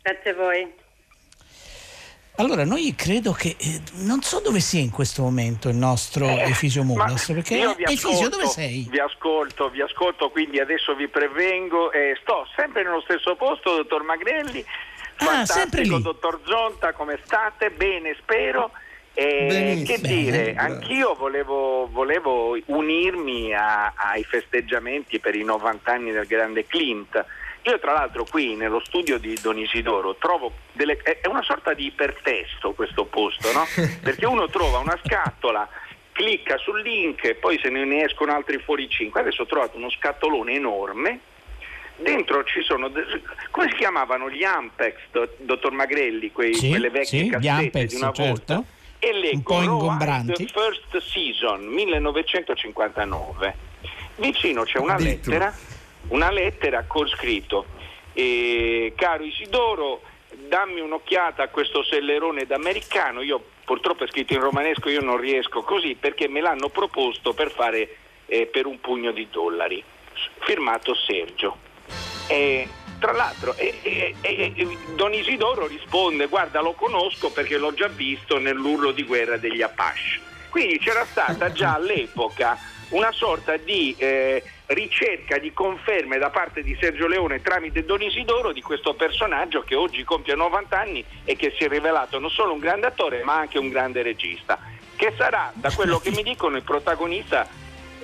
Grazie 0.02 0.30
a 0.30 0.36
voi. 0.36 0.74
Allora, 2.40 2.64
noi 2.66 2.94
credo 2.96 3.32
che 3.32 3.56
eh, 3.58 3.82
non 4.04 4.22
so 4.22 4.40
dove 4.42 4.60
sia 4.60 4.80
in 4.80 4.92
questo 4.92 5.24
momento 5.24 5.70
il 5.70 5.76
nostro 5.76 6.28
Efisio 6.28 6.84
Mulas, 6.84 7.32
perché 7.32 7.56
Io 7.58 7.74
vi 7.74 7.84
Efisio 7.84 8.10
ascolto, 8.12 8.30
dove 8.30 8.48
sei? 8.48 8.88
Vi 8.88 9.00
ascolto, 9.00 9.70
vi 9.70 9.82
ascolto, 9.82 10.30
quindi 10.30 10.60
adesso 10.60 10.94
vi 10.94 11.08
prevengo. 11.08 11.92
eh, 11.92 12.16
sto 12.22 12.46
sempre 12.56 12.84
nello 12.84 13.02
stesso 13.02 13.36
posto, 13.36 13.76
dottor 13.78 14.04
Magrelli. 14.04 14.64
Ah, 15.18 15.46
sempre 15.48 15.84
Fantastico, 15.84 15.96
lì. 15.98 16.02
dottor 16.04 16.40
Zonta, 16.46 16.94
come 16.94 17.20
state? 17.26 17.72
Bene, 17.72 18.16
spero. 18.20 18.70
Eh, 19.16 19.82
che 19.84 19.98
dire, 20.00 20.54
anch'io 20.54 21.16
volevo, 21.16 21.88
volevo 21.92 22.56
unirmi 22.66 23.52
a- 23.52 23.94
ai 23.96 24.24
festeggiamenti 24.24 25.20
per 25.20 25.34
i 25.34 25.44
90 25.44 25.92
anni 25.92 26.12
del 26.12 26.28
grande 26.28 26.68
Clint. 26.68 27.26
Io 27.68 27.80
tra 27.80 27.92
l'altro 27.92 28.24
qui 28.24 28.56
nello 28.56 28.80
studio 28.80 29.18
di 29.18 29.38
Don 29.42 29.58
Isidoro 29.60 30.16
trovo 30.16 30.54
delle, 30.72 30.96
è 30.98 31.28
una 31.28 31.44
sorta 31.44 31.74
di 31.74 31.88
ipertesto 31.88 32.72
questo 32.72 33.04
posto, 33.04 33.52
no? 33.52 33.66
Perché 34.02 34.26
uno 34.26 34.48
trova 34.48 34.78
una 34.78 34.98
scatola, 35.04 35.68
clicca 36.14 36.58
sul 36.58 36.82
link 36.82 37.26
e 37.26 37.36
poi 37.36 37.60
se 37.62 37.68
ne 37.70 38.06
escono 38.06 38.34
altri 38.34 38.58
fuori 38.60 38.88
5. 38.90 39.20
Adesso 39.20 39.42
ho 39.42 39.46
trovato 39.46 39.76
uno 39.76 39.90
scatolone 39.90 40.54
enorme. 40.54 41.20
Dentro 41.98 42.46
ci 42.46 42.62
sono, 42.62 42.88
de- 42.88 43.04
come 43.52 43.68
si 43.70 43.76
chiamavano 43.76 44.30
gli 44.30 44.44
Ampex, 44.46 44.96
do- 45.12 45.34
dottor 45.40 45.72
Magrelli, 45.74 46.32
quei- 46.32 46.54
Sì, 46.54 46.70
quelle 46.70 46.90
vecchie 46.90 47.24
sì, 47.24 47.30
cassette 47.30 47.50
Ampex, 47.50 47.90
di 47.90 47.96
una 47.96 48.12
certo. 48.14 48.24
volta? 48.54 48.64
E 49.00 49.12
leggo 49.14 49.36
Un 49.36 49.42
po' 49.44 49.62
ingombranti. 49.62 50.48
First 50.48 50.98
Season 51.10 51.66
1959. 51.66 53.56
Vicino 54.16 54.64
c'è 54.64 54.80
una 54.80 54.98
lettera, 54.98 55.54
una 56.10 56.32
lettera 56.32 56.84
con 56.86 57.08
scritto 57.08 57.66
eh, 58.18 58.94
caro 58.96 59.24
Isidoro, 59.24 60.02
dammi 60.48 60.80
un'occhiata 60.80 61.44
a 61.44 61.48
questo 61.50 61.84
sellerone 61.84 62.48
d'americano. 62.48 63.22
Io 63.22 63.40
purtroppo 63.64 64.06
è 64.06 64.08
scritto 64.08 64.34
in 64.34 64.40
romanesco, 64.40 64.90
io 64.90 65.02
non 65.02 65.18
riesco 65.18 65.62
così 65.62 65.94
perché 65.94 66.28
me 66.28 66.42
l'hanno 66.42 66.70
proposto 66.70 67.34
per 67.34 67.52
fare 67.52 67.98
eh, 68.26 68.48
per 68.48 68.66
un 68.66 68.80
pugno 68.80 69.12
di 69.12 69.28
dollari, 69.30 69.84
firmato 70.40 70.96
Sergio. 70.96 71.58
E, 72.28 72.68
tra 73.00 73.12
l'altro 73.12 73.54
e, 73.56 74.16
e, 74.20 74.78
Don 74.96 75.14
Isidoro 75.14 75.68
risponde 75.68 76.26
guarda 76.26 76.62
lo 76.62 76.74
conosco 76.74 77.32
perché 77.32 77.58
l'ho 77.58 77.74
già 77.76 77.88
visto 77.88 78.40
nell'urlo 78.40 78.92
di 78.92 79.04
guerra 79.04 79.38
degli 79.38 79.62
Apache. 79.62 80.22
Quindi 80.50 80.80
c'era 80.80 81.06
stata 81.06 81.52
già 81.52 81.76
all'epoca 81.76 82.58
una 82.90 83.12
sorta 83.12 83.58
di 83.58 83.96
eh, 84.00 84.42
ricerca 84.68 85.38
di 85.38 85.54
conferme 85.54 86.18
da 86.18 86.30
parte 86.30 86.62
di 86.62 86.76
Sergio 86.80 87.08
Leone 87.08 87.42
tramite 87.42 87.86
Don 87.86 88.02
Isidoro 88.02 88.52
di 88.52 88.62
questo 88.62 88.96
personaggio 88.96 89.62
che 89.62 89.76
oggi 89.76 90.04
compie 90.04 90.36
90 90.36 90.80
anni 90.80 91.06
e 91.24 91.36
che 91.36 91.54
si 91.58 91.64
è 91.64 91.70
rivelato 91.70 92.20
non 92.20 92.30
solo 92.30 92.54
un 92.54 92.60
grande 92.60 92.88
attore 92.88 93.24
ma 93.24 93.36
anche 93.36 93.58
un 93.58 93.70
grande 93.70 94.02
regista, 94.02 94.60
che 94.96 95.14
sarà, 95.16 95.52
da 95.54 95.72
quello 95.72 96.00
che 96.00 96.12
mi 96.12 96.24
dicono, 96.24 96.58
il 96.58 96.64
protagonista 96.64 97.48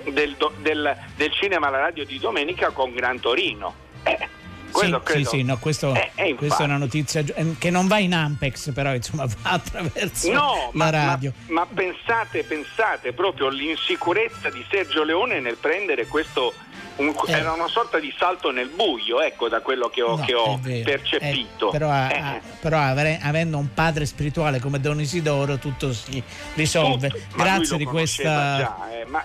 del, 0.04 0.36
del, 0.58 0.96
del 1.16 1.32
cinema 1.32 1.66
alla 1.66 1.80
radio 1.80 2.04
di 2.04 2.18
domenica 2.18 2.70
con 2.70 2.94
Gran 2.94 3.20
Torino. 3.20 3.74
Eh, 4.04 4.28
sì, 4.74 4.96
sì, 5.04 5.24
sì, 5.24 5.42
no, 5.42 5.58
questo, 5.58 5.94
è, 5.94 6.10
è 6.14 6.34
questa 6.34 6.62
è 6.62 6.64
una 6.64 6.76
notizia 6.76 7.22
eh, 7.34 7.54
che 7.58 7.70
non 7.70 7.86
va 7.86 7.98
in 7.98 8.12
Ampex, 8.12 8.72
però 8.72 8.92
insomma 8.94 9.26
va 9.42 9.50
attraverso 9.50 10.32
no, 10.32 10.40
la 10.40 10.68
ma, 10.72 10.90
radio. 10.90 11.32
Ma, 11.46 11.60
ma, 11.60 11.66
pensate, 11.72 12.42
pensate 12.42 13.12
proprio 13.12 13.46
all'insicurezza 13.46 14.50
di 14.50 14.64
Sergio 14.68 15.04
Leone 15.04 15.40
nel 15.40 15.56
prendere 15.56 16.06
questo. 16.06 16.52
Un, 16.96 17.08
eh. 17.08 17.32
Era 17.32 17.52
una 17.52 17.66
sorta 17.66 17.98
di 17.98 18.14
salto 18.16 18.52
nel 18.52 18.68
buio, 18.68 19.20
ecco, 19.20 19.48
da 19.48 19.60
quello 19.60 19.88
che 19.88 20.02
ho, 20.02 20.16
no, 20.16 20.24
che 20.24 20.34
ho 20.34 20.60
percepito. 20.60 21.68
Eh, 21.68 21.72
però, 21.72 21.88
eh. 21.88 22.18
a, 22.18 22.40
però 22.60 22.78
avere, 22.78 23.18
avendo 23.20 23.58
un 23.58 23.72
padre 23.74 24.06
spirituale 24.06 24.60
come 24.60 24.78
Don 24.80 25.00
Isidoro, 25.00 25.58
tutto 25.58 25.92
si 25.92 26.22
risolve. 26.54 27.08
Tutto, 27.08 27.36
Grazie 27.36 27.76
di 27.78 27.84
questa. 27.84 28.56
Già, 28.58 29.00
eh, 29.00 29.04
ma, 29.06 29.24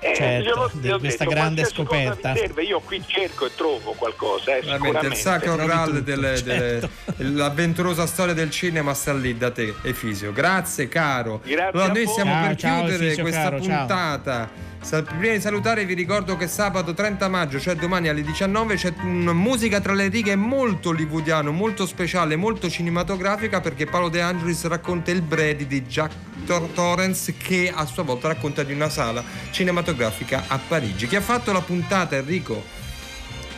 eh, 0.00 0.14
certo, 0.14 0.70
di 0.74 0.88
questa 0.98 1.24
detto, 1.24 1.36
grande 1.36 1.64
scoperta. 1.64 2.34
Serve, 2.34 2.62
io 2.62 2.80
qui 2.80 3.02
cerco 3.04 3.46
e 3.46 3.50
trovo 3.54 3.92
qualcosa. 3.92 4.56
Eh, 4.56 4.60
il 4.60 5.14
sacro 5.14 5.56
graal 5.56 6.02
delle, 6.02 6.36
certo. 6.36 8.06
storia 8.06 8.34
del 8.34 8.50
cinema 8.50 8.94
sta 8.94 9.12
lì 9.12 9.36
da 9.36 9.50
te, 9.50 9.74
Efisio. 9.82 10.32
Grazie, 10.32 10.88
caro. 10.88 11.40
Grazie 11.44 11.64
allora, 11.64 11.92
noi 11.92 12.06
siamo 12.06 12.30
ciao, 12.30 12.46
per 12.46 12.56
ciao, 12.56 12.78
chiudere 12.78 13.04
Efisio, 13.06 13.22
questa 13.22 13.42
caro, 13.42 13.56
puntata. 13.58 14.50
Ciao. 14.80 15.02
Prima 15.02 15.34
di 15.34 15.40
salutare 15.40 15.84
vi 15.84 15.94
ricordo 15.94 16.36
che 16.36 16.46
sabato 16.46 16.94
30 16.94 17.28
maggio, 17.28 17.58
cioè 17.58 17.74
domani 17.74 18.08
alle 18.08 18.22
19, 18.22 18.76
c'è 18.76 18.92
una 19.02 19.32
musica 19.32 19.80
tra 19.80 19.92
le 19.92 20.06
righe 20.08 20.36
molto 20.36 20.90
hollywoodiano, 20.90 21.50
molto 21.50 21.84
speciale, 21.84 22.36
molto 22.36 22.70
cinematografica 22.70 23.60
perché 23.60 23.86
Paolo 23.86 24.08
De 24.08 24.20
Angelis 24.20 24.64
racconta 24.66 25.10
il 25.10 25.22
Brady 25.22 25.66
di 25.66 25.82
Jack 25.82 26.27
Torrance 26.44 27.36
che 27.36 27.72
a 27.74 27.84
sua 27.86 28.02
volta 28.02 28.28
racconta 28.28 28.62
di 28.62 28.72
una 28.72 28.88
sala 28.88 29.22
cinematografica 29.50 30.44
a 30.46 30.58
Parigi. 30.58 31.06
Chi 31.06 31.16
ha 31.16 31.20
fatto 31.20 31.52
la 31.52 31.60
puntata 31.60 32.16
Enrico? 32.16 32.78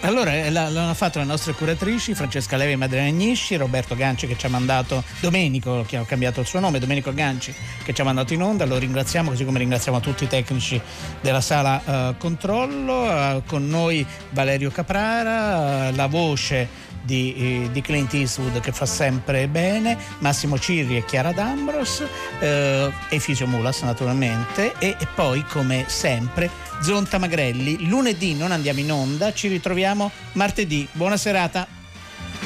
Allora, 0.03 0.35
eh, 0.35 0.51
l'hanno 0.51 0.95
fatto 0.95 1.19
le 1.19 1.27
nostre 1.27 1.53
curatrici, 1.53 2.15
Francesca 2.15 2.57
Levi 2.57 2.73
e 2.73 2.77
Madrena 2.77 3.09
Agnisci, 3.09 3.57
Roberto 3.57 3.95
Ganci 3.95 4.27
che 4.27 4.37
ci 4.39 4.47
ha 4.47 4.49
mandato, 4.49 5.05
Domenico 5.21 5.85
che 5.87 5.99
ha 5.99 6.05
cambiato 6.05 6.41
il 6.41 6.47
suo 6.47 6.59
nome, 6.59 6.79
Domenico 6.79 7.13
Ganci 7.13 7.55
che 7.85 7.93
ci 7.93 8.01
ha 8.01 8.05
mandato 8.05 8.33
in 8.33 8.41
onda, 8.41 8.65
lo 8.65 8.79
ringraziamo 8.79 9.29
così 9.29 9.45
come 9.45 9.59
ringraziamo 9.59 10.01
tutti 10.01 10.25
i 10.25 10.27
tecnici 10.27 10.81
della 11.21 11.43
sala 11.43 11.83
uh, 11.85 12.17
controllo, 12.17 13.03
uh, 13.03 13.43
con 13.45 13.69
noi 13.69 14.05
Valerio 14.31 14.71
Caprara, 14.71 15.91
uh, 15.91 15.95
la 15.95 16.07
voce 16.07 16.89
di, 17.03 17.35
eh, 17.35 17.71
di, 17.71 17.81
Clint 17.81 18.13
Eastwood 18.15 18.61
che 18.61 18.73
fa 18.73 18.87
sempre 18.87 19.49
bene, 19.49 19.97
Massimo 20.19 20.59
Cirri 20.59 20.97
e 20.97 21.05
Chiara 21.05 21.33
D'Ambros, 21.33 22.05
eh, 22.41 22.93
Efisio 23.11 23.47
Mulas 23.47 23.83
naturalmente 23.83 24.75
e, 24.79 24.97
e 24.99 25.07
poi 25.15 25.45
come 25.45 25.85
sempre 25.89 26.51
Zonta 26.83 27.19
Magrelli. 27.19 27.87
Lunedì 27.87 28.35
non 28.35 28.53
andiamo 28.53 28.81
in 28.81 28.93
onda, 28.93 29.33
ci 29.33 29.49
ritroviamo 29.49 30.11
martedì. 30.33 30.87
Buona 30.93 31.17
serata. 31.17 31.67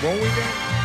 Buon 0.01 0.15
weekend. 0.15 0.84